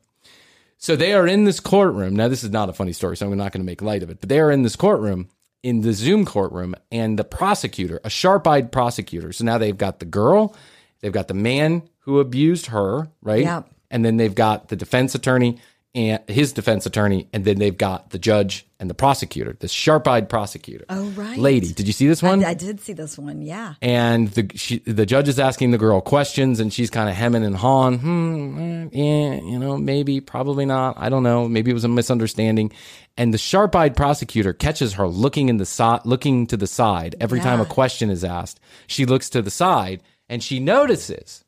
So 0.78 0.96
they 0.96 1.14
are 1.14 1.26
in 1.26 1.46
this 1.46 1.60
courtroom. 1.60 2.16
Now, 2.16 2.28
this 2.28 2.44
is 2.44 2.52
not 2.52 2.70
a 2.70 2.74
funny 2.74 2.94
story, 2.94 3.18
so 3.18 3.26
I'm 3.26 3.38
not 3.38 3.52
going 3.52 3.62
to 3.64 3.66
make 3.66 3.82
light 3.82 4.04
of 4.04 4.10
it, 4.10 4.20
but 4.20 4.30
they 4.30 4.40
are 4.40 4.52
in 4.52 4.62
this 4.62 4.76
courtroom, 4.76 5.30
in 5.64 5.82
the 5.82 5.94
Zoom 5.94 6.26
courtroom, 6.26 6.76
and 6.92 7.18
the 7.18 7.24
prosecutor, 7.24 8.00
a 8.04 8.10
sharp 8.10 8.46
eyed 8.48 8.72
prosecutor. 8.72 9.34
So 9.34 9.46
now 9.46 9.58
they've 9.58 9.78
got 9.78 10.00
the 10.00 10.06
girl, 10.06 10.56
they've 11.00 11.12
got 11.12 11.28
the 11.28 11.34
man 11.34 11.84
who 12.00 12.20
abused 12.20 12.68
her, 12.68 13.10
right? 13.22 13.44
Yep. 13.44 13.70
And 13.90 14.06
then 14.06 14.18
they've 14.18 14.36
got 14.36 14.68
the 14.68 14.76
defense 14.76 15.16
attorney 15.16 15.58
and 15.96 16.22
his 16.28 16.52
defense 16.52 16.86
attorney, 16.86 17.30
and 17.32 17.46
then 17.46 17.58
they've 17.58 17.78
got 17.78 18.10
the 18.10 18.20
judge 18.20 18.68
and 18.82 18.90
the 18.90 18.94
prosecutor, 18.94 19.56
this 19.62 19.72
sharp 19.72 20.06
eyed 20.08 20.28
prosecutor. 20.28 20.84
Oh, 20.90 21.06
right. 21.12 21.38
Lady, 21.38 21.72
did 21.72 21.88
you 21.88 21.94
see 21.94 22.08
this 22.08 22.22
one? 22.22 22.44
I, 22.44 22.50
I 22.50 22.54
did 22.54 22.82
see 22.82 22.92
this 22.92 23.18
one. 23.18 23.42
Yeah. 23.42 23.76
and 23.82 24.28
the 24.28 24.52
she, 24.56 24.80
the 24.80 25.06
judge 25.06 25.30
is 25.30 25.40
asking 25.40 25.72
the 25.72 25.78
girl 25.78 26.02
questions, 26.02 26.60
and 26.60 26.74
she's 26.74 26.90
kind 26.90 27.10
of 27.10 27.16
hemming 27.16 27.46
and 27.46 27.56
hawing. 27.56 28.00
Hmm, 28.00 28.60
eh, 28.60 28.90
yeah, 28.92 29.34
you 29.36 29.58
know, 29.58 29.78
maybe, 29.78 30.20
probably 30.20 30.66
not. 30.66 30.96
I 30.98 31.08
don't 31.08 31.24
know. 31.24 31.48
Maybe 31.48 31.72
it 31.72 31.76
was 31.76 31.86
a 31.86 31.88
misunderstanding. 31.88 32.74
And 33.18 33.34
the 33.34 33.38
sharp-eyed 33.38 33.96
prosecutor 33.96 34.52
catches 34.52 34.96
her 34.96 35.08
looking 35.08 35.48
in 35.48 35.56
the 35.56 35.66
si- 35.66 36.00
looking 36.04 36.46
to 36.48 36.58
the 36.58 36.68
side 36.68 37.16
every 37.22 37.40
time 37.40 37.62
a 37.62 37.66
question 37.66 38.10
is 38.10 38.26
asked. 38.26 38.60
She 38.88 39.06
looks 39.06 39.30
to 39.30 39.42
the 39.42 39.50
side, 39.52 40.02
and 40.28 40.44
she 40.44 40.60
notices 40.60 41.45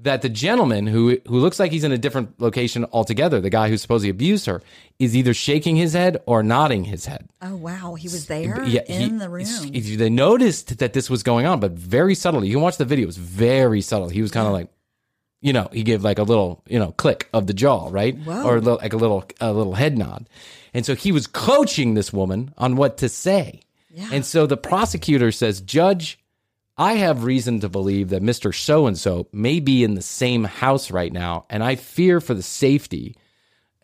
that 0.00 0.22
the 0.22 0.28
gentleman 0.28 0.86
who 0.88 1.18
who 1.28 1.38
looks 1.38 1.58
like 1.60 1.70
he's 1.72 1.84
in 1.84 1.92
a 1.92 1.98
different 1.98 2.40
location 2.40 2.84
altogether, 2.92 3.40
the 3.40 3.50
guy 3.50 3.68
who 3.68 3.76
supposedly 3.76 4.10
abused 4.10 4.46
her, 4.46 4.60
is 4.98 5.16
either 5.16 5.32
shaking 5.32 5.76
his 5.76 5.92
head 5.92 6.20
or 6.26 6.42
nodding 6.42 6.84
his 6.84 7.06
head. 7.06 7.28
Oh 7.40 7.54
wow, 7.56 7.94
he 7.94 8.08
was 8.08 8.26
there 8.26 8.64
Yeah, 8.64 8.82
in 8.88 9.12
he- 9.12 9.18
the 9.18 9.28
room. 9.28 9.46
They 9.72 10.10
noticed 10.10 10.78
that 10.78 10.92
this 10.94 11.08
was 11.08 11.22
going 11.22 11.46
on, 11.46 11.60
but 11.60 11.72
very 11.72 12.14
subtly. 12.14 12.48
You 12.48 12.54
can 12.54 12.62
watch 12.62 12.76
the 12.76 12.84
video; 12.84 13.06
it's 13.08 13.16
very 13.16 13.80
subtle. 13.80 14.08
He 14.08 14.20
was 14.20 14.30
kind 14.32 14.46
of 14.48 14.52
like, 14.52 14.68
you 15.40 15.52
know, 15.52 15.68
he 15.72 15.82
gave 15.84 16.02
like 16.02 16.18
a 16.18 16.24
little, 16.24 16.62
you 16.68 16.78
know, 16.78 16.90
click 16.92 17.28
of 17.32 17.46
the 17.46 17.54
jaw, 17.54 17.88
right, 17.90 18.16
Whoa. 18.18 18.42
or 18.44 18.60
like 18.60 18.92
a 18.92 18.96
little, 18.96 19.24
a 19.40 19.52
little 19.52 19.74
head 19.74 19.96
nod. 19.96 20.28
And 20.74 20.84
so 20.84 20.96
he 20.96 21.12
was 21.12 21.28
coaching 21.28 21.94
this 21.94 22.12
woman 22.12 22.52
on 22.58 22.74
what 22.74 22.96
to 22.98 23.08
say. 23.08 23.60
Yeah. 23.90 24.08
And 24.10 24.26
so 24.26 24.44
the 24.46 24.56
prosecutor 24.56 25.30
says, 25.30 25.60
"Judge, 25.60 26.18
I 26.76 26.94
have 26.94 27.24
reason 27.24 27.60
to 27.60 27.68
believe 27.68 28.08
that 28.10 28.22
Mister 28.22 28.52
So 28.52 28.86
and 28.86 28.98
So 28.98 29.28
may 29.32 29.60
be 29.60 29.84
in 29.84 29.94
the 29.94 30.02
same 30.02 30.44
house 30.44 30.90
right 30.90 31.12
now, 31.12 31.44
and 31.48 31.62
I 31.62 31.76
fear 31.76 32.20
for 32.20 32.34
the 32.34 32.42
safety." 32.42 33.16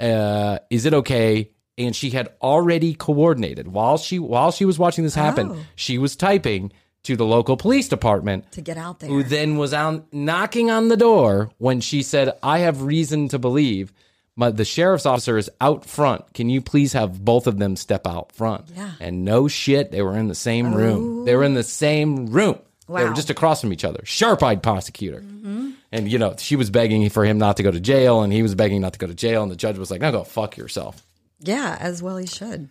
uh, 0.00 0.58
is 0.70 0.86
it 0.86 0.94
okay? 0.94 1.50
And 1.78 1.94
she 1.94 2.10
had 2.10 2.28
already 2.42 2.94
coordinated 2.94 3.68
while 3.68 3.98
she 3.98 4.18
while 4.18 4.50
she 4.50 4.64
was 4.64 4.78
watching 4.78 5.04
this 5.04 5.14
happen. 5.14 5.50
Oh. 5.52 5.58
She 5.76 5.98
was 5.98 6.16
typing 6.16 6.72
to 7.04 7.16
the 7.16 7.24
local 7.24 7.56
police 7.56 7.88
department, 7.88 8.50
to 8.52 8.60
get 8.60 8.76
out 8.76 9.00
there. 9.00 9.08
who 9.08 9.22
then 9.22 9.56
was 9.56 9.72
out 9.72 10.12
knocking 10.12 10.70
on 10.70 10.88
the 10.88 10.96
door 10.96 11.50
when 11.58 11.80
she 11.80 12.02
said, 12.02 12.32
"I 12.42 12.58
have 12.60 12.82
reason 12.82 13.28
to 13.28 13.38
believe." 13.38 13.92
My, 14.36 14.50
the 14.50 14.64
sheriff's 14.64 15.06
officer 15.06 15.36
is 15.36 15.50
out 15.60 15.84
front. 15.84 16.32
Can 16.32 16.48
you 16.48 16.62
please 16.62 16.94
have 16.94 17.22
both 17.22 17.46
of 17.46 17.58
them 17.58 17.76
step 17.76 18.06
out 18.06 18.32
front? 18.32 18.66
Yeah. 18.74 18.92
And 18.98 19.24
no 19.24 19.48
shit, 19.48 19.90
they 19.90 20.00
were 20.00 20.16
in 20.16 20.28
the 20.28 20.34
same 20.34 20.72
room. 20.72 21.26
They 21.26 21.34
were 21.34 21.44
in 21.44 21.54
the 21.54 21.64
same 21.64 22.26
room. 22.26 22.58
They 22.98 23.08
were 23.08 23.14
just 23.14 23.30
across 23.30 23.60
from 23.60 23.72
each 23.72 23.84
other. 23.84 24.00
Sharp-eyed 24.04 24.62
prosecutor. 24.62 25.20
Mm-hmm. 25.20 25.70
And 25.92 26.10
you 26.10 26.18
know, 26.18 26.34
she 26.38 26.56
was 26.56 26.70
begging 26.70 27.08
for 27.10 27.24
him 27.24 27.38
not 27.38 27.56
to 27.56 27.62
go 27.62 27.70
to 27.70 27.80
jail, 27.80 28.22
and 28.22 28.32
he 28.32 28.42
was 28.42 28.54
begging 28.54 28.80
not 28.80 28.92
to 28.92 28.98
go 28.98 29.06
to 29.06 29.14
jail, 29.14 29.42
and 29.42 29.50
the 29.50 29.56
judge 29.56 29.78
was 29.78 29.90
like, 29.90 30.00
"No, 30.00 30.12
go 30.12 30.24
fuck 30.24 30.56
yourself." 30.56 31.02
yeah, 31.40 31.76
as 31.80 32.02
well 32.02 32.16
he 32.16 32.26
should. 32.26 32.68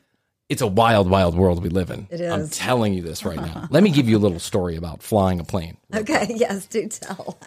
It's 0.48 0.62
a 0.62 0.68
wild, 0.68 1.10
wild 1.10 1.36
world 1.36 1.62
we 1.62 1.70
live 1.70 1.92
in. 1.92 2.08
It 2.10 2.28
I'm 2.28 2.50
telling 2.50 2.94
you 2.96 3.04
this 3.04 3.24
right 3.24 3.38
now. 3.38 3.68
Let 3.72 3.84
me 3.84 3.92
give 3.92 4.10
you 4.10 4.18
a 4.18 4.20
little 4.20 4.40
story 4.40 4.78
about 4.78 5.04
flying 5.04 5.40
a 5.40 5.44
plane. 5.44 5.78
Okay, 5.94 6.34
yes, 6.36 6.66
do 6.66 6.88
tell. 6.88 7.38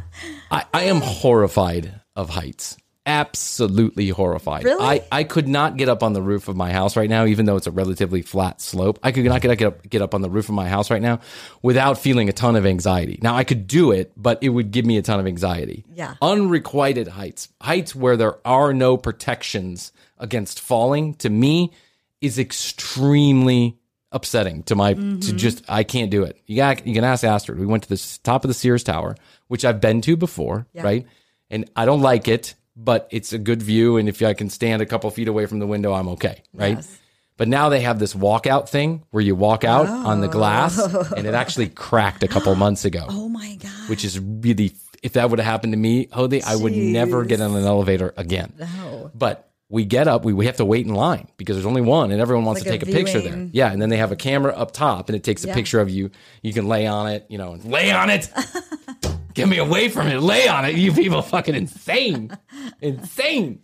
I, 0.50 0.64
I 0.74 0.84
am 0.84 1.00
horrified 1.00 2.00
of 2.16 2.30
heights. 2.30 2.76
Absolutely 3.08 4.10
horrified. 4.10 4.64
Really? 4.64 4.84
I, 4.84 5.02
I 5.10 5.24
could 5.24 5.48
not 5.48 5.78
get 5.78 5.88
up 5.88 6.02
on 6.02 6.12
the 6.12 6.20
roof 6.20 6.46
of 6.46 6.56
my 6.56 6.72
house 6.72 6.94
right 6.94 7.08
now, 7.08 7.24
even 7.24 7.46
though 7.46 7.56
it's 7.56 7.66
a 7.66 7.70
relatively 7.70 8.20
flat 8.20 8.60
slope. 8.60 8.98
I 9.02 9.12
could 9.12 9.24
not 9.24 9.40
get, 9.40 9.56
get 9.56 9.66
up 9.66 9.88
get 9.88 10.02
up 10.02 10.14
on 10.14 10.20
the 10.20 10.28
roof 10.28 10.50
of 10.50 10.54
my 10.54 10.68
house 10.68 10.90
right 10.90 11.00
now 11.00 11.20
without 11.62 11.96
feeling 11.98 12.28
a 12.28 12.32
ton 12.32 12.54
of 12.54 12.66
anxiety. 12.66 13.18
Now 13.22 13.34
I 13.34 13.44
could 13.44 13.66
do 13.66 13.92
it, 13.92 14.12
but 14.14 14.38
it 14.42 14.50
would 14.50 14.72
give 14.72 14.84
me 14.84 14.98
a 14.98 15.02
ton 15.02 15.18
of 15.18 15.26
anxiety. 15.26 15.86
Yeah. 15.94 16.16
Unrequited 16.20 17.08
heights, 17.08 17.48
heights 17.62 17.94
where 17.94 18.18
there 18.18 18.46
are 18.46 18.74
no 18.74 18.98
protections 18.98 19.90
against 20.18 20.60
falling, 20.60 21.14
to 21.14 21.30
me, 21.30 21.72
is 22.20 22.38
extremely 22.38 23.78
upsetting 24.12 24.62
to 24.64 24.74
my 24.74 24.92
to 24.92 25.00
mm-hmm. 25.00 25.36
just 25.38 25.64
I 25.66 25.82
can't 25.82 26.10
do 26.10 26.24
it. 26.24 26.38
You 26.46 26.56
got 26.56 26.86
you 26.86 26.94
can 26.94 27.04
ask 27.04 27.24
Astrid. 27.24 27.58
We 27.58 27.66
went 27.66 27.84
to 27.84 27.88
the 27.88 28.18
top 28.22 28.44
of 28.44 28.48
the 28.48 28.54
Sears 28.54 28.84
Tower, 28.84 29.16
which 29.46 29.64
I've 29.64 29.80
been 29.80 30.02
to 30.02 30.16
before, 30.16 30.66
Yeah. 30.74 30.82
right? 30.82 31.06
And 31.50 31.70
I 31.74 31.86
don't 31.86 32.02
like 32.02 32.28
it, 32.28 32.54
but 32.80 33.08
it's 33.10 33.32
a 33.32 33.38
good 33.38 33.60
view 33.62 33.96
and 33.96 34.08
if 34.08 34.22
I 34.22 34.32
can 34.34 34.48
stand 34.48 34.80
a 34.80 34.86
couple 34.86 35.10
feet 35.10 35.26
away 35.28 35.46
from 35.46 35.58
the 35.58 35.66
window, 35.66 35.92
I'm 35.92 36.08
okay, 36.10 36.42
right? 36.54 36.76
Yes. 36.76 36.98
But 37.36 37.48
now 37.48 37.68
they 37.68 37.80
have 37.80 37.98
this 37.98 38.14
walkout 38.14 38.68
thing 38.68 39.04
where 39.10 39.22
you 39.22 39.34
walk 39.34 39.62
out 39.64 39.86
on 39.88 40.20
the 40.20 40.28
glass 40.28 40.78
and 41.12 41.26
it 41.26 41.34
actually 41.34 41.68
cracked 41.68 42.22
a 42.22 42.28
couple 42.28 42.54
months 42.66 42.84
ago, 42.84 43.04
Oh 43.08 43.28
my 43.28 43.56
god. 43.62 43.88
which 43.90 44.04
is 44.04 44.18
really 44.18 44.72
if 45.02 45.12
that 45.12 45.30
would 45.30 45.38
have 45.38 45.46
happened 45.46 45.72
to 45.72 45.76
me, 45.76 46.06
Hody, 46.06 46.42
I 46.44 46.56
would 46.56 46.72
never 46.72 47.24
get 47.24 47.40
on 47.40 47.54
an 47.54 47.64
elevator 47.64 48.12
again. 48.16 48.52
No. 48.58 49.10
But 49.14 49.48
we 49.70 49.84
get 49.84 50.08
up, 50.08 50.24
we, 50.24 50.32
we 50.32 50.46
have 50.46 50.56
to 50.56 50.64
wait 50.64 50.86
in 50.86 50.94
line 50.94 51.28
because 51.36 51.54
there's 51.54 51.66
only 51.66 51.82
one 51.82 52.10
and 52.10 52.20
everyone 52.20 52.44
wants 52.44 52.62
Like 52.64 52.80
to 52.80 52.86
take 52.86 52.88
a, 52.88 52.92
picture 52.92 53.20
there. 53.20 53.48
Yeah. 53.52 53.70
And 53.70 53.80
then 53.80 53.90
they 53.90 53.98
have 53.98 54.10
a 54.12 54.16
camera 54.16 54.52
up 54.52 54.72
top 54.72 55.08
and 55.08 55.14
it 55.14 55.22
takes 55.22 55.44
a 55.44 55.48
Yeah. 55.48 55.54
picture 55.54 55.78
of 55.80 55.90
you. 55.90 56.10
You 56.42 56.52
can 56.52 56.66
lay 56.66 56.86
on 56.88 57.06
it, 57.08 57.26
you 57.28 57.38
know, 57.38 57.52
and 57.52 57.64
lay 57.64 57.92
on 57.92 58.10
it. 58.10 58.28
Get 59.38 59.48
me 59.48 59.58
away 59.58 59.88
from 59.88 60.08
it. 60.08 60.20
Lay 60.20 60.48
on 60.48 60.64
it. 60.64 60.74
You 60.74 60.92
people 60.92 61.22
fucking 61.22 61.54
insane. 61.54 62.36
insane. 62.80 63.60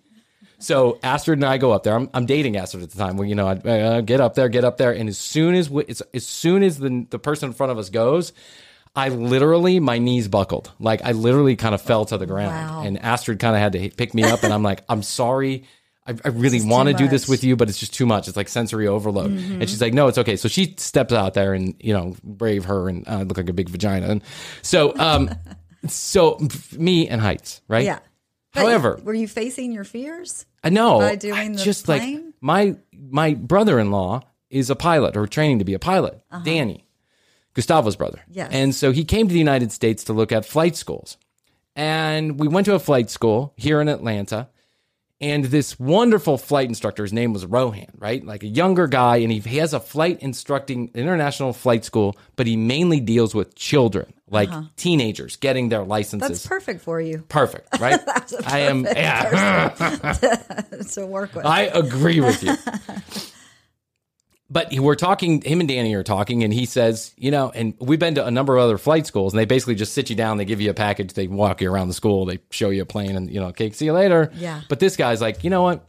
So 0.59 0.99
Astrid 1.03 1.39
and 1.39 1.45
I 1.45 1.59
go 1.59 1.73
up 1.73 1.83
there. 1.83 1.95
I'm, 1.95 2.09
I'm 2.15 2.27
dating 2.27 2.57
Astrid 2.57 2.85
at 2.85 2.91
the 2.91 2.97
time. 2.99 3.17
Well, 3.17 3.27
you 3.29 3.35
know, 3.35 3.49
I 3.49 3.55
uh, 3.55 4.01
get 4.01 4.21
up 4.21 4.35
there, 4.35 4.49
get 4.49 4.65
up 4.65 4.77
there, 4.79 4.93
and 4.93 5.09
as 5.09 5.19
soon 5.19 5.55
as 5.55 5.69
we, 5.69 5.85
it's, 5.85 6.01
as 6.15 6.25
soon 6.25 6.63
as 6.63 6.79
the 6.79 7.07
the 7.11 7.19
person 7.19 7.49
in 7.49 7.53
front 7.55 7.73
of 7.73 7.79
us 7.79 7.91
goes, 7.91 8.33
I 8.95 9.09
literally 9.09 9.81
my 9.81 9.99
knees 9.99 10.29
buckled. 10.29 10.71
Like 10.79 11.03
I 11.05 11.11
literally 11.13 11.57
kind 11.57 11.75
of 11.75 11.83
fell 11.83 12.05
to 12.07 12.17
the 12.17 12.27
ground, 12.27 12.53
Wow. 12.55 12.83
and 12.85 12.99
Astrid 12.99 13.41
kind 13.41 13.57
of 13.57 13.61
had 13.61 13.73
to 13.73 13.91
pick 13.91 14.15
me 14.15 14.23
up, 14.23 14.43
and 14.45 14.53
I'm 14.55 14.63
like, 14.63 14.85
I'm 14.89 15.03
sorry. 15.03 15.65
I, 16.07 16.15
I 16.23 16.29
really 16.29 16.63
want 16.63 16.91
to 16.91 16.95
do 16.95 17.09
this 17.09 17.27
with 17.27 17.43
you, 17.45 17.57
but 17.57 17.71
it's 17.71 17.79
just 17.79 17.95
too 17.95 18.05
much. 18.05 18.29
It's 18.29 18.37
like 18.37 18.49
sensory 18.51 18.87
overload. 18.87 19.31
And 19.31 19.63
she's 19.71 19.81
like, 19.81 19.95
no, 19.95 20.07
it's 20.07 20.19
okay. 20.19 20.37
So 20.37 20.49
she 20.49 20.75
steps 20.77 21.15
out 21.15 21.33
there 21.33 21.55
and, 21.55 21.75
you 21.81 21.95
know, 21.95 22.15
brave 22.23 22.67
her 22.67 22.91
and 22.91 23.09
uh, 23.09 23.23
look 23.23 23.39
like 23.39 23.49
a 23.49 23.55
big 23.55 23.71
vagina. 23.71 24.09
And 24.09 24.23
so, 24.61 24.95
um, 24.99 25.31
so 25.91 26.39
me 26.77 27.09
and 27.09 27.21
heights, 27.21 27.63
right? 27.69 27.85
Yeah. 27.85 28.01
But 28.53 28.63
However, 28.63 29.01
were 29.03 29.15
you 29.15 29.27
facing 29.27 29.73
your 29.73 29.85
fears? 29.85 30.47
I 30.63 30.71
know. 30.71 31.01
By 31.01 31.17
doing 31.17 31.35
I 31.35 31.49
the 31.49 31.57
just 31.57 31.89
like 31.89 32.03
my 32.41 32.77
my 32.93 33.35
brother-in-law 33.35 34.23
is 34.51 34.71
a 34.71 34.77
pilot 34.77 35.17
or 35.17 35.27
training 35.27 35.59
to 35.59 35.65
be 35.65 35.75
a 35.75 35.79
pilot. 35.79 36.21
Danny, 36.45 36.87
Gustavo's 37.55 37.97
brother. 37.97 38.19
Uh-huh. 38.19 38.33
Yes. 38.33 38.51
And 38.53 38.75
so 38.75 38.93
he 38.93 39.05
came 39.05 39.27
to 39.27 39.33
the 39.33 39.39
United 39.39 39.73
States 39.73 40.05
to 40.05 40.13
look 40.13 40.31
at 40.31 40.45
flight 40.47 40.77
schools. 40.77 41.17
And 41.75 42.39
we 42.39 42.47
went 42.47 42.67
to 42.67 42.75
a 42.75 42.79
flight 42.79 43.11
school 43.11 43.53
here 43.57 43.81
in 43.81 43.89
Atlanta. 43.89 44.49
And 45.21 45.45
this 45.45 45.79
wonderful 45.79 46.37
flight 46.39 46.69
instructor, 46.69 47.03
his 47.05 47.13
name 47.13 47.33
was 47.33 47.47
Rohan, 47.47 47.87
right? 47.99 48.25
Like 48.25 48.43
a 48.43 48.49
younger 48.49 48.87
guy, 48.87 49.19
and 49.19 49.31
he, 49.31 49.39
he 49.39 49.59
has 49.59 49.73
a 49.73 49.81
flight 49.81 50.21
instructing 50.21 50.91
international 50.95 51.53
flight 51.53 51.85
school, 51.85 52.17
but 52.37 52.47
he 52.47 52.57
mainly 52.57 53.01
deals 53.01 53.35
with 53.35 53.55
children, 53.55 54.13
like 54.29 54.51
teenagers 54.77 55.37
getting 55.37 55.69
their 55.69 55.85
licenses. 55.85 56.23
Uh-huh. 56.23 56.29
That's 56.29 56.47
perfect 56.47 56.81
for 56.83 57.01
you 57.01 57.25
Perfect, 57.29 57.69
right? 57.81 58.01
I 58.45 58.61
am, 58.61 58.85
yeah. 58.85 59.69
to 60.93 61.07
work 61.07 61.35
with. 61.35 61.47
I 61.47 61.63
agree 61.63 62.21
with 62.21 62.43
you. 62.43 62.55
But 64.51 64.73
we're 64.73 64.95
talking, 64.95 65.41
him 65.41 65.61
and 65.61 65.69
Danny 65.69 65.95
are 65.95 66.03
talking, 66.03 66.45
and 66.45 66.53
he 66.53 66.67
says, 66.67 67.15
you 67.17 67.31
know, 67.31 67.51
and 67.55 67.75
we've 67.81 67.99
been 67.99 68.15
to 68.17 68.27
a 68.27 68.31
number 68.31 68.57
of 68.57 68.63
other 68.63 68.77
flight 68.77 69.07
schools, 69.07 69.33
and 69.33 69.41
they 69.41 69.47
basically 69.47 69.75
just 69.75 69.95
sit 69.95 70.11
you 70.11 70.17
down, 70.17 70.37
they 70.37 70.45
give 70.45 70.61
you 70.61 70.71
a 70.71 70.75
package, 70.75 71.15
they 71.15 71.27
walk 71.27 71.63
you 71.63 71.73
around 71.73 71.89
the 71.89 71.95
school, 71.95 72.27
they 72.27 72.41
show 72.51 72.69
you 72.69 72.83
a 72.83 72.87
plane, 72.87 73.17
and, 73.17 73.31
you 73.33 73.41
know, 73.41 73.47
okay, 73.47 73.71
see 73.71 73.87
you 73.87 73.95
later. 73.95 74.31
Yeah. 74.35 74.61
But 74.69 74.81
this 74.81 74.97
guy's 74.97 75.23
like, 75.23 75.45
you 75.45 75.51
know 75.51 75.63
what? 75.63 75.89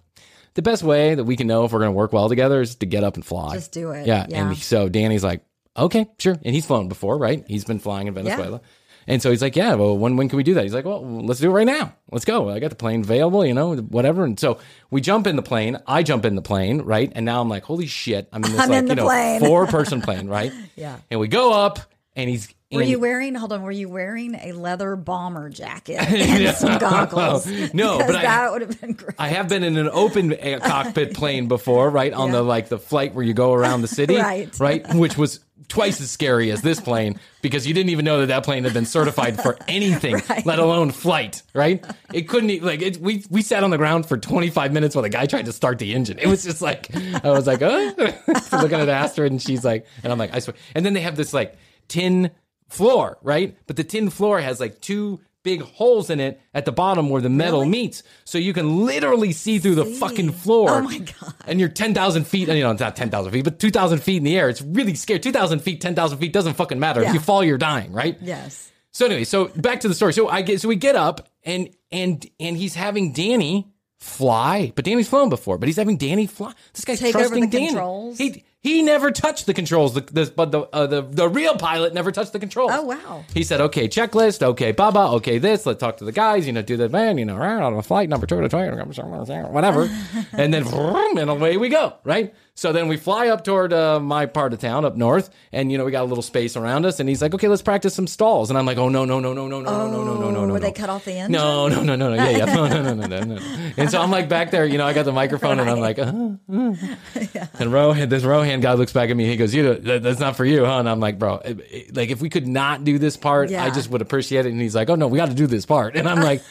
The 0.53 0.62
best 0.62 0.84
way 0.84 1.16
that 1.16 1.26
we 1.26 1.36
can 1.36 1.47
know 1.47 1.66
if 1.66 1.74
we're 1.74 1.80
going 1.80 1.91
to 1.91 1.97
work 1.97 2.14
well 2.14 2.30
together 2.30 2.62
is 2.62 2.76
to 2.76 2.86
get 2.86 3.03
up 3.03 3.16
and 3.16 3.26
fly. 3.26 3.56
Just 3.56 3.74
do 3.74 3.91
it. 3.91 4.08
Yeah. 4.08 4.26
Yeah. 4.30 4.47
And 4.47 4.58
so 4.58 4.88
Danny's 4.88 5.24
like, 5.24 5.41
okay, 5.76 6.08
sure. 6.18 6.38
And 6.41 6.56
he's 6.56 6.66
flown 6.66 6.88
before, 6.88 7.18
right? 7.18 7.43
He's 7.45 7.66
been 7.66 7.80
flying 7.80 8.08
in 8.08 8.14
Venezuela. 8.14 8.62
And 9.08 9.22
so 9.22 9.30
he's 9.30 9.41
like, 9.41 9.56
yeah, 9.56 9.76
well, 9.76 9.97
when, 9.97 10.18
when 10.18 10.30
can 10.30 10.38
we 10.38 10.43
do 10.43 10.56
that? 10.56 10.64
He's 10.64 10.74
like, 10.74 10.86
well, 10.86 11.03
let's 11.03 11.39
do 11.39 11.49
it 11.51 11.53
right 11.53 11.68
now. 11.68 11.93
Let's 12.12 12.26
go. 12.26 12.49
I 12.49 12.60
got 12.60 12.72
the 12.72 12.76
plane 12.76 13.01
available, 13.01 13.45
you 13.45 13.53
know, 13.53 13.76
whatever. 13.76 14.24
And 14.24 14.39
so 14.39 14.58
we 14.89 14.99
jump 15.01 15.28
in 15.28 15.36
the 15.36 15.43
plane. 15.43 15.78
I 15.86 16.01
jump 16.01 16.26
in 16.26 16.36
the 16.36 16.41
plane, 16.41 16.82
right? 16.82 17.12
And 17.16 17.24
now 17.26 17.39
I'm 17.41 17.49
like, 17.49 17.64
holy 17.64 17.86
shit. 17.86 18.28
I'm 18.34 18.43
in 18.43 18.51
this 18.51 18.60
I'm 18.62 18.70
like, 18.70 18.80
in 18.80 18.88
you 18.88 18.95
know, 18.95 19.39
four 19.39 19.68
person 19.68 20.01
plane, 20.01 20.28
right? 20.28 20.51
Yeah. 20.76 20.97
And 21.12 21.20
we 21.20 21.28
go 21.28 21.53
up 21.53 21.80
and 22.16 22.28
he's, 22.30 22.47
Were 22.72 22.82
and- 22.82 22.89
you 22.89 22.97
wearing? 22.99 23.36
Hold 23.36 23.53
on. 23.53 23.62
Were 23.62 23.72
you 23.72 23.89
wearing 23.89 24.34
a 24.36 24.53
leather 24.53 24.95
bomber 24.95 25.49
jacket 25.49 25.97
and 25.99 26.56
some 26.56 26.78
goggles? 26.80 27.45
No, 27.76 27.99
but 27.99 28.16
I- 28.16 28.22
that 28.24 28.51
would 28.53 28.62
have 28.62 28.82
been 28.82 28.93
great. 28.93 29.14
I 29.20 29.28
have 29.28 29.47
been 29.49 29.64
in 29.64 29.78
an 29.78 29.89
open 29.91 30.34
uh, 30.34 30.60
cockpit 30.64 31.14
plane 31.14 31.47
before, 31.47 31.91
right? 31.91 32.12
On 32.12 32.30
Yeah. 32.30 32.36
the 32.38 32.41
like 32.41 32.70
the 32.70 32.80
flight 32.80 33.14
where 33.14 33.24
you 33.24 33.36
go 33.36 33.53
around 33.53 33.82
the 33.82 33.88
city, 33.88 34.16
Right. 34.16 34.49
Right, 34.60 34.91
which 34.95 35.16
was 35.16 35.41
twice 35.68 36.01
as 36.01 36.11
scary 36.11 36.51
as 36.51 36.61
this 36.61 36.80
plane 36.80 37.20
because 37.41 37.68
you 37.68 37.74
didn't 37.74 37.89
even 37.89 38.05
know 38.05 38.20
that 38.22 38.28
that 38.28 38.43
plane 38.43 38.63
had 38.63 38.74
been 38.74 38.86
certified 38.86 39.41
for 39.41 39.57
anything, 39.68 40.22
let 40.45 40.59
alone 40.59 40.91
flight, 40.91 41.43
right? 41.53 41.86
It 42.13 42.24
couldn't 42.24 42.61
like 42.63 42.82
it, 42.82 42.97
we 42.97 43.24
we 43.30 43.41
sat 43.41 43.63
on 43.63 43.70
the 43.70 43.78
ground 43.78 44.05
for 44.07 44.18
25 44.18 44.74
minutes 44.74 44.95
while 44.95 45.03
the 45.03 45.09
guy 45.09 45.26
tried 45.26 45.45
to 45.45 45.53
start 45.53 45.80
the 45.80 45.93
engine. 45.93 46.20
It 46.20 46.28
was 46.28 46.43
just 46.43 46.61
like 46.61 46.89
I 46.95 47.32
was 47.32 47.47
like, 47.47 47.61
oh, 47.61 47.93
looking 48.51 48.80
at 48.80 48.89
Astrid, 48.89 49.32
and 49.32 49.41
she's 49.41 49.63
like, 49.63 49.86
and 50.03 50.11
I'm 50.11 50.20
like, 50.20 50.34
I 50.34 50.39
swear. 50.39 50.55
And 50.74 50.86
then 50.86 50.93
they 50.93 51.01
have 51.01 51.16
this 51.16 51.34
like 51.34 51.57
tin 51.88 52.32
floor, 52.70 53.18
right? 53.22 53.57
But 53.68 53.76
the 53.76 53.84
tin 53.84 54.09
floor 54.09 54.39
has 54.39 54.59
like 54.59 54.82
two 54.82 55.20
big 55.46 55.62
holes 55.62 56.10
in 56.10 56.20
it 56.20 56.41
at 56.54 56.66
the 56.66 56.72
bottom 56.74 57.10
where 57.10 57.22
the 57.22 57.30
metal 57.30 57.64
meets. 57.64 58.04
So 58.26 58.38
you 58.38 58.52
can 58.52 58.86
literally 58.86 59.32
see 59.32 59.60
through 59.60 59.76
the 59.76 59.86
fucking 59.86 60.32
floor. 60.34 60.72
Oh 60.72 60.82
my 60.82 60.98
God. 60.98 61.34
And 61.48 61.60
you're 61.60 61.70
10,000 61.70 62.26
feet, 62.26 62.50
you 62.50 62.64
know, 62.64 62.72
it's 62.72 62.82
not 62.82 62.98
10,000 62.98 63.32
feet, 63.32 63.43
but 63.46 63.60
2,000 63.60 64.00
feet 64.00 64.18
in 64.18 64.24
the 64.24 64.38
air. 64.38 64.50
It's 64.50 64.62
really 64.62 64.96
scary. 64.96 65.20
2,000 65.20 65.60
feet, 65.60 65.80
10,000 65.80 66.18
feet 66.18 66.34
doesn't 66.34 66.56
fucking 66.56 66.80
matter. 66.80 67.02
If 67.04 67.14
you 67.14 67.20
fall, 67.22 67.43
you're 67.43 67.58
dying, 67.60 67.93
right? 67.93 68.18
Yes. 68.20 68.72
So 68.91 69.06
anyway, 69.06 69.24
so 69.24 69.46
back 69.50 69.82
to 69.82 69.88
the 69.88 69.93
story. 69.93 70.12
So 70.14 70.28
I 70.28 70.41
get, 70.41 70.60
so 70.60 70.68
we 70.68 70.76
get 70.76 70.96
up 70.96 71.30
and, 71.43 71.70
and, 71.91 72.26
and 72.39 72.58
he's 72.58 72.74
having 72.74 73.14
Danny 73.14 73.68
fly, 74.00 74.74
but 74.76 74.84
Danny's 74.84 75.08
flown 75.08 75.30
before, 75.30 75.58
but 75.58 75.68
he's 75.68 75.78
having 75.78 75.98
Danny 75.98 76.28
fly. 76.28 76.54
This 76.74 76.86
guy's 76.86 77.00
Take 77.00 77.16
over 77.16 77.26
trusting 77.26 77.41
the 77.41 77.48
Danny. 77.48 77.68
controls? 77.68 78.18
He, 78.18 78.43
he 78.66 78.82
never 78.82 79.11
touched 79.11 79.45
the 79.45 79.53
controls. 79.53 79.93
The, 79.93 80.01
the, 80.01 80.34
but 80.36 80.51
the, 80.51 80.61
uh, 80.61 80.88
the, 80.88 81.03
the 81.03 81.30
real 81.30 81.55
pilot 81.55 81.93
never 81.93 82.11
touched 82.11 82.34
the 82.34 82.39
controls. 82.39 82.72
Oh 82.74 82.82
wow. 82.82 83.24
He 83.32 83.43
said, 83.43 83.61
okay, 83.61 83.88
checklist. 83.88 84.41
Okay, 84.41 84.72
Baba. 84.72 85.01
Okay, 85.18 85.38
this. 85.38 85.68
Let's 85.68 85.80
talk 85.80 85.97
to 85.97 86.03
the 86.03 86.11
guys. 86.11 86.47
You 86.47 86.53
know, 86.53 86.63
do 86.63 86.76
the 86.76 86.89
man, 86.89 87.20
you 87.20 87.26
know, 87.26 87.36
on 87.36 87.76
a 87.76 87.84
flight 87.84 88.09
number 88.09 88.26
two 88.26 88.41
to 88.41 88.49
twenty, 88.49 88.72
whatever. 88.72 89.88
and 90.34 90.51
then, 90.51 90.63
vroom, 90.63 91.20
and 91.20 91.30
away 91.30 91.57
we 91.57 91.70
go, 91.70 91.93
right? 92.03 92.34
So 92.58 92.72
then 92.72 92.88
we 92.88 92.95
fly 92.95 93.28
up 93.28 93.43
toward 93.43 93.74
uh, 93.74 93.99
my 93.99 94.28
part 94.28 94.53
of 94.53 94.60
town 94.60 94.86
up 94.86 94.95
north, 94.95 95.30
and 95.51 95.70
you 95.70 95.78
know 95.78 95.84
we 95.84 95.91
got 95.91 96.03
a 96.03 96.06
little 96.06 96.22
space 96.22 96.56
around 96.56 96.86
us. 96.86 97.01
And 97.01 97.10
he's 97.10 97.22
like, 97.22 97.34
"Okay, 97.34 97.49
let's 97.49 97.62
practice 97.62 97.93
some 97.93 98.08
stalls." 98.08 98.49
And 98.49 98.58
I'm 98.58 98.66
like, 98.66 98.78
"Oh 98.78 98.88
no, 98.88 99.03
no, 99.03 99.20
no, 99.20 99.34
no, 99.34 99.45
no, 99.45 99.60
no, 99.60 99.70
oh, 99.70 99.91
no, 99.91 100.03
no, 100.06 100.14
no, 100.22 100.32
no, 100.32 100.45
no!" 100.45 100.53
Were 100.53 100.60
they 100.62 100.72
cut 100.72 100.89
off 100.89 101.03
the 101.03 101.12
end? 101.12 101.34
No, 101.34 101.68
no, 101.68 101.84
no, 101.84 101.97
no, 101.97 102.16
no. 102.16 102.16
Yeah, 102.16 102.30
yeah, 102.30 102.45
no, 102.45 102.66
no, 102.66 102.82
no, 102.82 102.93
no, 102.93 103.08
no, 103.08 103.36
no. 103.36 103.41
And 103.76 103.91
so 103.91 104.01
I'm 104.01 104.10
like 104.10 104.30
back 104.30 104.51
there, 104.51 104.66
you 104.66 104.78
know, 104.78 104.86
I 104.86 104.93
got 104.93 105.03
the 105.03 105.12
microphone, 105.12 105.58
right. 105.58 105.68
and 105.68 105.70
I'm 105.70 105.82
like, 105.82 105.99
uh, 105.99 106.14
uh. 106.49 107.28
Yeah. 107.34 107.47
and 107.60 107.74
Rohan, 107.74 108.08
this 108.08 108.24
Rohan 108.24 108.62
guy 108.62 108.74
looks 108.76 108.93
back 108.93 109.10
at 109.10 109.18
me. 109.18 109.26
He 109.26 109.36
goes, 109.36 109.53
"You, 109.53 109.76
that, 109.76 110.03
that's 110.03 110.22
not 110.22 110.38
for 110.38 110.45
you, 110.45 110.64
huh?" 110.64 110.80
And 110.80 110.89
I'm 110.89 111.01
like, 111.01 111.20
"Bro, 111.20 111.41
it, 111.43 111.60
it, 111.70 111.95
like 111.97 112.10
if 112.10 112.22
we 112.22 112.30
could 112.30 112.47
not 112.47 112.86
do 112.86 112.97
this 112.97 113.18
part, 113.18 113.49
yeah. 113.49 113.66
I 113.66 113.70
just 113.70 113.89
would 113.89 114.01
appreciate 114.01 114.45
it." 114.45 114.53
And 114.53 114.62
he's 114.62 114.76
like, 114.76 114.89
"Oh 114.89 114.95
no, 114.95 115.10
we 115.10 115.18
got 115.18 115.28
to 115.28 115.36
do 115.36 115.47
this 115.47 115.66
part," 115.66 115.97
and 115.97 116.08
I'm 116.08 116.22
like. 116.22 116.41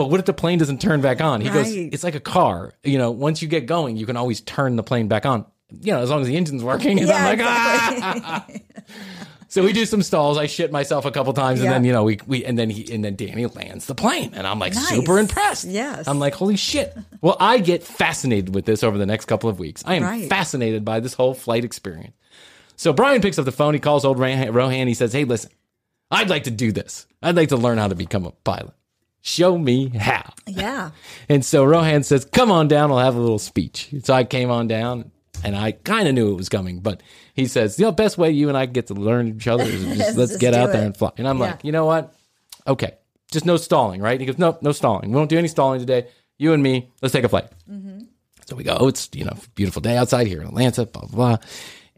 "But 0.00 0.08
what 0.10 0.18
if 0.18 0.24
the 0.24 0.32
plane 0.32 0.58
doesn't 0.58 0.80
turn 0.80 1.02
back 1.02 1.20
on?" 1.20 1.42
He 1.42 1.50
goes, 1.50 1.70
"It's 1.70 2.02
like 2.02 2.14
a 2.14 2.20
car. 2.20 2.72
You 2.82 2.96
know, 2.96 3.10
once 3.10 3.42
you 3.42 3.48
get 3.48 3.66
going, 3.66 3.98
you 3.98 4.06
can 4.06 4.16
always 4.16 4.40
turn 4.40 4.76
the 4.76 4.82
plane 4.82 5.08
back 5.08 5.26
on. 5.26 5.44
You 5.82 5.92
know, 5.92 6.00
as 6.00 6.08
long 6.08 6.22
as 6.22 6.26
the 6.26 6.36
engine's 6.38 6.64
working." 6.64 6.98
And 6.98 7.06
Yeah, 7.08 7.16
I'm 7.16 7.38
like, 7.38 7.46
"Ah." 7.46 8.46
So 9.48 9.64
we 9.64 9.72
do 9.72 9.84
some 9.84 10.00
stalls. 10.02 10.38
I 10.38 10.46
shit 10.46 10.70
myself 10.70 11.04
a 11.04 11.10
couple 11.10 11.32
times, 11.32 11.58
and 11.58 11.64
Yeah. 11.66 11.72
then 11.72 11.84
you 11.84 11.92
know 11.92 12.04
we 12.04 12.20
we 12.26 12.44
and 12.44 12.56
then 12.56 12.70
he 12.70 12.90
and 12.94 13.04
then 13.04 13.16
Danny 13.16 13.46
lands 13.46 13.86
the 13.86 13.96
plane, 13.96 14.30
and 14.34 14.46
I'm 14.46 14.60
like 14.60 14.74
Nice. 14.74 14.88
super 14.90 15.18
impressed. 15.18 15.64
Yes. 15.64 16.06
I'm 16.06 16.20
like, 16.20 16.34
holy 16.34 16.56
shit. 16.56 16.96
Well, 17.20 17.36
I 17.40 17.58
get 17.58 17.82
fascinated 17.82 18.54
with 18.54 18.64
this 18.64 18.84
over 18.84 18.96
the 18.96 19.06
next 19.06 19.24
couple 19.26 19.50
of 19.50 19.58
weeks. 19.58 19.82
I 19.84 19.96
am 19.96 20.04
Right. 20.04 20.28
fascinated 20.28 20.84
by 20.84 21.00
this 21.00 21.14
whole 21.14 21.34
flight 21.34 21.64
experience. 21.64 22.14
So 22.76 22.92
Bryan 22.92 23.20
picks 23.20 23.40
up 23.40 23.44
the 23.44 23.50
phone. 23.52 23.74
He 23.74 23.80
calls 23.80 24.04
old. 24.04 24.20
Rohan. 24.20 24.86
He 24.86 24.94
says, 24.94 25.12
"Hey, 25.12 25.24
listen, 25.24 25.50
I'd 26.12 26.30
like 26.30 26.44
to 26.44 26.52
do 26.52 26.70
this. 26.70 27.06
I'd 27.20 27.34
like 27.34 27.48
to 27.48 27.56
learn 27.56 27.76
how 27.78 27.88
to 27.88 27.96
become 27.96 28.26
a 28.26 28.30
pilot. 28.30 28.72
Show 29.22 29.58
me 29.58 29.88
how." 29.90 30.32
Yeah. 30.46 30.90
And 31.28 31.44
so 31.44 31.64
Rohan 31.64 32.02
says, 32.02 32.24
Come 32.24 32.50
on 32.50 32.66
down, 32.68 32.90
I'll 32.90 32.98
have 32.98 33.14
a 33.14 33.20
little 33.20 33.38
speech. 33.38 33.88
So 34.02 34.12
I 34.14 34.24
came 34.24 34.50
on 34.50 34.66
down 34.66 35.12
and 35.44 35.54
I 35.54 35.72
kind 35.72 36.08
of 36.08 36.14
knew 36.14 36.32
it 36.32 36.36
was 36.36 36.48
coming, 36.48 36.80
but 36.80 37.02
he 37.34 37.46
says, 37.46 37.76
The 37.76 37.92
best 37.92 38.18
way 38.18 38.30
you 38.32 38.48
and 38.48 38.56
I 38.58 38.66
get 38.66 38.88
to 38.88 38.94
learn 38.94 39.28
each 39.28 39.46
other 39.46 39.62
is 39.64 39.84
just 39.96 40.16
let's 40.16 40.30
Just 40.32 40.40
get 40.40 40.54
out 40.54 40.72
there 40.72 40.84
and 40.84 40.96
fly. 40.96 41.10
And 41.18 41.28
I'm 41.28 41.38
Yeah. 41.38 41.44
like, 41.52 41.64
You 41.64 41.70
know 41.72 41.84
what? 41.86 42.12
Okay, 42.66 42.94
just 43.30 43.46
no 43.46 43.56
stalling, 43.56 44.00
right? 44.02 44.18
He 44.18 44.26
goes, 44.26 44.38
No, 44.38 44.58
no 44.60 44.72
stalling. 44.72 45.10
We 45.10 45.16
won't 45.16 45.30
do 45.30 45.38
any 45.38 45.46
stalling 45.48 45.78
today. 45.80 46.08
You 46.38 46.52
and 46.52 46.62
me, 46.62 46.90
let's 47.00 47.12
take 47.12 47.24
a 47.24 47.28
flight. 47.28 47.46
So 48.46 48.56
we 48.56 48.64
go, 48.64 48.76
oh, 48.80 48.88
it's, 48.88 49.08
you 49.14 49.24
know, 49.24 49.36
beautiful 49.54 49.80
day 49.80 49.96
outside 49.96 50.26
here 50.26 50.40
in 50.40 50.48
Atlanta, 50.48 50.84
blah, 50.84 51.02
blah, 51.02 51.36
blah. 51.36 51.46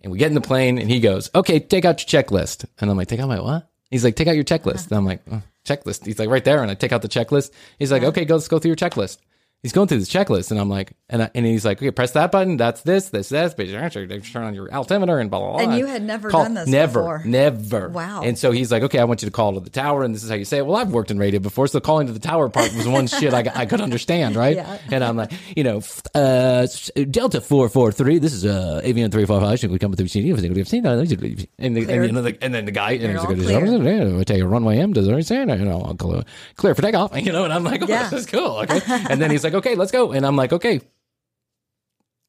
And 0.03 0.13
we 0.13 0.19
get 0.19 0.29
in 0.29 0.35
the 0.35 0.43
plane 0.43 0.77
and 0.77 0.91
he 0.91 1.01
goes, 1.01 1.31
okay, 1.35 1.59
take 1.61 1.87
out 1.87 1.99
your 2.13 2.23
checklist. 2.23 2.67
And 2.79 2.91
I'm 2.91 2.97
like, 2.99 3.09
take 3.09 3.21
out 3.21 3.29
my 3.29 3.41
what? 3.41 3.71
He's 3.91 4.05
like, 4.05 4.17
take 4.17 4.29
out 4.29 4.35
your 4.35 4.45
checklist. 4.45 4.89
And 4.89 4.99
I'm 4.99 5.07
like, 5.07 5.23
"Oh, 5.31 5.41
checklist. 5.65 6.07
He's 6.07 6.19
like, 6.19 6.29
right 6.29 6.45
there. 6.45 6.63
And 6.63 6.71
I 6.71 6.75
take 6.75 6.93
out 6.93 7.03
the 7.03 7.09
checklist. 7.09 7.51
He's 7.79 7.93
like, 7.93 8.03
okay, 8.03 8.25
go, 8.25 8.35
let's 8.35 8.49
go 8.49 8.59
through 8.59 8.71
your 8.71 8.77
checklist. 8.77 9.19
He's 9.63 9.73
going 9.73 9.87
through 9.87 9.99
this 10.01 10.11
checklist. 10.11 10.51
And 10.51 10.59
I'm 10.59 10.69
like, 10.69 10.93
and, 11.09 11.23
I, 11.23 11.31
and 11.37 11.47
he's 11.47 11.65
like, 11.65 11.79
okay, 11.79 11.93
press 11.93 12.11
that 12.13 12.33
button. 12.33 12.57
That's 12.57 12.83
this, 12.83 13.11
this, 13.11 13.29
this. 13.29 13.55
But 13.55 13.69
turn 13.69 14.43
on 14.43 14.55
your 14.55 14.73
altimeter 14.75 15.21
and 15.21 15.31
blah, 15.31 15.39
blah, 15.39 15.53
blah. 15.53 15.61
And 15.61 15.79
you 15.79 15.87
had 15.87 16.03
never 16.03 16.31
Call- 16.31 16.43
done 16.43 16.55
this 16.55 16.67
Never, 16.69 17.01
before. 17.01 17.23
never. 17.25 17.53
Never. 17.53 17.89
Wow. 17.91 18.23
And 18.23 18.37
so 18.37 18.51
he's 18.51 18.73
like, 18.73 18.83
okay, 18.83 18.99
I 18.99 19.05
want 19.05 19.23
you 19.23 19.27
to 19.27 19.33
call 19.33 19.55
to 19.55 19.61
the 19.61 19.71
tower. 19.71 20.03
And 20.03 20.13
this 20.15 20.25
is 20.25 20.31
how 20.31 20.35
you 20.35 20.45
say 20.45 20.59
it. 20.59 20.67
Well, 20.67 20.75
I've 20.77 20.91
worked 20.91 21.13
in 21.13 21.19
radio 21.19 21.39
before. 21.39 21.69
So 21.69 21.79
calling 21.79 22.09
to 22.09 22.13
the 22.13 22.19
tower 22.19 22.49
part 22.49 22.75
was 22.75 22.89
one 22.89 23.07
shit 23.21 23.33
I, 23.33 23.45
I 23.55 23.67
could 23.67 23.81
understand, 23.81 24.35
right? 24.35 24.57
Yeah. 24.57 24.79
And 24.91 25.05
I'm 25.05 25.17
like, 25.17 25.31
you 25.57 25.63
know, 25.63 25.81
uh, 26.15 26.67
Delta 27.11 27.41
443, 27.41 28.19
this 28.19 28.33
is 28.33 28.45
uh, 28.45 28.81
Avian 28.83 29.13
345. 29.13 29.61
Should 29.61 29.71
we 29.71 29.79
come 29.79 29.93
through 29.93 30.09
CD? 30.09 30.31
And, 30.31 30.39
the, 30.41 30.49
and, 30.49 32.17
the, 32.17 32.39
and 32.43 32.53
then 32.55 32.65
the 32.65 32.73
guy, 32.73 32.93
and 32.93 33.13
he's 33.13 33.25
like, 33.25 33.37
we 33.37 34.25
take 34.25 34.41
a 34.41 34.49
runway 34.49 34.79
M. 34.79 34.93
Does 34.93 35.07
it 35.07 35.27
say, 35.27 35.39
you 35.41 35.47
know, 35.47 35.83
I'll 35.83 35.95
clear, 35.95 36.25
clear 36.57 36.75
for 36.75 36.83
takeoff, 36.83 37.17
you 37.25 37.31
know, 37.33 37.45
and 37.45 37.53
I'm 37.53 37.63
like, 37.65 37.83
oh, 37.83 37.87
Yeah. 37.89 38.09
this 38.09 38.21
is 38.23 38.27
cool. 38.27 38.59
Okay. 38.59 38.81
And 38.89 39.21
then 39.21 39.31
he's 39.31 39.45
like, 39.45 39.52
like, 39.53 39.65
okay, 39.67 39.75
let's 39.77 39.93
go. 39.93 40.13
And 40.13 40.25
I'm 40.27 40.37
like, 40.37 40.53
okay, 40.53 40.81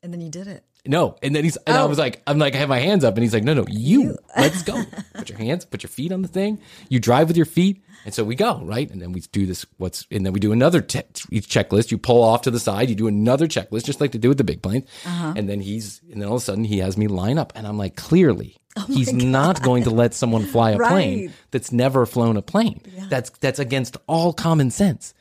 And 0.02 0.12
then 0.14 0.22
you 0.22 0.30
did 0.30 0.48
it. 0.48 0.64
no. 0.86 1.16
And 1.24 1.34
then 1.36 1.44
he's, 1.46 1.56
and 1.58 1.78
I 1.78 1.82
Oh. 1.82 1.88
was 1.88 1.98
like, 1.98 2.22
I'm 2.28 2.38
like, 2.38 2.56
I 2.56 2.58
have 2.58 2.70
my 2.70 2.80
hands 2.80 3.04
up. 3.06 3.16
And 3.16 3.24
he's 3.24 3.34
like, 3.34 3.44
no, 3.44 3.54
no, 3.54 3.66
you, 3.70 4.18
let's 4.38 4.64
go. 4.64 4.84
Put 5.14 5.30
your 5.30 5.38
hands, 5.38 5.64
put 5.66 5.82
your 5.84 5.90
feet 5.90 6.12
on 6.12 6.22
the 6.22 6.28
thing. 6.28 6.60
You 6.90 7.00
drive 7.00 7.28
with 7.30 7.38
your 7.38 7.46
feet. 7.46 7.84
And 8.06 8.14
so 8.14 8.26
we 8.26 8.36
go, 8.36 8.60
right? 8.66 8.92
And 8.92 9.02
then 9.02 9.14
we 9.14 9.22
do 9.22 9.46
this, 9.46 9.66
what's, 9.78 10.06
and 10.12 10.26
then 10.26 10.34
we 10.34 10.42
do 10.42 10.52
another 10.52 10.82
te- 10.82 11.04
checklist. 11.32 11.90
You 11.90 11.98
pull 11.98 12.22
off 12.22 12.42
to 12.42 12.52
the 12.52 12.60
side, 12.60 12.90
you 12.90 12.96
do 12.96 13.08
another 13.08 13.48
checklist, 13.48 13.86
just 13.86 14.02
like 14.02 14.12
to 14.12 14.18
do 14.18 14.28
with 14.28 14.38
the 14.38 14.44
big 14.44 14.62
plane. 14.62 14.86
Uh-huh. 15.06 15.34
And 15.38 15.48
then 15.48 15.62
he's, 15.62 16.02
and 16.12 16.22
then 16.22 16.28
all 16.28 16.36
of 16.36 16.42
a 16.42 16.46
sudden 16.46 16.66
he 16.66 16.80
has 16.80 16.98
me 16.98 17.08
line 17.08 17.38
up. 17.38 17.54
And 17.56 17.66
I'm 17.66 17.78
like, 17.78 17.96
clearly, 17.96 18.58
Oh 18.76 18.86
he's 18.88 19.14
not 19.14 19.62
going 19.62 19.84
to 19.84 19.90
let 19.90 20.14
someone 20.14 20.44
fly 20.46 20.72
a 20.72 20.78
plane 20.90 21.32
that's 21.52 21.72
never 21.72 22.06
flown 22.06 22.36
a 22.36 22.42
plane. 22.42 22.82
That's, 23.08 23.30
that's 23.40 23.60
against 23.60 23.96
all 24.08 24.34
common 24.34 24.70
sense. 24.70 25.14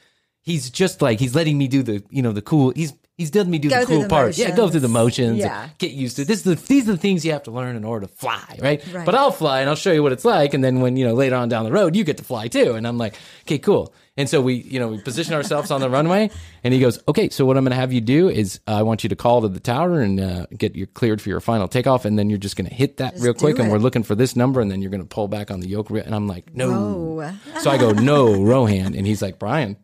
He's 0.43 0.71
just 0.71 1.01
like, 1.01 1.21
he's 1.21 1.35
letting 1.35 1.57
me 1.57 1.69
do 1.69 1.83
the, 1.83 2.03
you 2.11 2.21
know, 2.23 2.33
the 2.33 2.43
cool, 2.43 2.73
he's, 2.75 2.93
he's 3.17 3.35
letting 3.35 3.51
me 3.51 3.59
do 3.59 3.71
Go 3.71 3.81
the 3.81 3.87
cool 3.87 4.03
the 4.03 4.09
part. 4.09 4.37
Yeah, 4.37 4.57
go 4.57 4.69
through 4.69 4.81
the 4.81 4.89
motions. 4.89 5.39
motions. 5.39 5.39
Yeah. 5.39 5.69
Get 5.79 5.93
used 5.93 6.17
to 6.17 6.25
this. 6.25 6.39
Is 6.39 6.43
the, 6.45 6.55
these 6.55 6.89
are 6.89 6.93
the 6.93 6.99
things 6.99 7.25
you 7.25 7.33
have 7.33 7.45
to 7.45 7.51
learn 7.51 7.77
in 7.77 7.85
order 7.85 8.07
to 8.07 8.13
fly, 8.13 8.59
right? 8.61 8.85
Right. 8.93 9.07
But 9.07 9.15
I'll 9.15 9.31
fly 9.31 9.61
and 9.61 9.71
I'll 9.71 9.77
show 9.77 9.93
you 9.93 10.03
what 10.03 10.13
it's 10.13 10.25
like. 10.25 10.55
And 10.55 10.65
then 10.65 10.81
when, 10.81 10.97
you 10.97 11.07
know, 11.07 11.15
later 11.15 11.37
on 11.37 11.49
down 11.49 11.65
the 11.65 11.73
road, 11.73 11.95
you 11.95 12.05
get 12.05 12.17
to 12.19 12.25
fly 12.25 12.49
too. 12.49 12.75
And 12.75 12.87
I'm 12.87 12.99
like, 12.99 13.15
okay, 13.43 13.59
cool. 13.59 13.95
And 14.17 14.29
so 14.29 14.43
we, 14.43 14.55
you 14.55 14.79
know, 14.79 14.89
we 14.89 15.01
position 15.01 15.33
ourselves 15.33 15.71
on 15.71 15.81
the 15.81 15.89
runway 15.89 16.31
and 16.63 16.75
he 16.75 16.81
goes, 16.81 16.99
okay, 17.09 17.31
so 17.31 17.47
what 17.47 17.57
I'm 17.57 17.65
going 17.65 17.71
to 17.71 17.77
have 17.77 17.95
you 17.95 18.01
do 18.03 18.29
is 18.29 18.61
uh, 18.67 18.73
I 18.73 18.83
want 18.83 19.05
you 19.05 19.09
to 19.09 19.17
call 19.17 19.41
to 19.41 19.49
the 19.49 19.61
tower 19.61 20.01
and 20.01 20.21
uh, 20.21 20.47
get 20.59 20.75
you 20.75 20.87
cleared 20.87 21.23
for 21.23 21.31
your 21.31 21.41
final 21.41 21.67
takeoff. 21.67 22.05
And 22.05 22.19
then 22.19 22.29
you're 22.29 22.39
just 22.39 22.57
going 22.57 22.69
to 22.69 22.75
hit 22.75 22.99
that 22.99 23.13
Just 23.13 23.25
real 23.25 23.33
quick. 23.33 23.57
do 23.57 23.63
And 23.63 23.71
we're 23.73 23.79
looking 23.79 24.03
for 24.03 24.15
this 24.15 24.37
number. 24.37 24.61
And 24.61 24.71
then 24.71 24.83
you're 24.83 24.91
going 24.91 25.03
to 25.03 25.09
pull 25.09 25.29
back 25.29 25.51
on 25.51 25.61
the 25.61 25.69
yoke. 25.69 25.89
And 25.91 26.15
I'm 26.15 26.27
like, 26.27 26.55
no. 26.55 26.71
Whoa. 27.15 27.33
So 27.61 27.71
I 27.71 27.79
go, 27.79 27.93
no, 27.93 28.43
Rohan. 28.45 28.95
And 28.95 29.07
he's 29.07 29.23
like, 29.23 29.39
Bryan, 29.39 29.77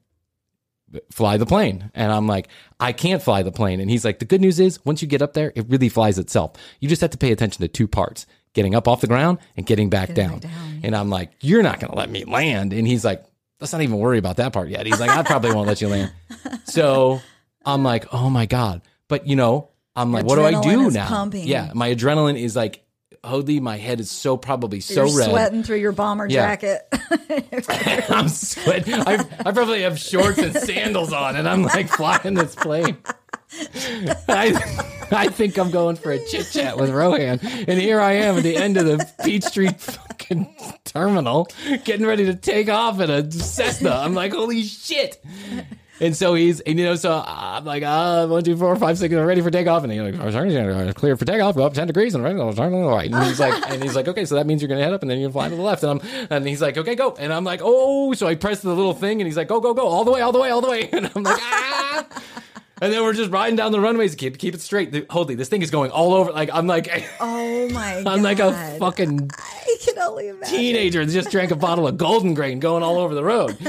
fly 1.10 1.36
the 1.36 1.46
plane. 1.46 1.90
And 1.94 2.12
I'm 2.12 2.26
like, 2.26 2.48
I 2.80 2.92
can't 2.92 3.22
fly 3.22 3.42
the 3.42 3.52
plane. 3.52 3.80
And 3.80 3.90
he's 3.90 4.04
like, 4.04 4.18
the 4.18 4.24
good 4.24 4.40
news 4.40 4.58
is 4.60 4.84
once 4.84 5.02
you 5.02 5.08
get 5.08 5.22
up 5.22 5.34
there, 5.34 5.52
it 5.54 5.66
really 5.68 5.88
flies 5.88 6.18
itself. 6.18 6.52
You 6.80 6.88
just 6.88 7.00
have 7.00 7.10
to 7.10 7.18
pay 7.18 7.32
attention 7.32 7.62
to 7.62 7.68
two 7.68 7.88
parts 7.88 8.26
getting 8.54 8.74
up 8.74 8.88
off 8.88 9.00
the 9.00 9.06
ground 9.06 9.38
and 9.56 9.66
getting 9.66 9.90
back, 9.90 10.14
down. 10.14 10.40
And 10.82 10.96
I'm 10.96 11.10
like, 11.10 11.32
you're 11.40 11.62
not 11.62 11.80
going 11.80 11.92
to 11.92 11.98
let 11.98 12.10
me 12.10 12.24
land. 12.24 12.72
And 12.72 12.86
he's 12.86 13.04
like, 13.04 13.24
let's 13.60 13.72
not 13.72 13.82
even 13.82 13.98
worry 13.98 14.18
about 14.18 14.36
that 14.36 14.52
part 14.52 14.68
yet. 14.68 14.86
He's 14.86 15.00
like, 15.00 15.10
I 15.10 15.22
probably 15.22 15.52
won't 15.52 15.68
let 15.68 15.80
you 15.80 15.88
land. 15.88 16.12
So 16.64 17.20
I'm 17.64 17.82
like, 17.82 18.12
oh 18.12 18.28
my 18.28 18.46
God. 18.46 18.82
But 19.08 19.26
you 19.26 19.36
know, 19.36 19.70
I'm 19.96 20.12
like, 20.12 20.24
what 20.26 20.36
do 20.36 20.44
I 20.44 20.60
do 20.60 20.90
now? 20.90 21.08
pumping. 21.08 21.46
Yeah. 21.46 21.72
My 21.74 21.94
adrenaline 21.94 22.38
is 22.38 22.54
like, 22.54 22.84
holy, 23.24 23.60
my 23.60 23.76
head 23.76 24.00
is 24.00 24.10
so 24.10 24.36
probably 24.36 24.80
so 24.80 25.04
You're 25.06 25.18
red. 25.18 25.30
sweating 25.30 25.62
through 25.62 25.78
your 25.78 25.92
bomber 25.92 26.26
Yeah. 26.26 26.46
jacket. 26.56 26.82
I'm 28.10 28.28
sweating. 28.28 28.94
I, 28.94 29.24
I 29.44 29.52
probably 29.52 29.82
have 29.82 29.98
shorts 29.98 30.38
and 30.38 30.54
sandals 30.54 31.12
on, 31.12 31.36
and 31.36 31.48
I'm 31.48 31.62
like 31.62 31.88
flying 31.88 32.34
this 32.34 32.54
plane. 32.54 32.96
I, 34.28 34.52
I 35.10 35.28
think 35.28 35.58
I'm 35.58 35.70
going 35.70 35.96
for 35.96 36.12
a 36.12 36.18
chit 36.26 36.48
chat 36.52 36.76
with 36.76 36.90
Rohan, 36.90 37.40
and 37.42 37.80
here 37.80 38.00
I 38.00 38.12
am 38.12 38.36
at 38.36 38.42
the 38.42 38.56
end 38.56 38.76
of 38.76 38.84
the 38.84 39.08
Peachtree 39.24 39.72
fucking 39.72 40.54
terminal, 40.84 41.48
getting 41.84 42.04
ready 42.06 42.26
to 42.26 42.34
take 42.34 42.68
off 42.68 43.00
in 43.00 43.08
a 43.10 43.30
Cessna. 43.30 43.90
I'm 43.90 44.14
like, 44.14 44.32
holy 44.32 44.62
shit! 44.64 45.22
And 46.00 46.16
so 46.16 46.34
he's, 46.34 46.60
and 46.60 46.78
you 46.78 46.84
know, 46.84 46.94
so 46.94 47.22
I'm 47.26 47.64
like, 47.64 47.82
ah, 47.84 48.26
one, 48.26 48.44
two, 48.44 48.56
four, 48.56 48.74
five, 48.76 48.96
six, 48.98 49.12
I'm 49.12 49.24
ready 49.24 49.40
for 49.40 49.50
takeoff. 49.50 49.82
And 49.82 49.92
he's 49.92 50.00
like, 50.00 50.14
"Oh, 50.20 50.30
sorry, 50.30 50.94
clear 50.94 51.16
for 51.16 51.24
takeoff, 51.24 51.56
go 51.56 51.64
up 51.64 51.74
10 51.74 51.86
degrees 51.88 52.14
and 52.14 52.22
right, 52.22 52.36
turn 52.36 52.54
to 52.72 52.78
the 52.78 52.84
right. 52.86 53.10
And 53.12 53.24
he's 53.24 53.40
like, 53.40 53.70
and 53.70 53.82
he's 53.82 53.96
like, 53.96 54.06
okay, 54.08 54.24
so 54.24 54.36
that 54.36 54.46
means 54.46 54.62
you're 54.62 54.68
going 54.68 54.78
to 54.78 54.84
head 54.84 54.92
up 54.92 55.02
and 55.02 55.10
then 55.10 55.18
you're 55.18 55.30
going 55.30 55.48
to 55.48 55.48
fly 55.48 55.48
to 55.48 55.56
the 55.56 55.62
left. 55.62 55.82
And 55.82 56.00
I'm, 56.00 56.26
and 56.30 56.46
he's 56.46 56.62
like, 56.62 56.78
okay, 56.78 56.94
go. 56.94 57.16
And 57.18 57.32
I'm 57.32 57.44
like, 57.44 57.60
oh, 57.62 58.12
so 58.12 58.26
I 58.26 58.36
press 58.36 58.60
the 58.60 58.72
little 58.72 58.94
thing 58.94 59.20
and 59.20 59.26
he's 59.26 59.36
like, 59.36 59.48
go, 59.48 59.60
go, 59.60 59.74
go, 59.74 59.86
all 59.86 60.04
the 60.04 60.12
way, 60.12 60.20
all 60.20 60.32
the 60.32 60.38
way, 60.38 60.50
all 60.50 60.60
the 60.60 60.68
way. 60.68 60.88
And 60.98 61.10
I'm 61.14 61.22
like, 61.22 61.38
ah. 61.40 62.06
And 62.80 62.92
then 62.92 63.02
we're 63.02 63.12
just 63.14 63.30
riding 63.30 63.56
down 63.56 63.72
the 63.72 63.80
runways. 63.80 64.14
Keep 64.14 64.38
keep 64.38 64.54
it 64.54 64.60
straight. 64.60 64.92
The- 64.92 65.06
Holy, 65.10 65.34
this 65.34 65.48
thing 65.48 65.62
is 65.62 65.70
going 65.70 65.90
all 65.90 66.14
over. 66.14 66.30
Like 66.32 66.50
I'm 66.52 66.66
like 66.66 66.88
oh 67.20 67.68
my 67.70 68.02
god. 68.02 68.06
I'm 68.06 68.22
like 68.22 68.38
a 68.38 68.52
fucking 68.78 69.30
I 69.36 69.76
can 69.84 69.98
only 69.98 70.28
imagine. 70.28 70.56
teenager 70.56 71.04
that 71.04 71.12
just 71.12 71.30
drank 71.30 71.50
a 71.50 71.56
bottle 71.56 71.86
of 71.88 71.96
Golden 71.96 72.34
Grain 72.34 72.60
going 72.60 72.82
all 72.82 72.98
over 72.98 73.14
the 73.14 73.24
road. 73.24 73.56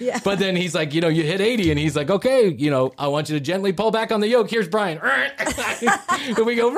Yeah. 0.00 0.20
But 0.24 0.38
then 0.38 0.56
he's 0.56 0.74
like, 0.74 0.94
you 0.94 1.00
know, 1.00 1.08
you 1.08 1.22
hit 1.22 1.40
80 1.40 1.70
and 1.70 1.78
he's 1.78 1.96
like, 1.96 2.10
okay, 2.10 2.48
you 2.48 2.70
know, 2.70 2.92
I 2.98 3.08
want 3.08 3.28
you 3.28 3.36
to 3.38 3.40
gently 3.40 3.72
pull 3.72 3.90
back 3.90 4.12
on 4.12 4.20
the 4.20 4.28
yoke. 4.28 4.50
Here's 4.50 4.68
Bryan. 4.68 4.98
and 6.18 6.46
we 6.46 6.54
go 6.56 6.70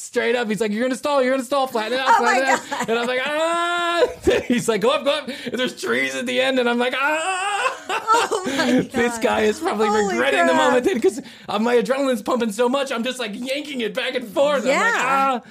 straight 0.00 0.34
up. 0.36 0.48
He's 0.48 0.60
like, 0.60 0.72
you're 0.72 0.88
to 0.88 0.96
stall. 0.96 1.22
You're 1.22 1.36
to 1.36 1.44
stall. 1.44 1.66
Flatten 1.66 1.92
it 1.94 2.00
out. 2.00 2.06
Oh 2.08 2.18
Flatten 2.18 2.42
it 2.42 2.72
out. 2.72 2.88
And 2.88 2.98
I'm 2.98 3.06
like, 3.06 3.20
ah. 3.24 4.06
He's 4.46 4.68
like, 4.68 4.80
go 4.80 4.90
up, 4.90 5.04
go 5.04 5.10
up. 5.12 5.28
And 5.28 5.58
there's 5.58 5.80
trees 5.80 6.14
at 6.14 6.26
the 6.26 6.40
end. 6.40 6.58
And 6.58 6.68
I'm 6.68 6.78
like, 6.78 6.94
ah. 6.96 7.76
Oh 7.88 8.42
my 8.46 8.66
god. 8.82 8.90
This 8.92 9.18
guy 9.18 9.42
is 9.42 9.58
probably 9.60 9.88
Holy 9.88 10.14
regretting 10.14 10.46
the 10.46 10.52
crap. 10.52 10.72
moment 10.72 10.94
because 11.02 11.20
uh, 11.48 11.58
my 11.58 11.76
adrenaline's 11.76 12.22
pumping 12.22 12.52
so 12.52 12.68
much. 12.68 12.90
I'm 12.92 13.04
just 13.04 13.18
like 13.18 13.32
yanking 13.34 13.80
it 13.82 13.94
back 13.94 14.14
and 14.14 14.26
forth. 14.28 14.62
I'm 14.62 14.68
like, 14.68 14.76
Yeah. 14.76 14.92
ah. 14.96 15.42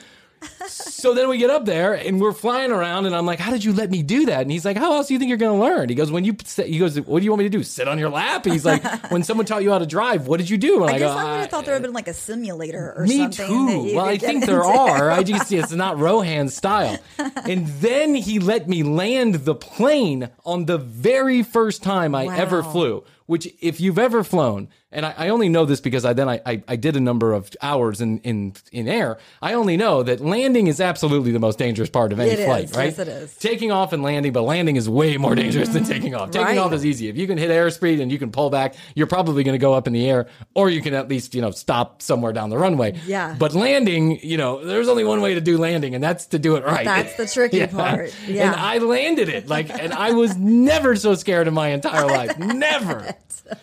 So 0.68 1.14
then 1.14 1.30
we 1.30 1.38
get 1.38 1.50
up 1.50 1.66
there 1.66 1.94
and 1.94 2.20
we're 2.22 2.32
flying 2.34 2.72
around, 2.72 3.06
and 3.06 3.16
I'm 3.16 3.26
like, 3.26 3.40
"How 3.40 3.52
did 3.52 3.64
you 3.64 3.74
let 3.74 3.90
me 3.90 4.04
do 4.04 4.26
that?" 4.28 4.42
And 4.42 4.52
he's 4.52 4.66
like, 4.66 4.78
"How 4.78 4.94
else 4.94 5.08
do 5.08 5.14
you 5.14 5.20
think 5.20 5.30
you're 5.30 5.38
going 5.38 5.58
to 5.60 5.66
learn?" 5.66 5.90
He 5.90 5.96
goes, 5.96 6.12
"When 6.12 6.24
you," 6.26 6.36
he 6.58 6.78
goes, 6.80 7.00
"What 7.02 7.20
do 7.20 7.26
you 7.26 7.32
want 7.32 7.40
me 7.40 7.46
to 7.46 7.50
do? 7.50 7.64
Sit 7.64 7.88
on 7.88 7.98
your 8.00 8.10
lap?" 8.10 8.46
He's 8.46 8.66
like, 8.66 8.84
"When 9.12 9.24
someone 9.24 9.46
taught 9.46 9.64
you 9.64 9.72
how 9.72 9.80
to 9.80 9.86
drive, 9.86 10.28
what 10.28 10.38
did 10.38 10.50
you 10.50 10.58
do?" 10.58 10.82
And 10.82 10.92
I 10.92 10.96
I, 10.96 11.00
guess 11.00 11.14
go, 11.14 11.18
I 11.18 11.24
would 11.24 11.30
"Ah, 11.30 11.38
have 11.42 11.50
thought 11.50 11.66
there 11.66 11.74
would 11.74 11.82
have 11.82 11.84
been 11.84 11.94
like 11.94 12.08
a 12.08 12.14
simulator 12.14 12.94
or 12.96 13.06
me 13.06 13.18
something. 13.20 13.48
that 13.48 13.72
too. 13.90 13.96
Well, 13.96 14.06
I 14.06 14.18
think 14.18 14.46
there 14.46 14.58
into. 14.64 14.68
are. 14.80 15.12
I 15.12 15.24
just 15.24 15.48
see 15.48 15.58
it's 15.58 15.72
not 15.72 15.98
Rohan 15.98 16.50
style. 16.50 16.98
And 17.46 17.68
then 17.68 18.14
he 18.16 18.40
let 18.40 18.68
me 18.68 18.84
land 18.84 19.36
the 19.36 19.56
plane 19.56 20.30
on 20.46 20.66
the 20.66 20.78
very 20.78 21.42
first 21.44 21.82
time 21.84 22.14
I 22.14 22.26
ever 22.38 22.62
flew. 22.64 23.04
Which, 23.30 23.48
if 23.62 23.80
you've 23.80 24.00
ever 24.00 24.24
flown, 24.24 24.70
and 24.92 25.06
I, 25.06 25.14
I 25.16 25.30
only 25.30 25.50
know 25.50 25.64
this 25.66 25.82
because 25.82 26.04
I 26.04 26.14
then 26.14 26.28
I, 26.28 26.42
I, 26.48 26.64
I 26.68 26.76
did 26.78 26.96
a 26.96 27.00
number 27.00 27.34
of 27.34 27.52
hours 27.62 28.02
in, 28.02 28.18
in 28.22 28.54
in 28.72 28.88
air. 28.88 29.20
I 29.40 29.54
only 29.54 29.78
know 29.78 30.02
that 30.02 30.20
landing 30.20 30.66
is 30.66 30.82
absolutely 30.82 31.32
the 31.32 31.40
most 31.40 31.60
dangerous 31.60 31.92
part 31.92 32.12
of 32.12 32.20
any 32.20 32.32
It 32.32 32.40
is. 32.40 32.46
flight, 32.48 32.76
right? 32.76 32.86
Yes, 32.86 32.98
it 32.98 33.08
is. 33.08 33.36
Taking 33.38 33.72
off 33.72 33.94
and 33.94 34.02
landing, 34.02 34.34
but 34.34 34.42
landing 34.42 34.78
is 34.78 34.90
way 34.90 35.16
more 35.18 35.36
dangerous 35.36 35.70
than 35.70 35.84
mm-hmm. 35.84 35.92
taking 35.94 36.16
off. 36.16 36.32
Taking 36.32 36.48
Right. 36.48 36.58
off 36.58 36.74
is 36.74 36.84
easy. 36.84 37.08
If 37.08 37.18
you 37.18 37.28
can 37.28 37.38
hit 37.38 37.52
airspeed 37.52 38.02
and 38.02 38.12
you 38.12 38.18
can 38.18 38.32
pull 38.32 38.50
back, 38.50 38.74
you're 38.96 39.06
probably 39.06 39.44
going 39.44 39.54
to 39.54 39.60
go 39.60 39.76
up 39.76 39.86
in 39.86 39.94
the 39.94 40.10
air, 40.10 40.26
or 40.56 40.72
you 40.72 40.82
can 40.82 40.96
at 40.96 41.08
least 41.08 41.36
you 41.36 41.42
know 41.42 41.52
stop 41.52 42.02
somewhere 42.02 42.34
down 42.34 42.50
the 42.50 42.58
runway. 42.58 43.00
Yeah. 43.06 43.36
But 43.38 43.54
landing, 43.54 44.20
you 44.24 44.38
know, 44.38 44.66
there's 44.66 44.88
only 44.88 45.04
one 45.04 45.22
way 45.22 45.36
to 45.36 45.42
do 45.42 45.60
landing, 45.60 45.94
and 45.94 46.04
that's 46.04 46.26
to 46.28 46.40
do 46.40 46.56
it 46.56 46.66
right. 46.66 46.86
That's 46.86 47.16
the 47.16 47.28
tricky 47.28 47.68
part. 47.78 48.12
Yeah. 48.28 48.48
And 48.48 48.56
I 48.56 48.80
landed 48.80 49.30
it 49.30 49.48
like, 49.48 49.70
and 49.70 49.94
I 49.94 50.14
was 50.14 50.36
never 50.36 50.96
so 50.96 51.14
scared 51.14 51.48
in 51.48 51.54
my 51.54 51.68
entire 51.68 52.08
life. 52.08 52.36
Never. 52.40 53.16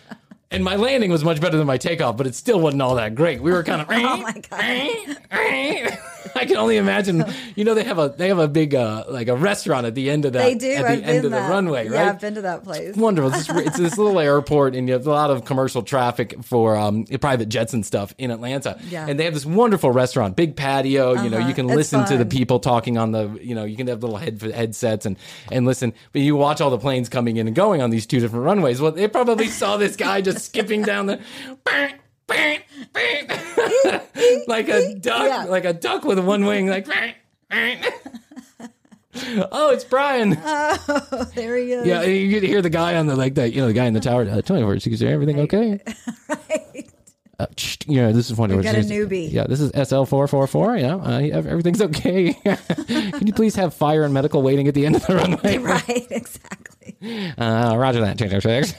And 0.49 0.63
my 0.63 0.77
landing 0.77 1.11
was 1.11 1.25
much 1.25 1.41
better 1.41 1.57
than 1.57 1.67
my 1.67 1.77
takeoff, 1.77 2.15
but 2.15 2.25
it 2.25 2.33
still 2.33 2.61
wasn't 2.61 2.81
all 2.81 2.95
that 2.95 3.15
great. 3.15 3.41
We 3.41 3.51
were 3.51 3.63
kind 3.63 3.81
of. 3.81 3.89
Oh 3.91 4.17
my 4.17 4.31
god. 4.49 5.99
I 6.35 6.45
can 6.45 6.57
only 6.57 6.77
imagine. 6.77 7.23
You 7.55 7.63
know, 7.63 7.73
they 7.73 7.83
have 7.83 7.99
a 7.99 8.13
they 8.15 8.27
have 8.29 8.39
a 8.39 8.47
big 8.47 8.73
uh, 8.75 9.03
like 9.09 9.27
a 9.27 9.35
restaurant 9.35 9.85
at 9.85 9.95
the 9.95 10.09
end 10.09 10.25
of 10.25 10.33
that. 10.33 10.43
They 10.43 10.55
do. 10.55 10.71
at 10.71 10.81
the 10.81 10.87
I've 10.87 10.93
end 10.99 11.05
been 11.05 11.15
of 11.17 11.23
the 11.23 11.29
that. 11.29 11.49
runway, 11.49 11.89
Yeah. 11.89 12.09
I've 12.09 12.19
been 12.19 12.35
to 12.35 12.41
that 12.43 12.63
place. 12.63 12.95
wonderful. 12.95 13.33
It's, 13.33 13.49
it's 13.49 13.77
this 13.77 13.97
little 13.99 14.19
airport, 14.19 14.75
and 14.75 14.87
you 14.87 14.93
have 14.93 15.05
a 15.07 15.11
lot 15.11 15.29
of 15.31 15.45
commercial 15.45 15.81
traffic 15.83 16.43
for 16.43 16.75
um, 16.75 17.05
private 17.19 17.49
jets 17.49 17.73
and 17.73 17.85
stuff 17.85 18.13
in 18.17 18.31
Atlanta. 18.31 18.79
Yeah. 18.89 19.05
And 19.07 19.19
they 19.19 19.25
have 19.25 19.33
this 19.33 19.45
wonderful 19.45 19.91
restaurant, 19.91 20.35
big 20.35 20.55
patio. 20.55 21.13
You 21.21 21.29
know, 21.29 21.37
Uh-huh. 21.37 21.47
you 21.49 21.53
can 21.53 21.67
It's 21.69 21.75
listen 21.75 22.05
to 22.05 22.17
the 22.17 22.25
people 22.25 22.59
talking 22.59 22.97
on 22.97 23.11
the. 23.11 23.37
You 23.41 23.55
know, 23.55 23.63
you 23.63 23.75
can 23.77 23.87
have 23.87 24.01
little 24.01 24.17
head 24.17 24.41
headsets 24.41 25.05
and 25.05 25.17
and 25.51 25.65
listen. 25.65 25.93
But 26.11 26.21
you 26.21 26.35
watch 26.35 26.61
all 26.61 26.69
the 26.69 26.77
planes 26.77 27.09
coming 27.09 27.37
in 27.37 27.47
and 27.47 27.55
going 27.55 27.81
on 27.81 27.89
these 27.89 28.05
two 28.05 28.19
different 28.19 28.45
runways. 28.45 28.81
Well, 28.81 28.91
they 28.91 29.07
probably 29.07 29.47
saw 29.47 29.77
this 29.77 29.95
guy 29.95 30.21
just 30.21 30.45
skipping 30.45 30.81
down 30.83 31.05
the. 31.07 31.19
like 34.47 34.69
a 34.69 34.95
duck, 34.95 35.27
Yeah. 35.27 35.45
like 35.49 35.65
a 35.65 35.73
duck 35.73 36.03
with 36.03 36.19
one 36.19 36.45
wing, 36.45 36.67
like. 36.67 36.87
oh, 39.51 39.71
it's 39.71 39.83
Bryan. 39.83 40.37
Oh, 40.49 41.25
there 41.35 41.57
he 41.57 41.71
is. 41.71 41.85
Yeah, 41.87 42.01
you 42.03 42.33
could 42.33 42.43
hear 42.47 42.61
the 42.61 42.69
guy 42.69 42.95
on 42.95 43.07
the 43.07 43.15
like 43.15 43.35
that, 43.35 43.53
you 43.53 43.61
know, 43.61 43.67
the 43.67 43.73
guy 43.73 43.85
in 43.85 43.93
the 43.93 43.99
tower. 43.99 44.23
Uh, 44.29 44.41
Tell 44.41 44.55
me, 44.59 44.75
is 44.77 45.03
everything 45.03 45.39
okay? 45.41 45.79
right. 46.29 46.89
Uh, 47.39 47.45
you 47.85 48.01
know, 48.01 48.11
this 48.11 48.31
is 48.31 48.37
one. 48.37 48.49
We've 48.51 48.63
got 48.63 48.73
a 48.75 48.79
newbie. 48.79 49.31
Yeah, 49.31 49.45
this 49.45 49.59
is 49.59 49.71
SL 49.87 50.05
four 50.05 50.27
four 50.27 50.47
four. 50.47 50.75
Yeah, 50.75 50.95
uh, 50.95 51.19
everything's 51.19 51.81
okay. 51.83 52.33
Can 52.33 53.27
you 53.27 53.33
please 53.33 53.55
have 53.55 53.75
fire 53.75 54.03
and 54.03 54.13
medical 54.13 54.41
waiting 54.41 54.67
at 54.67 54.73
the 54.73 54.85
end 54.87 54.95
of 54.95 55.05
the 55.05 55.15
runway? 55.15 55.57
Right. 55.59 56.07
Exactly. 56.09 56.97
Uh, 57.37 57.75
Roger 57.77 58.01
that. 58.01 58.17
Change 58.17 58.41
six. 58.41 58.73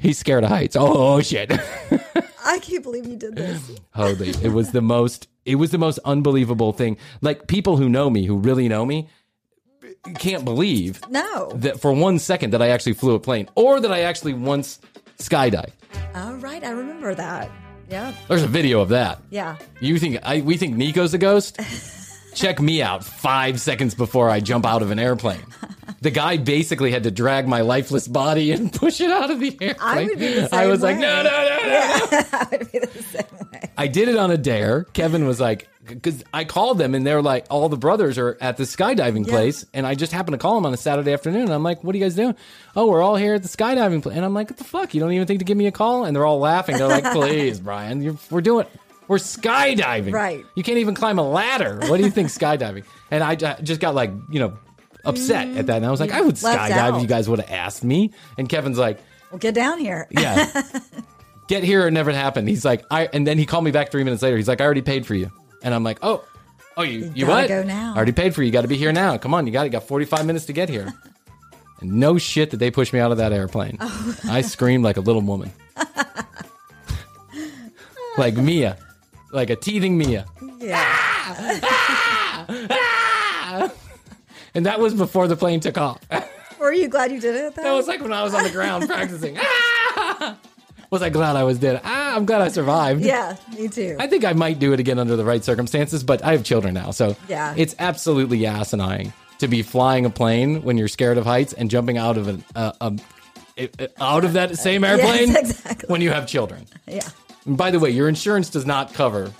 He's 0.00 0.18
scared 0.18 0.44
of 0.44 0.50
heights. 0.50 0.76
Oh, 0.76 1.14
oh 1.16 1.20
shit. 1.22 1.50
I 2.44 2.58
can't 2.60 2.82
believe 2.82 3.06
you 3.06 3.16
did 3.16 3.34
this. 3.36 3.70
Holy, 3.94 4.28
it 4.42 4.52
was 4.52 4.72
the 4.72 4.80
most. 4.82 5.28
It 5.44 5.56
was 5.56 5.70
the 5.70 5.78
most 5.78 5.98
unbelievable 6.04 6.72
thing. 6.72 6.96
Like 7.22 7.46
people 7.46 7.76
who 7.76 7.88
know 7.88 8.10
me, 8.10 8.24
who 8.26 8.36
really 8.38 8.68
know 8.68 8.84
me, 8.84 9.08
can't 10.18 10.44
believe 10.44 11.00
No. 11.10 11.50
that 11.56 11.80
for 11.80 11.92
one 11.92 12.18
second 12.18 12.52
that 12.52 12.62
I 12.62 12.68
actually 12.68 12.92
flew 12.94 13.14
a 13.14 13.20
plane 13.20 13.48
or 13.54 13.80
that 13.80 13.90
I 13.92 14.00
actually 14.02 14.34
once 14.34 14.78
skydived. 15.18 15.72
All 16.14 16.34
right. 16.34 16.62
I 16.62 16.70
remember 16.70 17.14
that. 17.14 17.50
Yeah. 17.90 18.12
There's 18.28 18.42
a 18.42 18.48
video 18.48 18.80
of 18.80 18.88
that. 18.90 19.20
Yeah. 19.30 19.56
You 19.80 19.98
think 19.98 20.18
I 20.24 20.40
we 20.40 20.56
think 20.56 20.76
Nico's 20.76 21.14
a 21.14 21.18
ghost? 21.18 21.58
Check 22.36 22.60
me 22.60 22.82
out 22.82 23.02
5 23.02 23.58
seconds 23.60 23.94
before 23.94 24.28
I 24.28 24.40
jump 24.40 24.66
out 24.66 24.82
of 24.82 24.90
an 24.90 24.98
airplane. 24.98 25.42
the 26.02 26.10
guy 26.10 26.36
basically 26.36 26.90
had 26.90 27.04
to 27.04 27.10
drag 27.10 27.48
my 27.48 27.62
lifeless 27.62 28.06
body 28.06 28.52
and 28.52 28.70
push 28.80 29.00
it 29.00 29.10
out 29.10 29.30
of 29.30 29.40
the 29.40 29.56
airplane. 29.60 29.76
I 29.80 30.04
would 30.04 30.18
be 30.18 30.34
the 30.34 30.48
same 30.48 30.60
I 30.60 30.66
was 30.66 30.82
like, 30.82 30.96
way. 30.96 31.02
no, 31.02 31.22
no, 31.22 31.30
no, 31.30 31.30
no. 31.30 32.22
I 32.32 32.48
would 32.52 32.70
be 32.72 32.78
the 32.80 33.02
same 33.02 33.48
way. 33.52 33.70
I 33.78 33.86
did 33.88 34.08
it 34.08 34.16
on 34.16 34.30
a 34.30 34.36
dare. 34.36 34.84
Kevin 34.84 35.26
was 35.26 35.40
like, 35.40 35.66
because 35.86 36.24
I 36.34 36.44
called 36.44 36.76
them 36.78 36.94
and 36.94 37.06
they're 37.06 37.22
like, 37.22 37.46
all 37.48 37.68
the 37.70 37.76
brothers 37.78 38.18
are 38.18 38.36
at 38.40 38.58
the 38.58 38.64
skydiving 38.64 39.24
Yeah. 39.26 39.32
place. 39.32 39.64
And 39.72 39.86
I 39.86 39.94
just 39.94 40.12
happened 40.12 40.34
to 40.34 40.38
call 40.38 40.56
them 40.56 40.66
on 40.66 40.74
a 40.74 40.76
Saturday 40.76 41.14
afternoon. 41.14 41.42
And 41.42 41.52
I'm 41.54 41.62
like, 41.62 41.82
what 41.82 41.94
are 41.94 41.98
you 41.98 42.04
guys 42.04 42.14
doing? 42.16 42.34
Oh, 42.74 42.86
we're 42.88 43.02
all 43.02 43.16
here 43.16 43.34
at 43.34 43.42
the 43.42 43.48
skydiving 43.48 44.02
place. 44.02 44.14
And 44.16 44.24
I'm 44.26 44.34
like, 44.34 44.50
what 44.50 44.58
the 44.58 44.64
fuck? 44.64 44.92
You 44.92 45.00
don't 45.00 45.12
even 45.12 45.26
think 45.26 45.38
to 45.38 45.44
give 45.46 45.56
me 45.56 45.68
a 45.68 45.72
call? 45.72 46.04
And 46.04 46.14
they're 46.14 46.26
all 46.26 46.38
laughing. 46.40 46.76
They're 46.76 46.86
like, 46.88 47.04
please, 47.12 47.60
Bryan, 47.60 48.02
you're, 48.02 48.16
we're 48.30 48.40
doing, 48.42 48.66
we're 49.08 49.18
skydiving. 49.18 50.12
Right. 50.12 50.44
You 50.54 50.62
can't 50.62 50.78
even 50.78 50.94
climb 50.94 51.18
a 51.18 51.28
ladder. 51.28 51.78
What 51.86 51.98
do 51.98 52.04
you 52.04 52.10
think 52.10 52.28
skydiving? 52.40 52.84
And 53.10 53.22
I 53.22 53.34
just 53.34 53.80
got 53.80 53.94
like, 53.94 54.12
you 54.30 54.40
know, 54.40 54.58
upset 55.04 55.56
at 55.56 55.66
that. 55.66 55.76
And 55.76 55.86
I 55.86 55.90
was 55.90 56.00
like, 56.00 56.10
mm, 56.10 56.16
I 56.16 56.20
would 56.20 56.34
skydive 56.34 56.96
if 56.96 57.02
you 57.02 57.08
guys 57.08 57.28
would 57.28 57.40
have 57.40 57.50
asked 57.50 57.84
me. 57.84 58.12
And 58.36 58.48
Kevin's 58.48 58.78
like, 58.78 59.00
Well, 59.30 59.38
get 59.38 59.54
down 59.54 59.78
here. 59.78 60.06
yeah. 60.10 60.62
Get 61.48 61.62
here, 61.62 61.86
it 61.86 61.92
never 61.92 62.10
happened. 62.10 62.48
He's 62.48 62.64
like, 62.64 62.84
I, 62.90 63.08
and 63.12 63.24
then 63.24 63.38
he 63.38 63.46
called 63.46 63.62
me 63.62 63.70
back 63.70 63.92
three 63.92 64.02
minutes 64.02 64.20
later. 64.20 64.36
He's 64.36 64.48
like, 64.48 64.60
I 64.60 64.64
already 64.64 64.82
paid 64.82 65.06
for 65.06 65.14
you. 65.14 65.30
And 65.62 65.72
I'm 65.72 65.84
like, 65.84 65.98
oh, 66.02 66.24
oh, 66.76 66.82
you, 66.82 67.12
you, 67.14 67.24
gotta 67.24 67.42
what? 67.42 67.48
go 67.48 67.62
now. 67.62 67.92
I 67.92 67.96
already 67.96 68.10
paid 68.10 68.34
for 68.34 68.42
you. 68.42 68.46
You 68.46 68.52
got 68.52 68.62
to 68.62 68.68
be 68.68 68.76
here 68.76 68.92
now. 68.92 69.16
Come 69.16 69.32
on, 69.32 69.46
you 69.46 69.52
got 69.52 69.64
it. 69.64 69.68
Got 69.68 69.84
45 69.84 70.26
minutes 70.26 70.46
to 70.46 70.52
get 70.52 70.68
here. 70.68 70.92
and 71.80 71.92
no 71.92 72.18
shit 72.18 72.50
that 72.50 72.56
they 72.56 72.72
pushed 72.72 72.92
me 72.92 72.98
out 72.98 73.12
of 73.12 73.18
that 73.18 73.32
airplane. 73.32 73.76
Oh. 73.80 74.16
I 74.28 74.40
screamed 74.40 74.82
like 74.82 74.96
a 74.96 75.00
little 75.00 75.22
woman. 75.22 75.52
like 78.18 78.34
Mia, 78.36 78.76
like 79.32 79.50
a 79.50 79.56
teething 79.56 79.96
Mia. 79.98 80.26
Yeah. 80.58 80.82
And 84.54 84.64
that 84.64 84.80
was 84.80 84.94
before 84.94 85.28
the 85.28 85.36
plane 85.36 85.60
took 85.60 85.76
off. 85.76 86.00
Were 86.58 86.72
you 86.72 86.88
glad 86.88 87.12
you 87.12 87.20
did 87.20 87.34
it 87.34 87.54
though? 87.54 87.62
That 87.62 87.72
was 87.74 87.86
like 87.86 88.00
when 88.00 88.14
I 88.14 88.22
was 88.22 88.32
on 88.32 88.42
the 88.42 88.48
ground 88.50 88.88
practicing. 88.88 89.36
Ah! 89.38 90.38
Was 90.90 91.02
I 91.02 91.08
glad 91.10 91.34
I 91.36 91.42
was 91.42 91.58
dead? 91.58 91.80
Ah, 91.84 92.14
I'm 92.14 92.24
glad 92.24 92.40
I 92.42 92.48
survived. 92.48 93.02
yeah, 93.04 93.36
me 93.58 93.66
too. 93.66 93.96
I 93.98 94.06
think 94.06 94.24
I 94.24 94.32
might 94.34 94.60
do 94.60 94.72
it 94.72 94.78
again 94.78 95.00
under 95.00 95.16
the 95.16 95.24
right 95.24 95.42
circumstances, 95.42 96.04
but 96.04 96.24
I 96.24 96.30
have 96.30 96.44
children 96.44 96.74
now, 96.74 96.92
so 96.92 97.16
Yeah. 97.28 97.54
it's 97.56 97.74
absolutely 97.80 98.46
asinine 98.46 99.12
to 99.40 99.48
be 99.48 99.62
flying 99.62 100.06
a 100.06 100.10
plane 100.10 100.62
when 100.62 100.78
you're 100.78 100.86
scared 100.86 101.18
of 101.18 101.26
heights 101.26 101.52
and 101.52 101.68
jumping 101.70 101.98
out 101.98 102.16
of 102.16 102.28
an 102.28 102.44
uh, 102.54 102.92
it- 103.56 103.92
out 104.00 104.24
of 104.24 104.34
that 104.34 104.56
same 104.58 104.84
airplane 104.84 105.28
Yes, 105.32 105.50
exactly. 105.50 105.88
when 105.88 106.00
you 106.00 106.12
have 106.12 106.26
children. 106.28 106.66
Yeah. 106.86 107.00
And 107.46 107.56
by 107.56 107.70
the 107.70 107.78
way, 107.78 107.90
your 107.90 108.08
insurance 108.08 108.50
does 108.50 108.66
not 108.66 108.92
cover. 108.92 109.32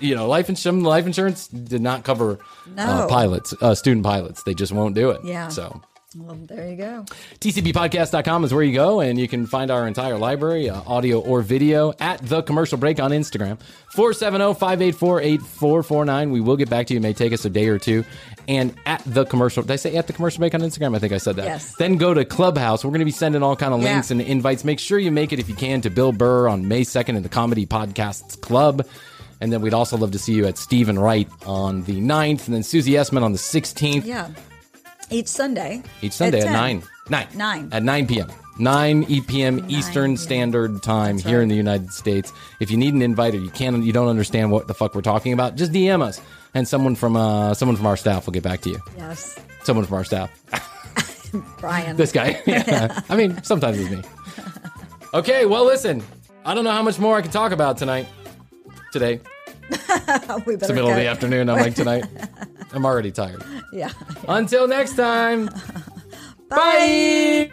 You 0.00 0.16
know, 0.16 0.26
life 0.26 0.48
insurance. 0.48 0.84
Life 0.84 1.06
insurance 1.06 1.46
did 1.46 1.80
not 1.80 2.02
cover 2.02 2.40
uh, 2.76 3.06
pilots, 3.06 3.54
uh, 3.60 3.74
student 3.74 4.04
pilots. 4.04 4.42
They 4.42 4.54
just 4.54 4.72
won't 4.72 4.94
do 4.94 5.10
it. 5.10 5.24
Yeah. 5.24 5.48
So 5.48 5.80
Well, 6.16 6.36
there 6.46 6.68
you 6.68 6.76
go. 6.76 7.04
TCBpodcast.com 7.40 8.44
is 8.44 8.52
where 8.52 8.62
you 8.62 8.74
go, 8.74 9.00
and 9.00 9.18
you 9.18 9.28
can 9.28 9.46
find 9.46 9.70
our 9.70 9.86
entire 9.86 10.18
library, 10.18 10.68
uh, 10.68 10.82
audio 10.86 11.20
or 11.20 11.40
video, 11.42 11.92
at 12.00 12.20
The 12.20 12.42
Commercial 12.42 12.76
Break 12.78 13.00
on 13.00 13.10
Instagram. 13.12 13.58
oh, 13.60 13.64
470 13.94 14.54
584 14.54 15.20
8449. 15.20 16.30
We 16.30 16.40
will 16.40 16.56
get 16.56 16.68
back 16.68 16.86
to 16.88 16.94
you. 16.94 16.98
It 17.00 17.02
may 17.02 17.12
take 17.12 17.32
us 17.32 17.44
a 17.44 17.50
day 17.50 17.68
or 17.68 17.78
two. 17.78 18.04
And 18.48 18.74
at 18.86 19.02
The 19.06 19.24
Commercial, 19.24 19.62
did 19.62 19.70
I 19.72 19.76
say 19.76 19.96
at 19.96 20.06
The 20.06 20.12
Commercial 20.12 20.40
Break 20.40 20.54
on 20.54 20.60
Instagram? 20.60 20.94
I 20.96 20.98
think 20.98 21.12
I 21.12 21.18
said 21.18 21.36
that. 21.36 21.44
Yes. 21.46 21.74
Then 21.76 21.96
go 21.96 22.12
to 22.12 22.24
Clubhouse. 22.24 22.84
We're 22.84 22.90
going 22.90 22.98
to 23.00 23.04
be 23.06 23.10
sending 23.10 23.42
all 23.42 23.56
kind 23.56 23.72
of 23.72 23.80
Yeah. 23.82 23.92
links 23.94 24.10
and 24.10 24.20
invites. 24.20 24.64
Make 24.64 24.80
sure 24.80 24.98
you 24.98 25.12
make 25.12 25.32
it 25.32 25.38
if 25.38 25.48
you 25.48 25.54
can 25.54 25.80
to 25.82 25.90
Bill 25.90 26.12
Burr 26.12 26.48
on 26.48 26.66
May 26.68 26.82
2nd 26.82 27.16
in 27.16 27.22
the 27.22 27.28
Comedy 27.28 27.66
Podcasts 27.66 28.38
Club. 28.40 28.86
And 29.40 29.52
then 29.52 29.60
we'd 29.60 29.74
also 29.74 29.96
love 29.96 30.12
to 30.12 30.18
see 30.18 30.34
you 30.34 30.46
at 30.46 30.56
Steven 30.58 30.98
Wright 30.98 31.28
on 31.46 31.82
the 31.84 32.00
9th, 32.00 32.46
and 32.46 32.54
then 32.54 32.62
Susie 32.62 32.92
Essman 32.92 33.22
on 33.22 33.32
the 33.32 33.38
16th. 33.38 34.04
Yeah. 34.04 34.28
Each 35.12 35.28
Sunday. 35.28 35.82
Each 36.00 36.12
Sunday 36.12 36.40
at, 36.40 36.44
10. 36.44 36.52
9. 36.52 36.82
9. 37.10 37.26
9. 37.34 37.68
At 37.72 37.82
9 37.82 38.06
p.m. 38.06 38.28
9 38.58 39.06
e 39.08 39.20
p.m. 39.22 39.64
Eastern 39.68 40.16
Standard 40.16 40.82
Time 40.82 41.18
here 41.18 41.40
in 41.40 41.48
the 41.48 41.54
United 41.54 41.90
States. 41.92 42.32
If 42.60 42.70
you 42.70 42.76
need 42.76 42.92
an 42.94 43.02
invite 43.02 43.34
or 43.34 43.38
you 43.38 43.50
can't, 43.50 43.82
you 43.82 43.92
don't 43.92 44.08
understand 44.08 44.50
what 44.50 44.68
the 44.68 44.74
fuck 44.74 44.94
we're 44.94 45.00
talking 45.00 45.32
about, 45.32 45.56
just 45.56 45.72
DM 45.72 46.02
us, 46.02 46.20
and 46.54 46.68
someone 46.68 46.94
from 46.94 47.16
uh, 47.16 47.54
someone 47.54 47.76
from 47.76 47.86
our 47.86 47.96
staff 47.96 48.26
will 48.26 48.32
get 48.32 48.42
back 48.42 48.60
to 48.62 48.70
you. 48.70 48.78
Yes. 48.96 49.38
Someone 49.62 49.86
from 49.86 49.94
our 49.94 50.04
staff. 50.04 50.30
Bryan. 51.60 51.96
this 51.96 52.12
guy. 52.12 52.42
Yeah. 52.46 53.00
I 53.08 53.16
mean, 53.16 53.42
sometimes 53.42 53.78
it's 53.78 53.90
me. 53.90 54.02
Okay, 55.14 55.46
well, 55.46 55.64
listen. 55.64 56.02
I 56.44 56.54
don't 56.54 56.64
know 56.64 56.72
how 56.72 56.82
much 56.82 56.98
more 56.98 57.16
I 57.16 57.22
can 57.22 57.30
talk 57.30 57.52
about 57.52 57.78
tonight. 57.78 58.06
Today. 58.92 59.20
we 60.46 60.54
It's 60.54 60.66
the 60.66 60.72
middle 60.74 60.90
of 60.90 60.96
the 60.96 61.06
afternoon. 61.06 61.48
I'm 61.48 61.58
like, 61.58 61.74
tonight. 61.74 62.04
I'm 62.72 62.84
already 62.84 63.12
tired. 63.12 63.44
Yeah. 63.72 63.90
Until 64.28 64.66
next 64.66 64.96
time. 64.96 65.50
Bye. 66.48 67.52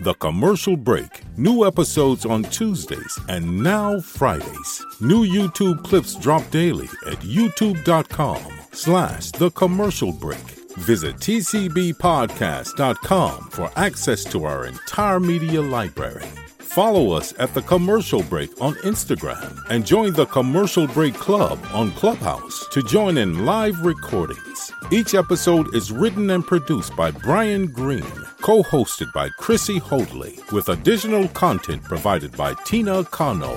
The 0.00 0.14
Commercial 0.14 0.76
Break. 0.76 1.22
New 1.38 1.64
episodes 1.66 2.24
on 2.26 2.42
Tuesdays 2.44 3.18
and 3.28 3.62
now 3.62 4.00
Fridays. 4.00 4.84
New 5.00 5.26
YouTube 5.26 5.82
clips 5.84 6.14
drop 6.16 6.48
daily 6.50 6.88
at 7.06 7.18
youtube.com 7.20 8.42
slash 8.72 9.30
The 9.32 9.50
Commercial 9.52 10.12
Break. 10.12 10.38
Visit 10.76 11.16
tcbpodcast.com 11.16 13.48
for 13.50 13.70
access 13.76 14.24
to 14.24 14.44
our 14.44 14.66
entire 14.66 15.18
media 15.18 15.62
library. 15.62 16.28
Follow 16.76 17.12
us 17.12 17.32
at 17.38 17.54
The 17.54 17.62
Commercial 17.62 18.22
Break 18.24 18.50
on 18.60 18.74
Instagram 18.84 19.64
and 19.70 19.86
join 19.86 20.12
the 20.12 20.26
Commercial 20.26 20.86
Break 20.86 21.14
Club 21.14 21.58
on 21.72 21.90
Clubhouse 21.92 22.68
to 22.68 22.82
join 22.82 23.16
in 23.16 23.46
live 23.46 23.80
recordings. 23.80 24.72
Each 24.90 25.14
episode 25.14 25.74
is 25.74 25.90
written 25.90 26.28
and 26.28 26.46
produced 26.46 26.94
by 26.94 27.12
Bryan 27.12 27.68
Green, 27.68 28.04
co 28.42 28.62
hosted 28.62 29.10
by 29.14 29.30
Krissy 29.40 29.80
Hoadley, 29.80 30.38
with 30.52 30.68
additional 30.68 31.28
content 31.28 31.82
provided 31.82 32.36
by 32.36 32.52
Tina 32.66 33.04
Kano. 33.04 33.56